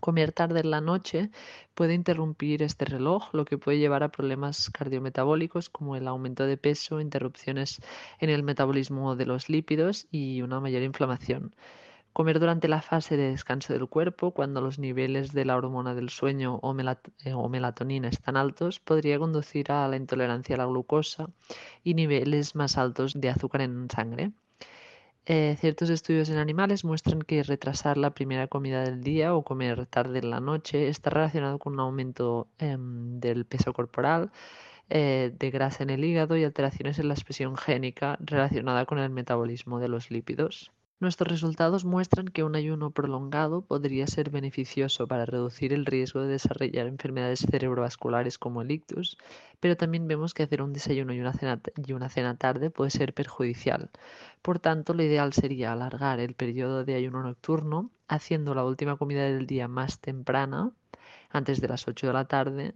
Comer 0.00 0.32
tarde 0.32 0.60
en 0.60 0.70
la 0.70 0.80
noche 0.80 1.30
puede 1.74 1.94
interrumpir 1.94 2.62
este 2.62 2.84
reloj, 2.84 3.28
lo 3.32 3.44
que 3.44 3.58
puede 3.58 3.78
llevar 3.78 4.02
a 4.02 4.10
problemas 4.10 4.70
cardiometabólicos 4.70 5.68
como 5.70 5.96
el 5.96 6.06
aumento 6.06 6.46
de 6.46 6.56
peso, 6.56 7.00
interrupciones 7.00 7.80
en 8.18 8.30
el 8.30 8.42
metabolismo 8.42 9.16
de 9.16 9.26
los 9.26 9.48
lípidos 9.48 10.08
y 10.10 10.42
una 10.42 10.60
mayor 10.60 10.82
inflamación. 10.82 11.54
Comer 12.12 12.40
durante 12.40 12.66
la 12.68 12.82
fase 12.82 13.16
de 13.16 13.30
descanso 13.30 13.72
del 13.72 13.88
cuerpo, 13.88 14.32
cuando 14.32 14.60
los 14.60 14.78
niveles 14.78 15.32
de 15.32 15.44
la 15.44 15.56
hormona 15.56 15.94
del 15.94 16.10
sueño 16.10 16.56
o, 16.62 16.74
eh, 16.74 17.48
melatonina 17.48 18.08
están 18.08 18.36
altos, 18.36 18.80
podría 18.80 19.18
conducir 19.18 19.70
a 19.70 19.86
la 19.88 19.96
intolerancia 19.96 20.56
a 20.56 20.58
la 20.58 20.66
glucosa 20.66 21.30
y 21.84 21.94
niveles 21.94 22.54
más 22.56 22.78
altos 22.78 23.14
de 23.14 23.30
azúcar 23.30 23.60
en 23.62 23.88
sangre. 23.90 24.32
Eh, 25.26 25.56
ciertos 25.60 25.90
estudios 25.90 26.28
en 26.30 26.38
animales 26.38 26.84
muestran 26.84 27.22
que 27.22 27.42
retrasar 27.44 27.96
la 27.96 28.10
primera 28.10 28.48
comida 28.48 28.82
del 28.82 29.02
día 29.02 29.34
o 29.34 29.44
comer 29.44 29.86
tarde 29.86 30.18
en 30.18 30.30
la 30.30 30.40
noche 30.40 30.88
está 30.88 31.10
relacionado 31.10 31.58
con 31.58 31.74
un 31.74 31.80
aumento 31.80 32.48
em, 32.58 33.20
del 33.20 33.44
peso 33.46 33.72
corporal, 33.72 34.32
eh, 34.88 35.32
de 35.38 35.50
grasa 35.50 35.84
en 35.84 35.90
el 35.90 36.04
hígado 36.04 36.36
y 36.36 36.44
alteraciones 36.44 36.98
en 36.98 37.08
la 37.08 37.14
expresión 37.14 37.56
génica 37.56 38.18
relacionada 38.20 38.86
con 38.86 38.98
el 38.98 39.10
metabolismo 39.10 39.78
de 39.78 39.88
los 39.88 40.10
lípidos. 40.10 40.72
Nuestros 41.00 41.30
resultados 41.30 41.86
muestran 41.86 42.28
que 42.28 42.44
un 42.44 42.54
ayuno 42.54 42.90
prolongado 42.90 43.62
podría 43.62 44.06
ser 44.06 44.28
beneficioso 44.28 45.08
para 45.08 45.24
reducir 45.24 45.72
el 45.72 45.86
riesgo 45.86 46.20
de 46.20 46.28
desarrollar 46.28 46.86
enfermedades 46.86 47.40
cerebrovasculares 47.50 48.36
como 48.36 48.60
el 48.60 48.70
ictus, 48.70 49.16
pero 49.60 49.78
también 49.78 50.06
vemos 50.06 50.34
que 50.34 50.42
hacer 50.42 50.60
un 50.60 50.74
desayuno 50.74 51.14
y 51.14 51.20
una 51.20 51.32
cena, 52.10 52.36
tarde 52.36 52.68
puede 52.68 52.90
ser 52.90 53.14
perjudicial. 53.14 53.88
Por 54.42 54.58
tanto, 54.58 54.92
lo 54.92 55.02
ideal 55.02 55.32
sería 55.32 55.72
alargar 55.72 56.20
el 56.20 56.34
periodo 56.34 56.84
de 56.84 56.96
ayuno 56.96 57.22
nocturno, 57.22 57.90
haciendo 58.06 58.54
la 58.54 58.66
última 58.66 58.98
comida 58.98 59.22
del 59.24 59.46
día 59.46 59.68
más 59.68 60.00
temprana, 60.00 60.70
antes 61.30 61.62
de 61.62 61.68
las 61.68 61.88
8 61.88 62.08
de 62.08 62.12
la 62.12 62.26
tarde, 62.26 62.74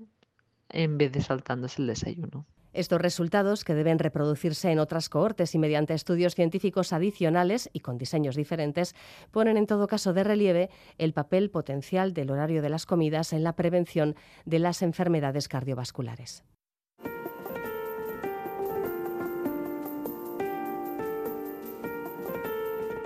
en 0.71 0.97
vez 0.97 1.13
de 1.13 1.21
saltándose 1.21 1.83
el 1.83 1.89
desayuno. 1.89 2.47
Estos 2.75 3.01
resultados, 3.01 3.65
que 3.65 3.75
deben 3.75 3.99
reproducirse 3.99 4.71
en 4.71 4.81
otras 4.81 5.09
cohortes 5.09 5.55
y 5.55 5.59
mediante 5.59 5.95
estudios 5.95 6.35
científicos 6.35 6.93
adicionales 6.93 7.71
y 7.73 7.81
con 7.81 7.99
diseños 7.99 8.37
diferentes, 8.37 8.95
ponen 9.31 9.57
en 9.57 9.67
todo 9.67 9.87
caso 9.87 10.13
de 10.13 10.25
relieve 10.25 10.71
el 10.99 11.13
papel 11.13 11.51
potencial 11.51 12.13
del 12.13 12.31
horario 12.31 12.61
de 12.61 12.69
las 12.69 12.85
comidas 12.85 13.33
en 13.33 13.45
la 13.45 13.55
prevención 13.55 14.17
de 14.45 14.59
las 14.59 14.83
enfermedades 14.83 15.49
cardiovasculares. 15.49 16.45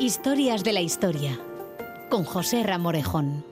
Historias 0.01 0.65
de 0.65 0.73
la 0.73 0.81
historia 0.81 1.39
con 2.09 2.25
José 2.25 2.63
Ramorejón. 2.63 3.45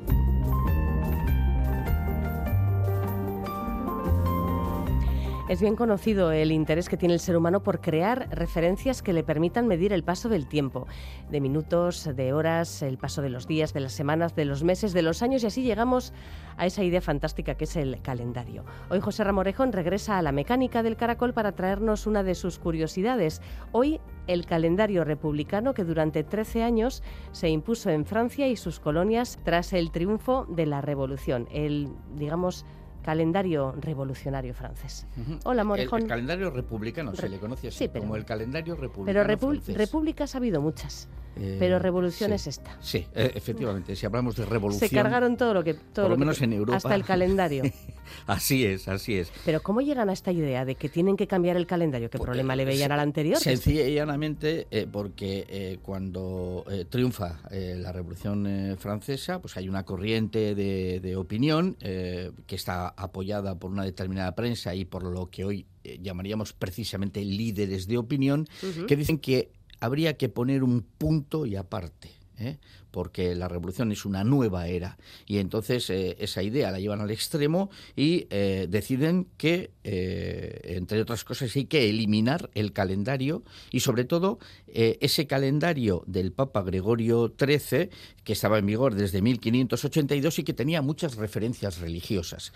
Es 5.48 5.60
bien 5.60 5.76
conocido 5.76 6.32
el 6.32 6.50
interés 6.50 6.88
que 6.88 6.96
tiene 6.96 7.14
el 7.14 7.20
ser 7.20 7.36
humano 7.36 7.62
por 7.62 7.80
crear 7.80 8.28
referencias 8.32 9.00
que 9.00 9.12
le 9.12 9.22
permitan 9.22 9.68
medir 9.68 9.92
el 9.92 10.02
paso 10.02 10.28
del 10.28 10.48
tiempo, 10.48 10.88
de 11.30 11.40
minutos, 11.40 12.10
de 12.16 12.32
horas, 12.32 12.82
el 12.82 12.98
paso 12.98 13.22
de 13.22 13.30
los 13.30 13.46
días, 13.46 13.72
de 13.72 13.78
las 13.78 13.92
semanas, 13.92 14.34
de 14.34 14.44
los 14.44 14.64
meses, 14.64 14.92
de 14.92 15.02
los 15.02 15.22
años 15.22 15.44
y 15.44 15.46
así 15.46 15.62
llegamos 15.62 16.12
a 16.56 16.66
esa 16.66 16.82
idea 16.82 17.00
fantástica 17.00 17.54
que 17.54 17.62
es 17.62 17.76
el 17.76 18.02
calendario. 18.02 18.64
Hoy 18.90 18.98
José 18.98 19.22
Ramorejón 19.22 19.70
regresa 19.70 20.18
a 20.18 20.22
la 20.22 20.32
mecánica 20.32 20.82
del 20.82 20.96
caracol 20.96 21.32
para 21.32 21.52
traernos 21.52 22.08
una 22.08 22.24
de 22.24 22.34
sus 22.34 22.58
curiosidades. 22.58 23.40
Hoy 23.70 24.00
el 24.26 24.46
calendario 24.46 25.04
republicano 25.04 25.74
que 25.74 25.84
durante 25.84 26.24
13 26.24 26.64
años 26.64 27.04
se 27.30 27.50
impuso 27.50 27.90
en 27.90 28.04
Francia 28.04 28.48
y 28.48 28.56
sus 28.56 28.80
colonias 28.80 29.38
tras 29.44 29.72
el 29.72 29.92
triunfo 29.92 30.44
de 30.48 30.66
la 30.66 30.80
revolución. 30.80 31.46
El, 31.52 31.90
digamos, 32.16 32.66
calendario 33.06 33.72
revolucionario 33.80 34.52
francés. 34.52 35.06
Hola, 35.44 35.62
Morejón. 35.62 36.02
El, 36.02 36.08
calendario 36.08 36.50
republicano 36.50 37.14
se 37.14 37.28
le 37.28 37.38
conoce 37.38 37.68
así, 37.68 37.88
como 37.88 38.16
el 38.16 38.24
calendario 38.24 38.74
republicano 38.74 39.06
Pero 39.06 39.38
francés. 39.38 39.76
repúblicas 39.78 40.34
ha 40.34 40.38
habido 40.38 40.60
muchas. 40.60 41.08
Pero 41.36 41.76
eh, 41.76 41.78
revolución 41.78 42.32
es 42.32 42.46
esta. 42.46 42.76
Sí, 42.80 43.06
eh, 43.14 43.32
efectivamente. 43.34 43.94
Si 43.94 44.06
hablamos 44.06 44.36
de 44.36 44.46
revolución. 44.46 44.88
Se 44.88 44.94
cargaron 44.94 45.36
todo 45.36 45.54
lo 45.54 45.64
que. 45.64 45.74
Todo 45.74 46.06
por 46.06 46.10
lo, 46.10 46.16
menos 46.16 46.40
en 46.40 46.52
Europa. 46.54 46.76
Hasta 46.78 46.94
el 46.94 47.04
calendario. 47.04 47.64
así 48.26 48.64
es, 48.64 48.88
así 48.88 49.16
es. 49.16 49.30
Pero 49.44 49.62
¿cómo 49.62 49.82
llegan 49.82 50.08
a 50.08 50.12
esta 50.12 50.32
idea 50.32 50.64
de 50.64 50.76
que 50.76 50.88
tienen 50.88 51.16
que 51.16 51.26
cambiar 51.26 51.56
el 51.56 51.66
calendario? 51.66 52.08
¿Qué 52.08 52.18
problema 52.18 52.56
le 52.56 52.64
veían 52.64 52.90
al 52.90 53.00
anterior? 53.00 53.38
Sencilla 53.38 53.86
y 53.86 53.94
llanamente 53.94 54.66
eh, 54.70 54.86
porque 54.90 55.78
cuando 55.82 56.64
triunfa 56.88 57.40
la 57.50 57.92
revolución 57.92 58.76
francesa, 58.78 59.40
pues 59.40 59.56
hay 59.56 59.68
una 59.68 59.84
corriente 59.84 60.54
de, 60.54 61.00
de 61.00 61.16
opinión 61.16 61.76
que 61.80 62.54
está 62.54 62.88
apoyada 62.88 63.58
por 63.58 63.70
una 63.70 63.84
determinada 63.84 64.34
prensa 64.34 64.74
y 64.74 64.84
por 64.84 65.02
lo 65.02 65.28
que 65.28 65.44
hoy 65.44 65.66
llamaríamos 66.00 66.52
precisamente 66.52 67.24
líderes 67.24 67.86
de 67.86 67.98
opinión, 67.98 68.48
que 68.86 68.96
dicen 68.96 69.18
que 69.18 69.50
habría 69.80 70.16
que 70.16 70.28
poner 70.28 70.62
un 70.62 70.82
punto 70.82 71.46
y 71.46 71.56
aparte. 71.56 72.10
¿eh? 72.38 72.58
Porque 72.96 73.34
la 73.34 73.46
revolución 73.46 73.92
es 73.92 74.06
una 74.06 74.24
nueva 74.24 74.68
era 74.68 74.96
y 75.26 75.36
entonces 75.36 75.90
eh, 75.90 76.16
esa 76.18 76.42
idea 76.42 76.70
la 76.70 76.80
llevan 76.80 77.02
al 77.02 77.10
extremo 77.10 77.68
y 77.94 78.26
eh, 78.30 78.68
deciden 78.70 79.26
que, 79.36 79.70
entre 79.84 81.02
otras 81.02 81.22
cosas, 81.22 81.54
hay 81.54 81.66
que 81.66 81.90
eliminar 81.90 82.48
el 82.54 82.72
calendario 82.72 83.42
y 83.70 83.80
sobre 83.80 84.04
todo 84.04 84.38
ese 84.66 85.26
calendario 85.26 86.02
del 86.06 86.32
Papa 86.32 86.62
Gregorio 86.62 87.34
XIII 87.38 87.90
que 88.24 88.32
estaba 88.32 88.58
en 88.58 88.66
vigor 88.66 88.94
desde 88.94 89.20
1582 89.20 90.38
y 90.38 90.42
que 90.42 90.54
tenía 90.54 90.80
muchas 90.82 91.16
referencias 91.16 91.78
religiosas. 91.78 92.52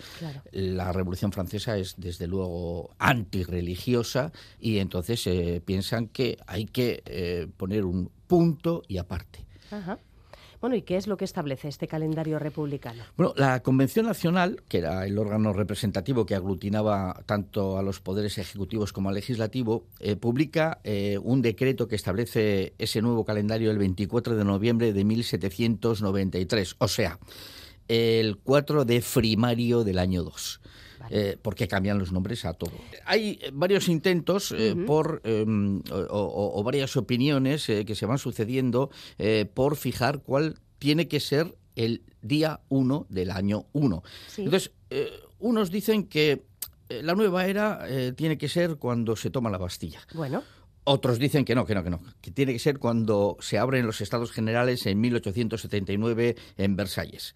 La 0.51 0.91
revolución 0.93 1.32
francesa 1.32 1.76
es 1.76 1.95
desde 1.99 2.26
luego 2.26 2.95
antirreligiosa 2.99 4.32
y 4.59 4.78
entonces 4.78 5.28
piensan 5.64 6.09
que 6.09 6.38
hay 6.47 6.64
que 6.64 7.49
poner 7.57 7.84
un 7.84 8.11
punto 8.26 8.82
y 8.88 8.97
aparte. 8.97 9.47
Bueno, 10.61 10.76
¿y 10.76 10.82
qué 10.82 10.96
es 10.96 11.06
lo 11.06 11.16
que 11.16 11.24
establece 11.24 11.68
este 11.68 11.88
calendario 11.88 12.38
republicano? 12.38 13.02
Bueno, 13.16 13.32
la 13.36 13.61
Convención 13.62 14.04
Nacional, 14.04 14.62
que 14.68 14.78
era 14.78 15.06
el 15.06 15.18
órgano 15.18 15.54
representativo 15.54 16.26
que 16.26 16.34
aglutinaba 16.34 17.22
tanto 17.24 17.78
a 17.78 17.82
los 17.82 18.00
poderes 18.00 18.36
ejecutivos 18.36 18.92
como 18.92 19.08
al 19.08 19.14
legislativo, 19.14 19.86
eh, 20.00 20.16
publica 20.16 20.80
eh, 20.84 21.18
un 21.22 21.40
decreto 21.40 21.88
que 21.88 21.96
establece 21.96 22.74
ese 22.78 23.00
nuevo 23.00 23.24
calendario 23.24 23.70
el 23.70 23.78
24 23.78 24.36
de 24.36 24.44
noviembre 24.44 24.92
de 24.92 25.04
1793, 25.04 26.76
o 26.78 26.88
sea, 26.88 27.18
el 27.88 28.36
4 28.36 28.84
de 28.84 29.00
frimario 29.00 29.82
del 29.82 29.98
año 29.98 30.22
2. 30.22 30.59
Eh, 31.12 31.36
porque 31.42 31.66
cambian 31.66 31.98
los 31.98 32.12
nombres 32.12 32.44
a 32.44 32.54
todo. 32.54 32.70
Hay 33.04 33.40
eh, 33.42 33.50
varios 33.52 33.88
intentos 33.88 34.54
eh, 34.56 34.76
por 34.86 35.20
em, 35.24 35.82
o, 35.90 36.62
varias 36.62 36.96
opiniones 36.96 37.66
que 37.66 37.94
se 37.96 38.06
van 38.06 38.18
sucediendo 38.18 38.90
por 39.54 39.76
fijar 39.76 40.22
cuál 40.22 40.58
tiene 40.78 41.08
que 41.08 41.18
ser 41.18 41.56
el 41.74 42.02
día 42.22 42.61
1 42.68 43.06
del 43.08 43.32
año 43.32 43.66
1. 43.72 44.02
Entonces, 44.38 44.70
unos 45.40 45.70
dicen 45.70 46.04
que 46.04 46.44
la 46.88 47.14
nueva 47.14 47.46
era 47.46 47.86
tiene 48.14 48.38
que 48.38 48.48
ser 48.48 48.76
cuando 48.76 49.16
se 49.16 49.30
toma 49.30 49.50
la 49.50 49.58
Bastilla. 49.58 50.00
Bueno. 50.14 50.42
Otros 50.84 51.18
dicen 51.18 51.44
que 51.44 51.54
no, 51.54 51.66
que 51.66 51.74
no, 51.74 51.84
que 51.84 51.90
no, 51.90 52.00
que 52.20 52.30
tiene 52.30 52.52
que 52.52 52.58
ser 52.58 52.78
cuando 52.78 53.36
se 53.40 53.58
abren 53.58 53.86
los 53.86 54.00
estados 54.00 54.32
generales 54.32 54.86
en 54.86 55.00
1879 55.00 56.36
en 56.56 56.76
Versalles. 56.76 57.34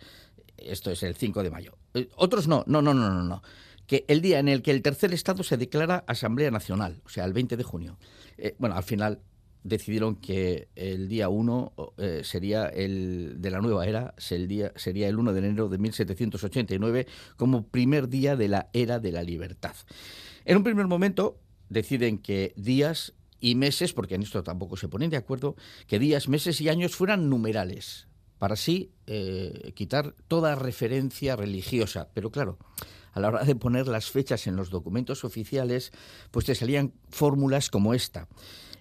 Esto 0.57 0.91
es 0.91 1.03
el 1.03 1.15
5 1.15 1.43
de 1.43 1.51
mayo. 1.51 1.77
Otros 2.17 2.49
no, 2.49 2.65
no, 2.67 2.83
no, 2.83 2.95
no, 2.95 3.11
no, 3.11 3.23
no 3.23 3.43
que 3.87 4.05
el 4.09 4.21
día 4.23 4.39
en 4.39 4.49
el 4.49 4.63
que 4.63 4.71
el 4.71 4.83
tercer 4.83 5.13
Estado 5.13 5.43
se 5.43 5.57
declara 5.57 6.05
Asamblea 6.07 6.51
Nacional, 6.51 7.03
o 7.05 7.09
sea, 7.09 7.25
el 7.25 7.33
20 7.33 7.57
de 7.57 7.63
junio. 7.63 7.99
Eh, 8.39 8.55
bueno, 8.59 8.77
al 8.77 8.83
final 8.83 9.21
decidieron 9.63 10.17
que 10.17 10.69
el 10.77 11.09
día 11.09 11.29
1 11.29 11.73
eh, 11.97 12.21
sería 12.23 12.67
el 12.67 13.37
de 13.39 13.51
la 13.51 13.61
nueva 13.61 13.87
era, 13.87 14.15
día, 14.47 14.73
sería 14.77 15.09
el 15.09 15.19
1 15.19 15.33
de 15.33 15.39
enero 15.39 15.69
de 15.69 15.79
1789 15.79 17.07
como 17.37 17.67
primer 17.67 18.09
día 18.09 18.37
de 18.37 18.49
la 18.49 18.69
era 18.73 19.01
de 19.01 19.13
la 19.13 19.23
libertad. 19.23 19.75
En 20.45 20.59
un 20.59 20.65
primer 20.65 20.87
momento 20.87 21.41
deciden 21.71 22.19
que 22.19 22.53
días 22.57 23.15
y 23.41 23.55
meses, 23.55 23.93
porque 23.93 24.15
en 24.15 24.23
esto 24.23 24.43
tampoco 24.43 24.77
se 24.77 24.89
ponen 24.89 25.11
de 25.11 25.17
acuerdo, 25.17 25.57
que 25.87 25.99
días, 25.99 26.29
meses 26.29 26.61
y 26.61 26.69
años 26.69 26.95
fueran 26.95 27.29
numerales, 27.29 28.07
para 28.39 28.55
así 28.55 28.91
eh, 29.07 29.73
quitar 29.75 30.15
toda 30.29 30.55
referencia 30.55 31.37
religiosa. 31.37 32.09
Pero 32.15 32.31
claro, 32.31 32.59
a 33.13 33.21
la 33.21 33.29
hora 33.29 33.45
de 33.45 33.55
poner 33.55 33.87
las 33.89 34.11
fechas 34.11 34.47
en 34.47 34.57
los 34.57 34.71
documentos 34.71 35.25
oficiales, 35.25 35.93
pues 36.31 36.47
te 36.47 36.55
salían 36.55 36.93
fórmulas 37.11 37.71
como 37.71 37.95
esta. 37.95 38.29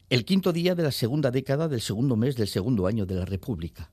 El 0.09 0.25
quinto 0.25 0.51
día 0.51 0.75
de 0.75 0.83
la 0.83 0.91
segunda 0.91 1.31
década 1.31 1.67
del 1.67 1.81
segundo 1.81 2.15
mes 2.15 2.35
del 2.35 2.47
segundo 2.47 2.87
año 2.87 3.05
de 3.05 3.15
la 3.15 3.25
República. 3.25 3.89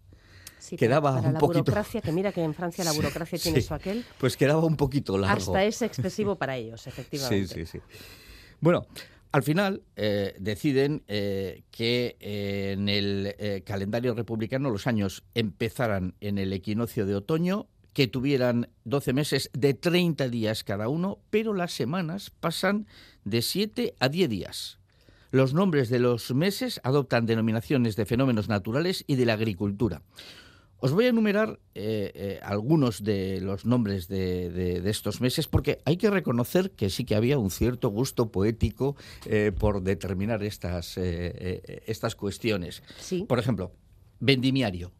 quedaba 0.77 1.15
para 1.15 1.29
un 1.29 1.35
la 1.35 1.41
poquito... 1.41 1.65
burocracia, 1.65 2.01
que 2.01 2.13
mira 2.13 2.33
que 2.33 2.43
en 2.43 2.55
Francia 2.55 2.85
la 2.85 2.93
burocracia 2.97 3.39
tiene 3.39 3.61
su 3.61 3.75
aquel. 3.75 4.05
Pues 4.19 4.37
quedaba 4.37 4.65
un 4.65 4.77
poquito 4.77 5.17
largo. 5.19 5.37
Hasta 5.37 5.65
es 5.65 5.83
excesivo 5.83 6.37
para 6.37 6.57
ellos, 6.57 6.87
efectivamente. 6.87 7.55
Sí, 7.55 7.67
sí, 7.67 7.79
sí. 7.79 7.79
Bueno, 8.61 8.87
al 9.33 9.43
final 9.43 9.83
eh, 9.97 10.35
deciden 10.39 11.05
eh, 11.07 11.62
que 11.70 12.16
eh, 12.20 12.72
en 12.72 12.89
el 12.89 13.35
calendario 13.64 14.14
republicano 14.14 14.70
los 14.70 14.87
años 14.87 15.22
empezaran 15.35 16.14
en 16.20 16.39
el 16.39 16.53
equinoccio 16.53 17.07
de 17.07 17.14
otoño 17.14 17.68
que 17.93 18.07
tuvieran 18.07 18.68
12 18.85 19.12
meses 19.12 19.51
de 19.53 19.74
30 19.74 20.28
días 20.28 20.64
cada 20.64 20.89
uno, 20.89 21.18
pero 21.31 21.55
las 21.55 21.72
semanas 21.72 22.31
pasan 22.31 22.87
de 23.24 23.43
7 23.43 23.95
a 23.99 24.09
10 24.09 24.31
días. 24.31 24.78
Los 25.33 25.55
nombres 25.55 25.91
de 25.91 26.01
los 26.01 26.35
meses 26.35 26.81
adoptan 26.83 27.26
denominaciones 27.26 27.95
de 27.97 28.07
fenómenos 28.07 28.49
naturales 28.49 29.05
y 29.07 29.14
de 29.14 29.26
la 29.26 29.35
agricultura. 29.35 30.03
Os 30.81 30.93
voy 30.93 31.05
a 31.05 31.09
enumerar 31.09 31.61
eh, 31.74 32.11
eh, 32.14 32.41
algunos 32.43 33.05
de 33.05 33.41
los 33.43 33.66
nombres 33.66 34.09
de, 34.09 34.81
estos 34.89 35.20
meses 35.20 35.47
porque 35.47 35.83
hay 35.85 35.99
que 35.99 36.09
reconocer 36.09 36.70
que 36.70 36.89
sí 36.89 37.05
que 37.05 37.14
había 37.14 37.39
un 37.39 37.51
cierto 37.51 37.91
gusto 37.91 38.33
poético 38.33 38.97
eh, 39.26 39.53
por 39.57 39.83
determinar 39.83 40.43
estas, 40.43 40.97
estas 40.97 42.16
cuestiones. 42.16 42.83
Por 43.28 43.39
ejemplo, 43.39 43.72
vendimiario 44.20 44.93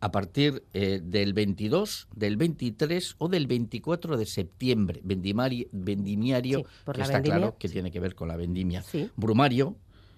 a 0.00 0.12
partir 0.12 0.62
del 0.72 1.32
22, 1.32 2.08
del 2.14 2.36
23 2.36 3.14
o 3.16 3.28
del 3.28 3.46
24 3.46 4.18
de 4.18 4.26
septiembre. 4.26 5.00
vendimiario, 5.02 6.64
que 6.92 7.00
está 7.00 7.22
claro 7.22 7.56
que 7.58 7.70
tiene 7.70 7.90
que 7.90 8.00
ver 8.00 8.14
con 8.14 8.28
la 8.28 8.36
vendimia. 8.36 8.84
Brumario, 9.16 9.76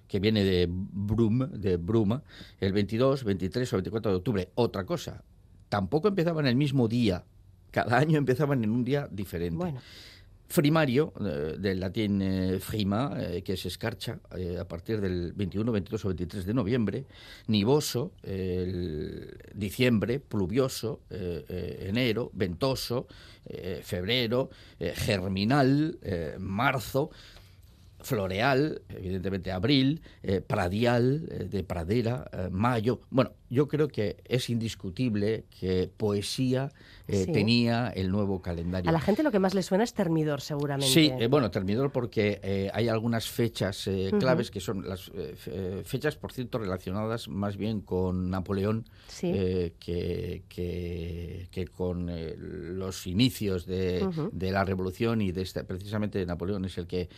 que 0.09 0.19
viene 0.19 0.43
de 0.43 0.67
brum, 0.69 1.51
de 1.51 1.77
bruma, 1.77 2.23
el 2.61 2.73
22, 2.73 3.25
23 3.25 3.73
o 3.73 3.77
24 3.77 4.11
de 4.11 4.17
octubre. 4.17 4.49
Otra 4.55 4.85
cosa, 4.85 5.23
tampoco 5.69 6.09
empezaban 6.09 6.47
el 6.47 6.57
mismo 6.57 6.89
día. 6.89 7.25
Cada 7.71 7.99
año 7.99 8.19
empezaban 8.19 8.65
en 8.65 8.71
un 8.71 8.85
día 8.85 9.09
diferente. 9.11 9.57
Bueno 9.57 9.81
frimario, 10.49 11.13
eh, 11.21 11.57
del 11.59 11.79
latín 11.79 12.23
eh, 12.23 12.59
frima, 12.59 13.15
eh, 13.19 13.43
que 13.43 13.57
se 13.57 13.69
escarcha 13.69 14.19
a 14.59 14.65
partir 14.65 15.01
del 15.01 15.33
21, 15.35 15.71
22 15.71 16.05
o 16.05 16.09
23 16.09 16.47
de 16.47 16.55
noviembre, 16.55 17.05
nivoso, 17.47 18.13
el 18.23 19.37
diciembre, 19.55 20.21
pluvioso, 20.21 21.01
enero, 21.11 22.31
ventoso, 22.33 23.07
febrero, 23.83 24.51
germinal, 24.79 25.99
marzo. 26.39 27.11
Floreal, 28.01 28.83
evidentemente 28.89 29.53
abril, 29.53 30.03
eh, 30.23 30.41
pradial, 30.41 31.29
eh, 31.31 31.45
de 31.45 31.65
pradera, 31.65 32.29
eh, 32.33 32.49
mayo. 32.51 33.01
Bueno, 33.11 33.33
yo 33.51 33.69
creo 33.69 33.89
que 33.89 34.17
es 34.25 34.51
indiscutible 34.51 35.45
que 35.61 35.91
poesía 35.97 36.71
tenía 37.07 37.89
el 37.89 38.11
nuevo 38.11 38.43
calendario. 38.43 38.89
A 38.89 38.93
la 38.93 39.01
gente 39.01 39.23
lo 39.23 39.31
que 39.31 39.39
más 39.39 39.55
le 39.55 39.63
suena 39.63 39.85
es 39.85 39.95
Termidor, 39.95 40.41
seguramente. 40.41 40.93
Sí, 40.93 41.11
bueno, 41.29 41.51
Termidor 41.51 41.91
porque 41.91 42.71
hay 42.73 42.89
algunas 42.89 43.29
fechas 43.29 43.89
claves 44.19 44.51
que 44.51 44.61
son 44.61 44.87
las 44.87 45.11
fechas, 45.85 46.17
por 46.17 46.33
cierto, 46.33 46.59
relacionadas 46.59 47.29
más 47.29 47.57
bien 47.57 47.81
con 47.81 48.31
Napoleón 48.31 48.85
que, 49.21 49.73
que, 50.49 51.67
con 51.75 52.11
los 52.79 53.07
inicios 53.07 53.67
de, 53.67 54.07
de, 54.33 54.51
la 54.51 54.65
revolución 54.65 55.23
y 55.23 55.33
de 55.33 55.43
esta, 55.43 55.65
precisamente 55.65 56.25
Napoleón 56.27 56.65
es 56.67 56.77
el 56.79 56.87
que 56.87 57.09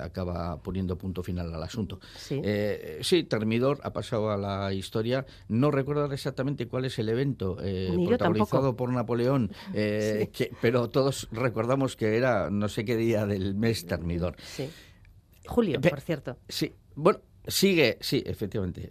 acaba 0.00 0.60
poniendo 0.62 0.98
punto 0.98 1.22
final 1.22 1.54
al 1.54 1.62
asunto. 1.62 2.00
Sí. 2.16 2.40
Eh, 2.44 2.98
sí, 3.02 3.24
Termidor 3.24 3.80
ha 3.82 3.92
pasado 3.92 4.30
a 4.30 4.36
la 4.36 4.72
historia. 4.72 5.24
No 5.48 5.67
recuerdo 5.70 6.12
exactamente 6.12 6.66
cuál 6.66 6.84
es 6.84 6.98
el 6.98 7.08
evento 7.08 7.56
eh, 7.62 7.94
protagonizado 8.06 8.76
por 8.76 8.92
Napoleón, 8.92 9.52
eh, 9.74 10.30
pero 10.60 10.88
todos 10.88 11.28
recordamos 11.32 11.96
que 11.96 12.16
era 12.16 12.50
no 12.50 12.68
sé 12.68 12.84
qué 12.84 12.96
día 12.96 13.26
del 13.26 13.54
mes 13.54 13.86
Termidor. 13.86 14.36
Sí. 14.42 14.68
Julio, 15.46 15.80
por 15.80 16.00
cierto. 16.00 16.36
Sí, 16.48 16.74
bueno, 16.94 17.20
Sigue, 17.46 17.96
sí, 18.02 18.22
efectivamente. 18.26 18.90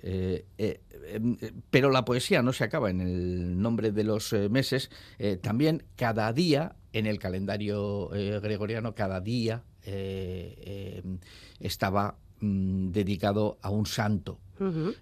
Em, 0.57 1.37
pero 1.69 1.91
la 1.91 2.03
poesía 2.03 2.41
no 2.41 2.53
se 2.53 2.63
acaba 2.63 2.89
en 2.89 3.01
el 3.01 3.61
nombre 3.61 3.91
de 3.91 4.03
los 4.03 4.33
meses. 4.49 4.89
también 5.41 5.83
cada 5.95 6.33
día, 6.33 6.75
en 6.91 7.05
el 7.05 7.19
calendario 7.19 8.09
gregoriano, 8.09 8.95
cada 8.95 9.21
día 9.21 9.63
eh, 9.89 10.99
em, 11.01 11.17
estaba 11.61 12.17
mm, 12.41 12.89
dedicado 12.91 13.57
a 13.61 13.69
un 13.69 13.85
santo. 13.85 14.41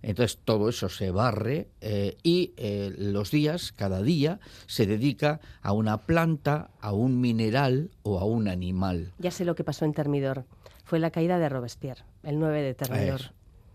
Entonces 0.02 0.40
todo 0.44 0.70
eso 0.70 0.90
se 0.90 1.12
barre 1.12 1.70
eh, 1.82 2.18
y 2.24 2.54
eh, 2.58 2.94
los 2.98 3.32
días, 3.32 3.72
cada 3.72 4.02
día, 4.02 4.40
se 4.68 4.86
dedica 4.86 5.40
a 5.62 5.72
una 5.72 6.06
planta, 6.06 6.72
a 6.80 6.92
un 6.94 7.22
mineral 7.22 7.92
o 8.04 8.20
a 8.20 8.26
un 8.26 8.48
animal. 8.48 9.14
Ya 9.20 9.32
sé 9.32 9.46
lo 9.46 9.56
que 9.56 9.64
pasó 9.64 9.86
en 9.86 9.94
Termidor. 9.94 10.46
Fue 10.84 11.00
la 11.00 11.12
caída 11.12 11.40
de 11.40 11.50
Robespierre, 11.50 12.04
el 12.24 12.40
9 12.40 12.62
de 12.62 12.74
Termidor. 12.76 13.22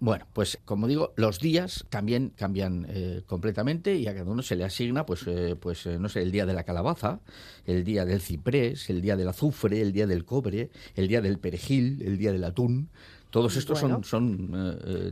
Bueno, 0.02 0.26
pues 0.32 0.58
como 0.64 0.88
digo, 0.88 1.12
los 1.16 1.40
días 1.40 1.84
también 1.90 2.32
cambian 2.34 2.86
eh, 2.88 3.22
completamente 3.26 3.96
y 3.96 4.06
a 4.06 4.14
cada 4.14 4.30
uno 4.30 4.40
se 4.40 4.56
le 4.56 4.64
asigna, 4.64 5.04
pues, 5.04 5.26
eh, 5.26 5.56
pues 5.60 5.84
eh, 5.84 5.98
no 5.98 6.08
sé, 6.08 6.22
el 6.22 6.32
día 6.32 6.46
de 6.46 6.54
la 6.54 6.64
calabaza, 6.64 7.20
el 7.66 7.84
día 7.84 8.06
del 8.06 8.22
ciprés, 8.22 8.88
el 8.88 9.02
día 9.02 9.14
del 9.18 9.28
azufre, 9.28 9.82
el 9.82 9.92
día 9.92 10.06
del 10.06 10.24
cobre, 10.24 10.70
el 10.94 11.06
día 11.06 11.20
del 11.20 11.38
perejil, 11.38 12.00
el 12.00 12.16
día 12.16 12.32
del 12.32 12.44
atún. 12.44 12.88
Todos 13.30 13.56
estos 13.56 13.78
son, 13.78 14.02
son 14.04 14.48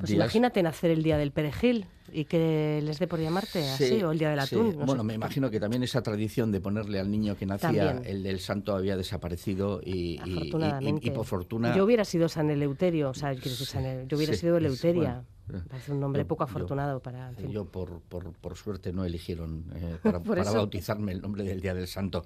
pues 0.01 0.11
Imagínate 0.11 0.63
nacer 0.63 0.91
el 0.91 1.03
día 1.03 1.19
del 1.19 1.31
perejil 1.31 1.87
y 2.13 2.25
que 2.25 2.81
les 2.83 2.99
dé 2.99 3.07
por 3.07 3.21
llamarte 3.21 3.69
así, 3.69 4.03
o 4.03 4.13
el 4.13 4.19
día 4.19 4.31
del 4.31 4.41
atún. 4.41 4.77
bueno, 4.85 5.05
me 5.05 5.15
imagino 5.15 5.51
que 5.51 5.61
también 5.61 5.83
esa 5.83 6.03
tradición 6.03 6.51
de 6.51 6.61
ponerle 6.61 6.99
al 6.99 7.11
niño 7.11 7.37
que 7.37 7.47
nacía 7.47 8.01
el 8.05 8.23
del 8.23 8.41
santo 8.41 8.75
había 8.75 8.97
desaparecido 8.97 9.81
y, 9.85 10.21
y, 10.25 11.11
por 11.11 11.25
fortuna. 11.25 11.75
Yo 11.77 11.85
hubiera 11.85 12.05
sido 12.05 12.29
San 12.29 12.51
Eleuterio, 12.51 13.11
o 13.11 13.15
sea, 13.15 13.33
yo 13.33 14.17
hubiera 14.17 14.35
sido 14.35 14.57
Eleuteria. 14.57 15.25
Parece 15.69 15.93
un 15.93 16.01
nombre 16.01 16.27
poco 16.27 16.45
afortunado 16.45 17.01
para. 17.01 17.33
Yo, 17.49 17.65
por, 17.65 18.03
por, 18.03 18.33
por, 18.35 18.55
suerte, 18.55 18.93
no 18.93 19.07
eligieron 19.07 19.65
eh, 19.75 19.97
para, 20.03 20.21
para 20.21 20.51
bautizarme 20.51 21.13
el 21.13 21.23
nombre 21.23 21.43
del 21.43 21.63
Día 21.63 21.73
del 21.73 21.87
Santo. 21.87 22.25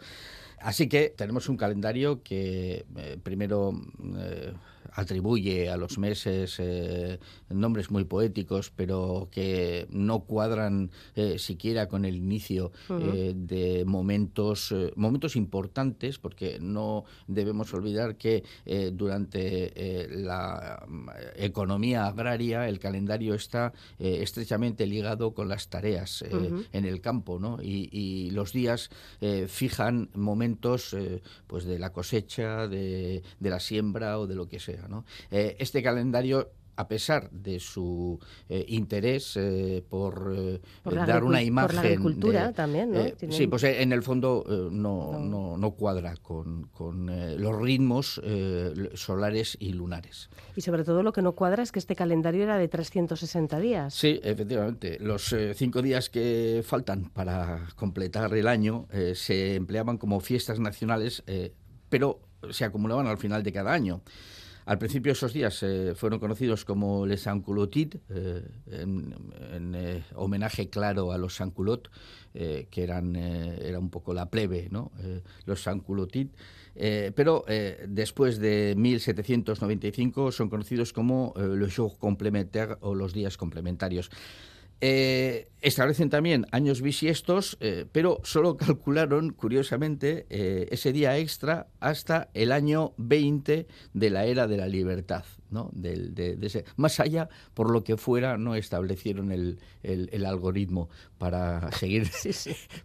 Así 0.59 0.89
que 0.89 1.13
tenemos 1.17 1.49
un 1.49 1.57
calendario 1.57 2.23
que 2.23 2.85
eh, 2.97 3.19
primero 3.23 3.73
eh, 4.17 4.53
atribuye 4.93 5.71
a 5.71 5.77
los 5.77 5.99
meses 5.99 6.57
eh, 6.59 7.19
nombres 7.51 7.91
muy 7.91 8.05
poéticos, 8.05 8.71
pero 8.75 9.29
que 9.31 9.87
no 9.91 10.21
cuadran 10.21 10.91
siquiera 11.37 11.89
con 11.89 12.05
el 12.05 12.17
inicio 12.17 12.73
de 12.89 13.85
momentos, 13.87 14.75
momentos 14.97 15.37
importantes, 15.37 16.19
porque 16.19 16.59
no 16.61 17.05
debemos 17.27 17.73
olvidar 17.75 18.17
que 18.17 18.43
durante 18.93 20.09
la 20.11 20.85
mm, 20.87 21.09
economía 21.37 22.07
agraria 22.07 22.69
el 22.69 22.79
calendario 22.79 23.35
está 23.35 23.73
estrechamente 23.99 24.87
ligado 24.87 25.33
con 25.33 25.49
las 25.49 25.69
tareas 25.69 26.25
en 26.73 26.85
el 26.85 27.01
campo, 27.01 27.39
¿no? 27.39 27.59
y, 27.63 27.89
y 27.93 28.31
los 28.31 28.53
días 28.53 28.91
fijan 29.49 30.09
momentos 30.15 30.95
eh, 30.95 31.23
pues 31.47 31.65
de 31.65 31.79
la 31.79 31.93
cosecha, 31.93 32.67
de, 32.69 33.23
la 33.41 33.61
siembra 33.61 34.19
o 34.19 34.27
de 34.27 34.35
lo 34.35 34.49
que 34.49 34.59
sea. 34.59 34.72
¿No? 34.89 35.05
Eh, 35.31 35.57
este 35.59 35.83
calendario 35.83 36.51
a 36.75 36.89
pesar 36.89 37.31
de 37.31 37.61
su 37.61 38.19
eh, 38.49 38.65
interés 38.67 39.39
por, 39.91 40.61
dar 40.85 41.23
una 41.23 41.43
imagen. 41.43 41.67
Por 41.69 41.75
la 41.75 41.81
agricultura 41.83 42.53
también, 42.55 42.93
¿no? 42.93 43.05
Sí, 43.31 43.47
pues 43.47 43.63
en 43.65 43.93
el 43.93 44.03
fondo 44.03 44.43
no, 44.71 45.19
no. 45.21 45.59
no, 45.59 45.71
cuadra 45.73 46.17
con, 46.17 46.69
con 46.69 47.07
los 47.39 47.61
ritmos 47.61 48.21
solares 48.95 49.59
y 49.61 49.75
lunares. 49.75 50.31
Y 50.57 50.63
sobre 50.63 50.83
todo 50.83 51.03
lo 51.03 51.13
que 51.13 51.21
no 51.21 51.33
cuadra 51.33 51.63
es 51.63 51.73
que 51.73 51.79
este 51.79 51.95
calendario 51.95 52.43
era 52.43 52.57
de 52.57 52.69
360 52.69 53.61
días. 53.61 53.93
Sí, 53.93 54.19
efectivamente. 54.25 54.99
Los 54.99 55.37
cinco 55.55 55.83
días 55.83 56.09
que 56.09 56.65
faltan 56.67 57.11
para 57.11 57.69
completar 57.77 58.33
el 58.35 58.49
año 58.49 58.89
se 59.15 59.57
empleaban 59.57 59.99
como 59.99 60.21
fiestas 60.21 60.59
nacionales, 60.59 61.23
pero 61.91 62.23
se 62.51 62.65
acumulaban 62.65 63.07
al 63.07 63.19
final 63.19 63.43
de 63.43 63.53
cada 63.53 63.73
año. 63.73 64.03
Al 64.65 64.79
principio 64.79 65.13
esos 65.13 65.33
días 65.33 65.63
eh, 65.63 65.95
fueron 65.97 66.21
conocidos 66.21 66.65
como 66.65 67.05
les 67.05 67.23
Sansculotit, 67.23 67.97
eh, 68.11 68.43
en, 68.71 69.75
eh, 69.75 70.05
homenaje 70.15 70.69
claro 70.69 71.13
a 71.13 71.19
los 71.19 71.35
Sanculot, 71.35 71.91
que 72.33 72.83
eran 72.83 73.15
era 73.15 73.79
un 73.79 73.91
poco 73.91 74.15
la 74.15 74.31
plebe, 74.31 74.69
¿no? 74.71 74.91
los 75.45 75.63
Sansculotit. 75.63 76.33
pero 77.15 77.45
después 77.87 78.39
de 78.39 78.75
1795 78.75 80.33
son 80.33 80.49
conocidos 80.49 80.95
como 80.95 81.35
los 81.37 81.77
jours 81.77 81.95
complémentaires 81.99 82.79
o 82.81 82.95
los 82.95 83.13
días 83.13 83.37
complementarios. 83.37 84.11
Eh, 84.85 85.47
establecen 85.61 86.11
también 86.11 86.45
años 86.51 86.83
bisiestos, 86.83 87.57
eh, 87.61 87.87
pero 87.93 88.21
solo 88.25 88.57
calcularon, 88.57 89.31
curiosamente, 89.31 90.27
eh, 90.29 90.67
ese 90.73 90.93
día 90.93 91.17
extra 91.19 91.69
hasta 91.79 92.31
el 92.35 92.51
año 92.51 92.93
20 92.97 93.69
de 93.95 94.11
la 94.11 94.25
era 94.25 94.49
de 94.49 94.57
la 94.57 94.67
libertad. 94.67 95.25
¿no? 95.51 95.71
de, 95.75 96.39
ese. 96.41 96.65
Más 96.77 96.99
allá, 96.99 97.29
por 97.53 97.71
lo 97.71 97.85
que 97.85 97.99
fuera, 97.99 98.39
no 98.39 98.55
establecieron 98.55 99.31
el, 99.31 100.27
algoritmo 100.27 100.89
para 101.19 101.71
seguir, 101.79 102.11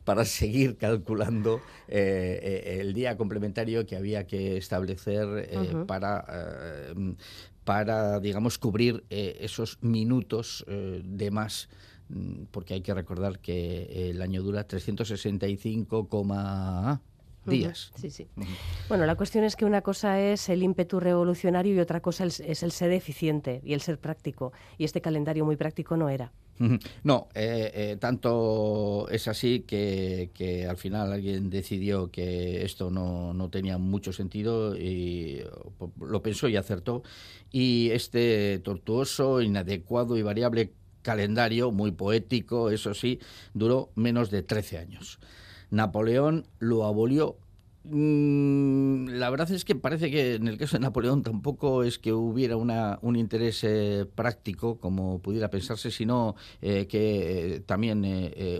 para 0.03 0.25
seguir 0.25 0.75
calculando 0.75 1.61
el 1.87 2.93
día 2.93 3.15
complementario 3.15 3.85
que 3.85 3.95
había 3.95 4.27
que 4.27 4.57
establecer 4.57 5.85
para 5.87 6.25
para, 7.68 8.22
digamos, 8.22 8.57
cubrir 8.57 9.03
esos 9.09 9.78
minutos 9.82 10.65
de 10.68 11.32
más 11.32 11.68
Mm, 12.09 12.45
porque 12.51 12.74
hay 12.74 12.82
que 12.82 12.93
recordar 12.93 13.39
que 13.39 14.09
el 14.09 14.22
año 14.22 14.41
dura 14.41 14.65
365, 14.65 16.07
días. 17.45 17.91
Sí, 17.95 18.09
sí. 18.09 18.28
Bueno, 18.89 19.05
la 19.05 19.15
cuestión 19.15 19.43
es 19.43 19.55
que 19.55 19.65
una 19.65 19.82
cosa 19.82 20.20
es 20.20 20.49
el 20.49 20.63
ímpetu 20.63 20.99
revolucionario 20.99 21.74
y 21.76 21.80
otra 21.80 22.01
cosa 22.01 22.26
es, 22.26 22.39
el 22.39 22.72
ser 22.72 22.91
eficiente 22.91 23.61
y 23.63 23.74
el 23.74 23.82
ser 23.82 23.99
práctico. 23.99 24.51
Y 24.78 24.84
este 24.86 25.01
calendario 25.01 25.45
muy 25.45 25.55
práctico 25.55 25.95
no 25.97 26.09
era. 26.09 26.32
No, 27.03 27.29
eh, 27.35 27.71
eh, 27.73 27.97
tanto 27.99 29.07
es 29.09 29.27
así 29.27 29.61
que, 29.61 30.67
al 30.69 30.77
final 30.77 31.11
alguien 31.11 31.49
decidió 31.49 32.11
que 32.11 32.63
esto 32.65 32.89
no, 32.89 33.33
no, 33.33 33.49
tenía 33.49 33.77
mucho 33.77 34.11
sentido 34.13 34.75
y 34.75 35.43
lo 35.99 36.21
pensó 36.21 36.47
y 36.47 36.55
acertó. 36.55 37.03
Y 37.51 37.89
este 37.91 38.59
tortuoso, 38.59 39.41
inadecuado 39.41 40.17
y 40.17 40.21
variable 40.21 40.73
calendario, 41.01 41.71
muy 41.71 41.91
poético, 41.91 42.69
eso 42.69 42.93
sí, 42.93 43.19
duró 43.53 43.91
menos 43.95 44.29
de 44.31 44.43
13 44.43 44.77
años. 44.77 45.19
Napoleón 45.69 46.47
lo 46.59 46.85
abolió 46.85 47.37
la 47.89 49.29
verdad 49.29 49.51
es 49.51 49.63
que 49.63 49.75
parece 49.75 50.11
que 50.11 50.35
en 50.35 50.47
el 50.47 50.57
caso 50.57 50.77
de 50.77 50.81
Napoleón 50.81 51.23
tampoco 51.23 51.83
es 51.83 51.97
que 51.99 52.11
hubiera 52.13 52.57
una, 52.57 52.99
un 53.01 53.15
interés 53.15 53.63
eh, 53.63 54.05
práctico 54.13 54.79
como 54.79 55.21
pudiera 55.21 55.49
pensarse, 55.49 55.91
sino 55.91 56.35
eh, 56.61 56.88
que 56.88 57.55
eh, 57.55 57.59
también 57.61 58.05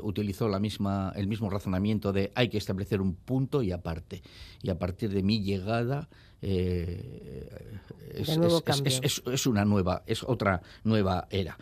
utilizó 0.02 0.48
la 0.48 0.60
misma, 0.60 1.12
el 1.16 1.28
mismo 1.28 1.50
razonamiento 1.50 2.14
de 2.14 2.32
hay 2.36 2.50
que 2.50 2.58
establecer 2.58 3.02
un 3.02 3.16
punto 3.16 3.62
y 3.62 3.72
aparte. 3.72 4.22
Y 4.62 4.70
a 4.70 4.80
partir 4.80 5.12
de 5.12 5.24
mi 5.24 5.42
llegada 5.42 6.08
es, 6.42 6.82
es, 9.26 9.48
una 9.48 9.66
nueva, 9.66 10.04
es 10.06 10.24
otra 10.24 10.62
nueva 10.84 11.28
era. 11.30 11.58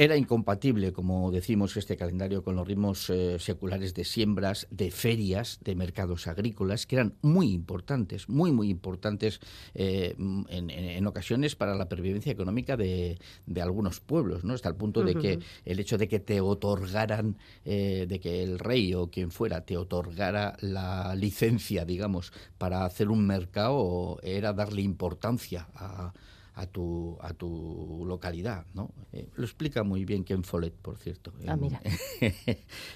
Era 0.00 0.16
incompatible, 0.16 0.94
como 0.94 1.30
decimos, 1.30 1.76
este 1.76 1.94
calendario 1.94 2.42
con 2.42 2.56
los 2.56 2.66
ritmos 2.66 3.10
eh, 3.10 3.38
seculares 3.38 3.92
de 3.92 4.04
siembras, 4.04 4.66
de 4.70 4.90
ferias, 4.90 5.58
de 5.62 5.74
mercados 5.74 6.26
agrícolas, 6.26 6.86
que 6.86 6.96
eran 6.96 7.16
muy 7.20 7.52
importantes, 7.52 8.26
muy, 8.26 8.50
muy 8.50 8.70
importantes 8.70 9.40
eh, 9.74 10.14
en, 10.16 11.06
ocasiones 11.06 11.54
para 11.54 11.74
la 11.74 11.90
pervivencia 11.90 12.32
económica 12.32 12.78
de, 12.78 13.18
algunos 13.60 14.00
pueblos, 14.00 14.42
¿no? 14.42 14.54
Hasta 14.54 14.70
el 14.70 14.74
punto 14.74 15.04
de 15.04 15.16
que 15.16 15.38
el 15.66 15.78
hecho 15.78 15.98
de 15.98 16.08
que 16.08 16.18
te 16.18 16.40
otorgaran, 16.40 17.36
eh, 17.66 18.06
de 18.08 18.20
que 18.20 18.42
el 18.42 18.58
rey 18.58 18.94
o 18.94 19.10
quien 19.10 19.30
fuera 19.30 19.66
te 19.66 19.76
otorgara 19.76 20.56
la 20.60 21.14
licencia, 21.14 21.84
digamos, 21.84 22.32
para 22.56 22.86
hacer 22.86 23.10
un 23.10 23.26
mercado, 23.26 24.18
era 24.22 24.54
darle 24.54 24.80
importancia 24.80 25.68
a 25.74 26.14
a 26.60 26.66
tu, 26.66 27.16
a 27.22 27.32
tu 27.32 28.04
localidad. 28.06 28.66
¿no? 28.74 28.92
Eh, 29.12 29.28
lo 29.34 29.44
explica 29.44 29.82
muy 29.82 30.04
bien 30.04 30.24
Ken 30.24 30.44
Follett, 30.44 30.74
por 30.74 30.98
cierto, 30.98 31.32
ah, 31.48 31.56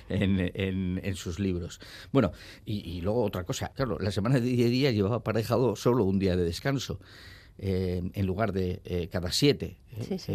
en, 0.08 0.52
en, 1.02 1.16
sus 1.16 1.38
libros. 1.38 1.80
Bueno, 2.12 2.32
y, 2.66 3.00
luego 3.00 3.24
otra 3.24 3.44
cosa, 3.44 3.72
claro, 3.74 3.98
la 3.98 4.10
semana 4.10 4.34
de 4.34 4.42
10 4.42 4.70
días 4.70 4.94
llevaba 4.94 5.16
aparejado 5.16 5.76
solo 5.76 6.04
un 6.04 6.18
día 6.18 6.36
de 6.36 6.44
descanso. 6.44 7.00
Eh, 7.56 8.10
en 8.14 8.26
lugar 8.26 8.52
de 8.52 8.80
eh, 8.84 9.08
cada 9.12 9.30
siete 9.30 9.78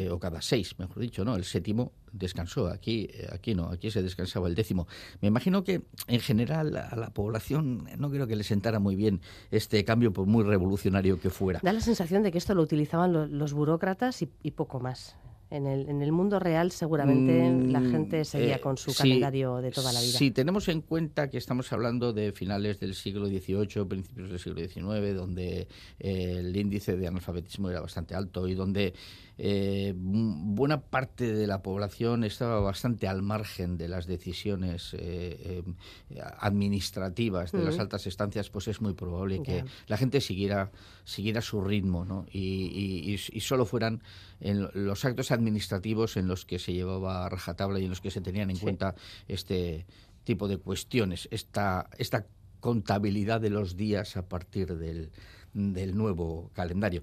o 0.09 0.19
cada 0.19 0.41
seis, 0.41 0.79
mejor 0.79 0.99
dicho, 0.99 1.25
¿no? 1.25 1.35
El 1.35 1.43
séptimo 1.43 1.91
descansó. 2.13 2.67
Aquí, 2.67 3.09
aquí 3.33 3.55
no, 3.55 3.65
aquí 3.65 3.91
se 3.91 4.01
descansaba 4.01 4.47
el 4.47 4.55
décimo. 4.55 4.87
Me 5.19 5.27
imagino 5.27 5.65
que 5.65 5.81
en 6.07 6.19
general 6.21 6.77
a 6.77 6.95
la 6.95 7.09
población 7.09 7.89
no 7.97 8.09
creo 8.09 8.25
que 8.25 8.37
le 8.37 8.45
sentara 8.45 8.79
muy 8.79 8.95
bien 8.95 9.19
este 9.51 9.83
cambio, 9.83 10.13
por 10.13 10.27
muy 10.27 10.45
revolucionario 10.45 11.19
que 11.19 11.29
fuera. 11.29 11.59
Da 11.61 11.73
la 11.73 11.81
sensación 11.81 12.23
de 12.23 12.31
que 12.31 12.37
esto 12.37 12.55
lo 12.55 12.61
utilizaban 12.61 13.37
los 13.37 13.51
burócratas 13.51 14.21
y 14.21 14.51
poco 14.51 14.79
más. 14.79 15.17
En 15.51 15.65
el, 15.65 15.89
en 15.89 16.03
el 16.03 16.11
mundo 16.11 16.39
real 16.39 16.71
seguramente 16.71 17.71
la 17.71 17.79
mm, 17.79 17.91
gente 17.91 18.23
seguía 18.23 18.57
eh, 18.57 18.61
con 18.61 18.77
su 18.77 18.93
calendario 18.93 19.57
de 19.57 19.71
toda 19.71 19.91
la 19.91 19.99
vida. 19.99 20.17
Si 20.17 20.29
tenemos 20.29 20.67
en 20.67 20.81
cuenta 20.81 21.27
que 21.29 21.39
estamos 21.39 21.73
hablando 21.73 22.13
de 22.13 22.31
finales 22.33 22.79
del 22.79 22.93
siglo 22.93 23.25
XVIII, 23.25 23.85
principios 23.85 24.29
del 24.29 24.39
siglo 24.39 24.59
XIX, 24.59 25.15
donde 25.15 25.67
eh, 25.99 26.35
el 26.37 26.55
índice 26.55 26.95
de 26.97 27.07
analfabetismo 27.07 27.69
era 27.71 27.81
bastante 27.81 28.13
alto 28.13 28.47
y 28.47 28.53
donde 28.53 28.93
eh, 29.41 29.93
buena 29.95 30.81
parte 30.81 31.31
de 31.31 31.47
la 31.47 31.61
población 31.61 32.25
estaba 32.25 32.59
bastante 32.59 33.07
al 33.07 33.21
margen 33.21 33.77
de 33.77 33.87
las 33.87 34.05
decisiones 34.05 34.93
eh, 34.95 35.63
eh, 36.09 36.21
administrativas 36.39 37.53
de 37.53 37.63
las 37.63 37.79
altas 37.79 38.05
estancias, 38.05 38.49
pues 38.49 38.67
es 38.67 38.81
muy 38.81 38.95
probable 38.95 39.41
que 39.41 39.63
la 39.87 39.95
gente 39.95 40.19
siguiera, 40.19 40.71
siguiera 41.05 41.39
su 41.39 41.61
ritmo 41.61 42.03
¿no? 42.03 42.25
y, 42.33 43.17
solo 43.39 43.65
fueran 43.65 44.03
en 44.41 44.67
los 44.73 45.05
actos 45.05 45.31
administrativos 45.31 46.17
en 46.17 46.27
los 46.27 46.43
que 46.43 46.59
se 46.59 46.73
llevaba 46.73 47.25
a 47.25 47.29
rajatabla 47.29 47.79
y 47.79 47.85
en 47.85 47.91
los 47.91 48.01
que 48.01 48.11
se 48.11 48.19
tenían 48.19 48.49
en 48.49 48.57
cuenta 48.57 48.93
este 49.29 49.85
tipo 50.25 50.49
de 50.49 50.57
cuestiones, 50.57 51.29
esta, 51.31 51.89
esta 51.97 52.25
contabilidad 52.59 53.39
de 53.39 53.51
los 53.51 53.77
días 53.77 54.17
a 54.17 54.27
partir 54.27 54.75
del, 54.75 55.11
del 55.53 55.95
nuevo 55.95 56.51
calendario. 56.53 57.01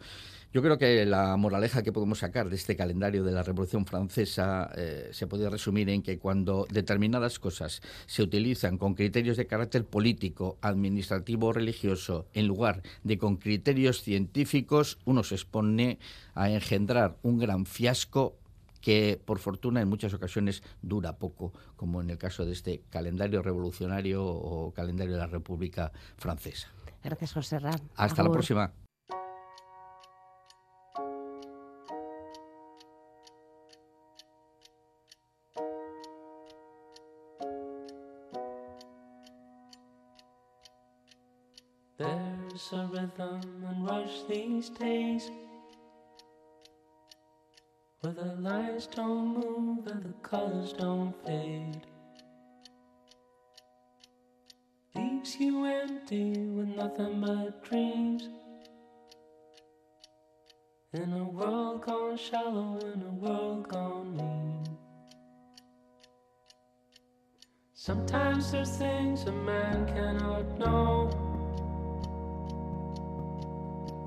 Yo 0.52 0.62
creo 0.62 0.78
que 0.78 1.04
la 1.04 1.36
moraleja 1.36 1.82
que 1.82 1.92
podemos 1.92 2.20
sacar 2.20 2.48
de 2.48 2.56
este 2.56 2.76
calendario 2.76 3.24
de 3.24 3.32
la 3.32 3.42
Revolución 3.42 3.84
Francesa 3.84 4.70
eh, 4.74 5.10
se 5.12 5.26
puede 5.26 5.50
resumir 5.50 5.90
en 5.90 6.02
que 6.02 6.18
cuando 6.18 6.66
determinadas 6.70 7.38
cosas 7.38 7.82
se 8.06 8.22
utilizan 8.22 8.78
con 8.78 8.94
criterios 8.94 9.36
de 9.36 9.46
carácter 9.46 9.84
político, 9.84 10.56
administrativo 10.62 11.48
o 11.48 11.52
religioso, 11.52 12.26
en 12.32 12.46
lugar 12.46 12.82
de 13.04 13.18
con 13.18 13.36
criterios 13.36 14.02
científicos, 14.02 14.98
uno 15.04 15.24
se 15.24 15.34
expone 15.34 15.98
a 16.34 16.48
engendrar 16.48 17.18
un 17.22 17.38
gran 17.38 17.66
fiasco 17.66 18.38
que 18.80 19.20
por 19.22 19.40
fortuna 19.40 19.80
en 19.80 19.88
muchas 19.88 20.14
ocasiones 20.14 20.62
dura 20.80 21.18
poco, 21.18 21.52
como 21.76 22.00
en 22.00 22.08
el 22.08 22.18
caso 22.18 22.46
de 22.46 22.52
este 22.52 22.82
calendario 22.88 23.42
revolucionario 23.42 24.24
o 24.24 24.72
calendario 24.72 25.14
de 25.14 25.18
la 25.18 25.26
República 25.26 25.92
Francesa. 26.16 26.75
Gracias, 27.06 27.34
José 27.34 27.60
Ram. 27.60 27.78
Hasta 27.94 28.20
la 28.24 28.32
próxima. 28.32 28.72
There's 41.96 42.72
a 42.72 42.88
rhythm 42.92 43.40
and 43.68 43.86
rush 43.86 44.24
these 44.28 44.70
days 44.70 45.30
where 48.00 48.14
the 48.14 48.34
lights 48.40 48.88
don't 48.88 49.38
move 49.38 49.86
and 49.86 50.02
the 50.02 50.14
colors 50.28 50.72
don't 50.72 51.14
fade. 51.24 51.86
Leaves 55.16 55.40
you 55.40 55.64
empty 55.64 56.30
with 56.48 56.68
nothing 56.68 57.20
but 57.20 57.64
dreams. 57.64 58.28
In 60.92 61.12
a 61.12 61.24
world 61.24 61.82
gone 61.82 62.16
shallow, 62.16 62.78
in 62.80 63.02
a 63.02 63.14
world 63.14 63.68
gone 63.68 64.16
mean. 64.16 64.64
Sometimes 67.72 68.52
there's 68.52 68.76
things 68.76 69.24
a 69.24 69.32
man 69.32 69.86
cannot 69.86 70.58
know. 70.58 71.10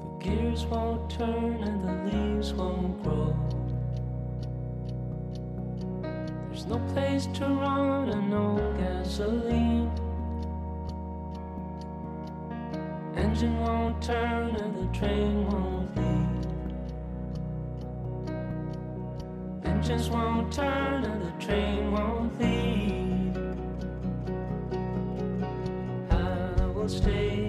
The 0.01 0.25
gears 0.25 0.65
won't 0.65 1.09
turn 1.09 1.63
and 1.63 1.81
the 1.81 2.11
leaves 2.11 2.53
won't 2.53 3.01
grow. 3.03 3.35
There's 6.49 6.65
no 6.65 6.77
place 6.93 7.25
to 7.37 7.45
run 7.45 8.09
and 8.09 8.29
no 8.29 8.57
gasoline. 8.77 10.08
Engine 13.41 13.59
won't 13.61 14.01
turn 14.01 14.53
and 14.57 14.75
the 14.75 14.97
train 14.97 15.47
won't 15.47 15.95
leave. 15.95 16.27
Engines 19.63 20.09
won't 20.09 20.51
turn 20.51 21.05
and 21.05 21.21
the 21.21 21.31
train 21.45 21.89
won't 21.89 22.37
leave. 22.37 23.37
I 26.11 26.65
will 26.65 26.89
stay 26.89 27.48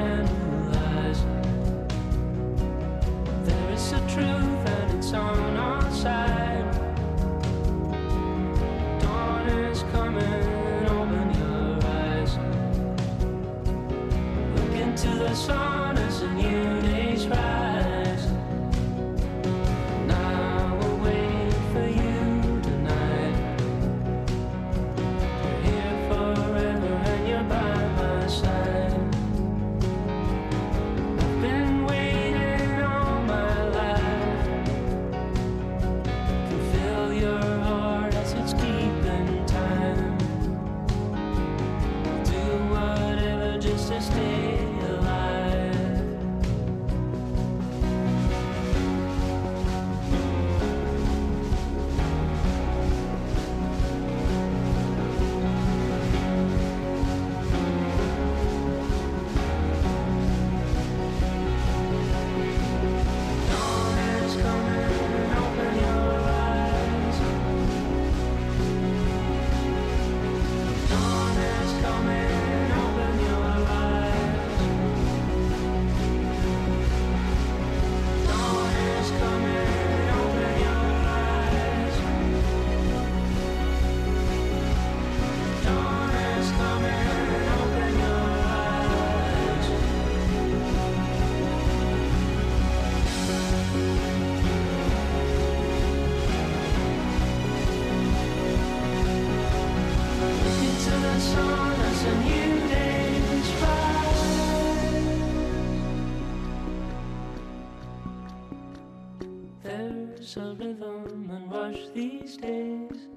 rhythm 110.61 111.29
and 111.31 111.51
rush 111.51 111.87
these 111.95 112.37
days 112.37 113.07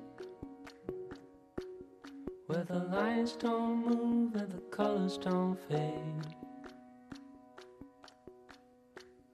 where 2.47 2.65
the 2.65 2.79
lines 2.79 3.33
don't 3.33 3.87
move 3.87 4.35
and 4.35 4.51
the 4.51 4.63
colors 4.71 5.19
don't 5.19 5.59
fade. 5.69 6.27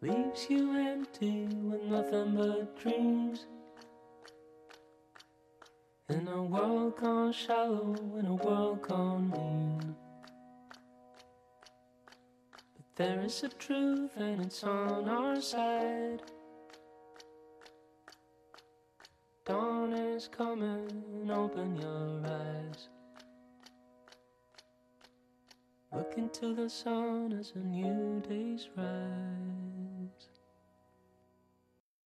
Leaves 0.00 0.46
you 0.48 0.76
empty 0.76 1.46
with 1.62 1.82
nothing 1.84 2.34
but 2.34 2.76
dreams. 2.80 3.46
In 6.08 6.26
a 6.26 6.42
world 6.42 6.96
gone 6.96 7.32
shallow, 7.32 7.94
in 8.18 8.26
a 8.26 8.34
world 8.34 8.82
gone 8.82 9.30
mean. 9.30 9.94
But 12.76 12.96
there 12.96 13.20
is 13.20 13.44
a 13.44 13.48
truth 13.50 14.16
and 14.16 14.40
it's 14.40 14.64
on 14.64 15.08
our 15.08 15.40
side. 15.40 16.22
Dawn 19.50 19.92
is 19.94 20.28
coming, 20.28 21.28
open 21.28 21.74
your 21.74 22.22
eyes. 22.24 22.88
Look 25.92 26.14
into 26.16 26.54
the 26.54 26.70
sun 26.70 27.32
as 27.32 27.52
a 27.56 27.58
new 27.58 28.22
day's 28.28 28.68
rise. 28.76 29.99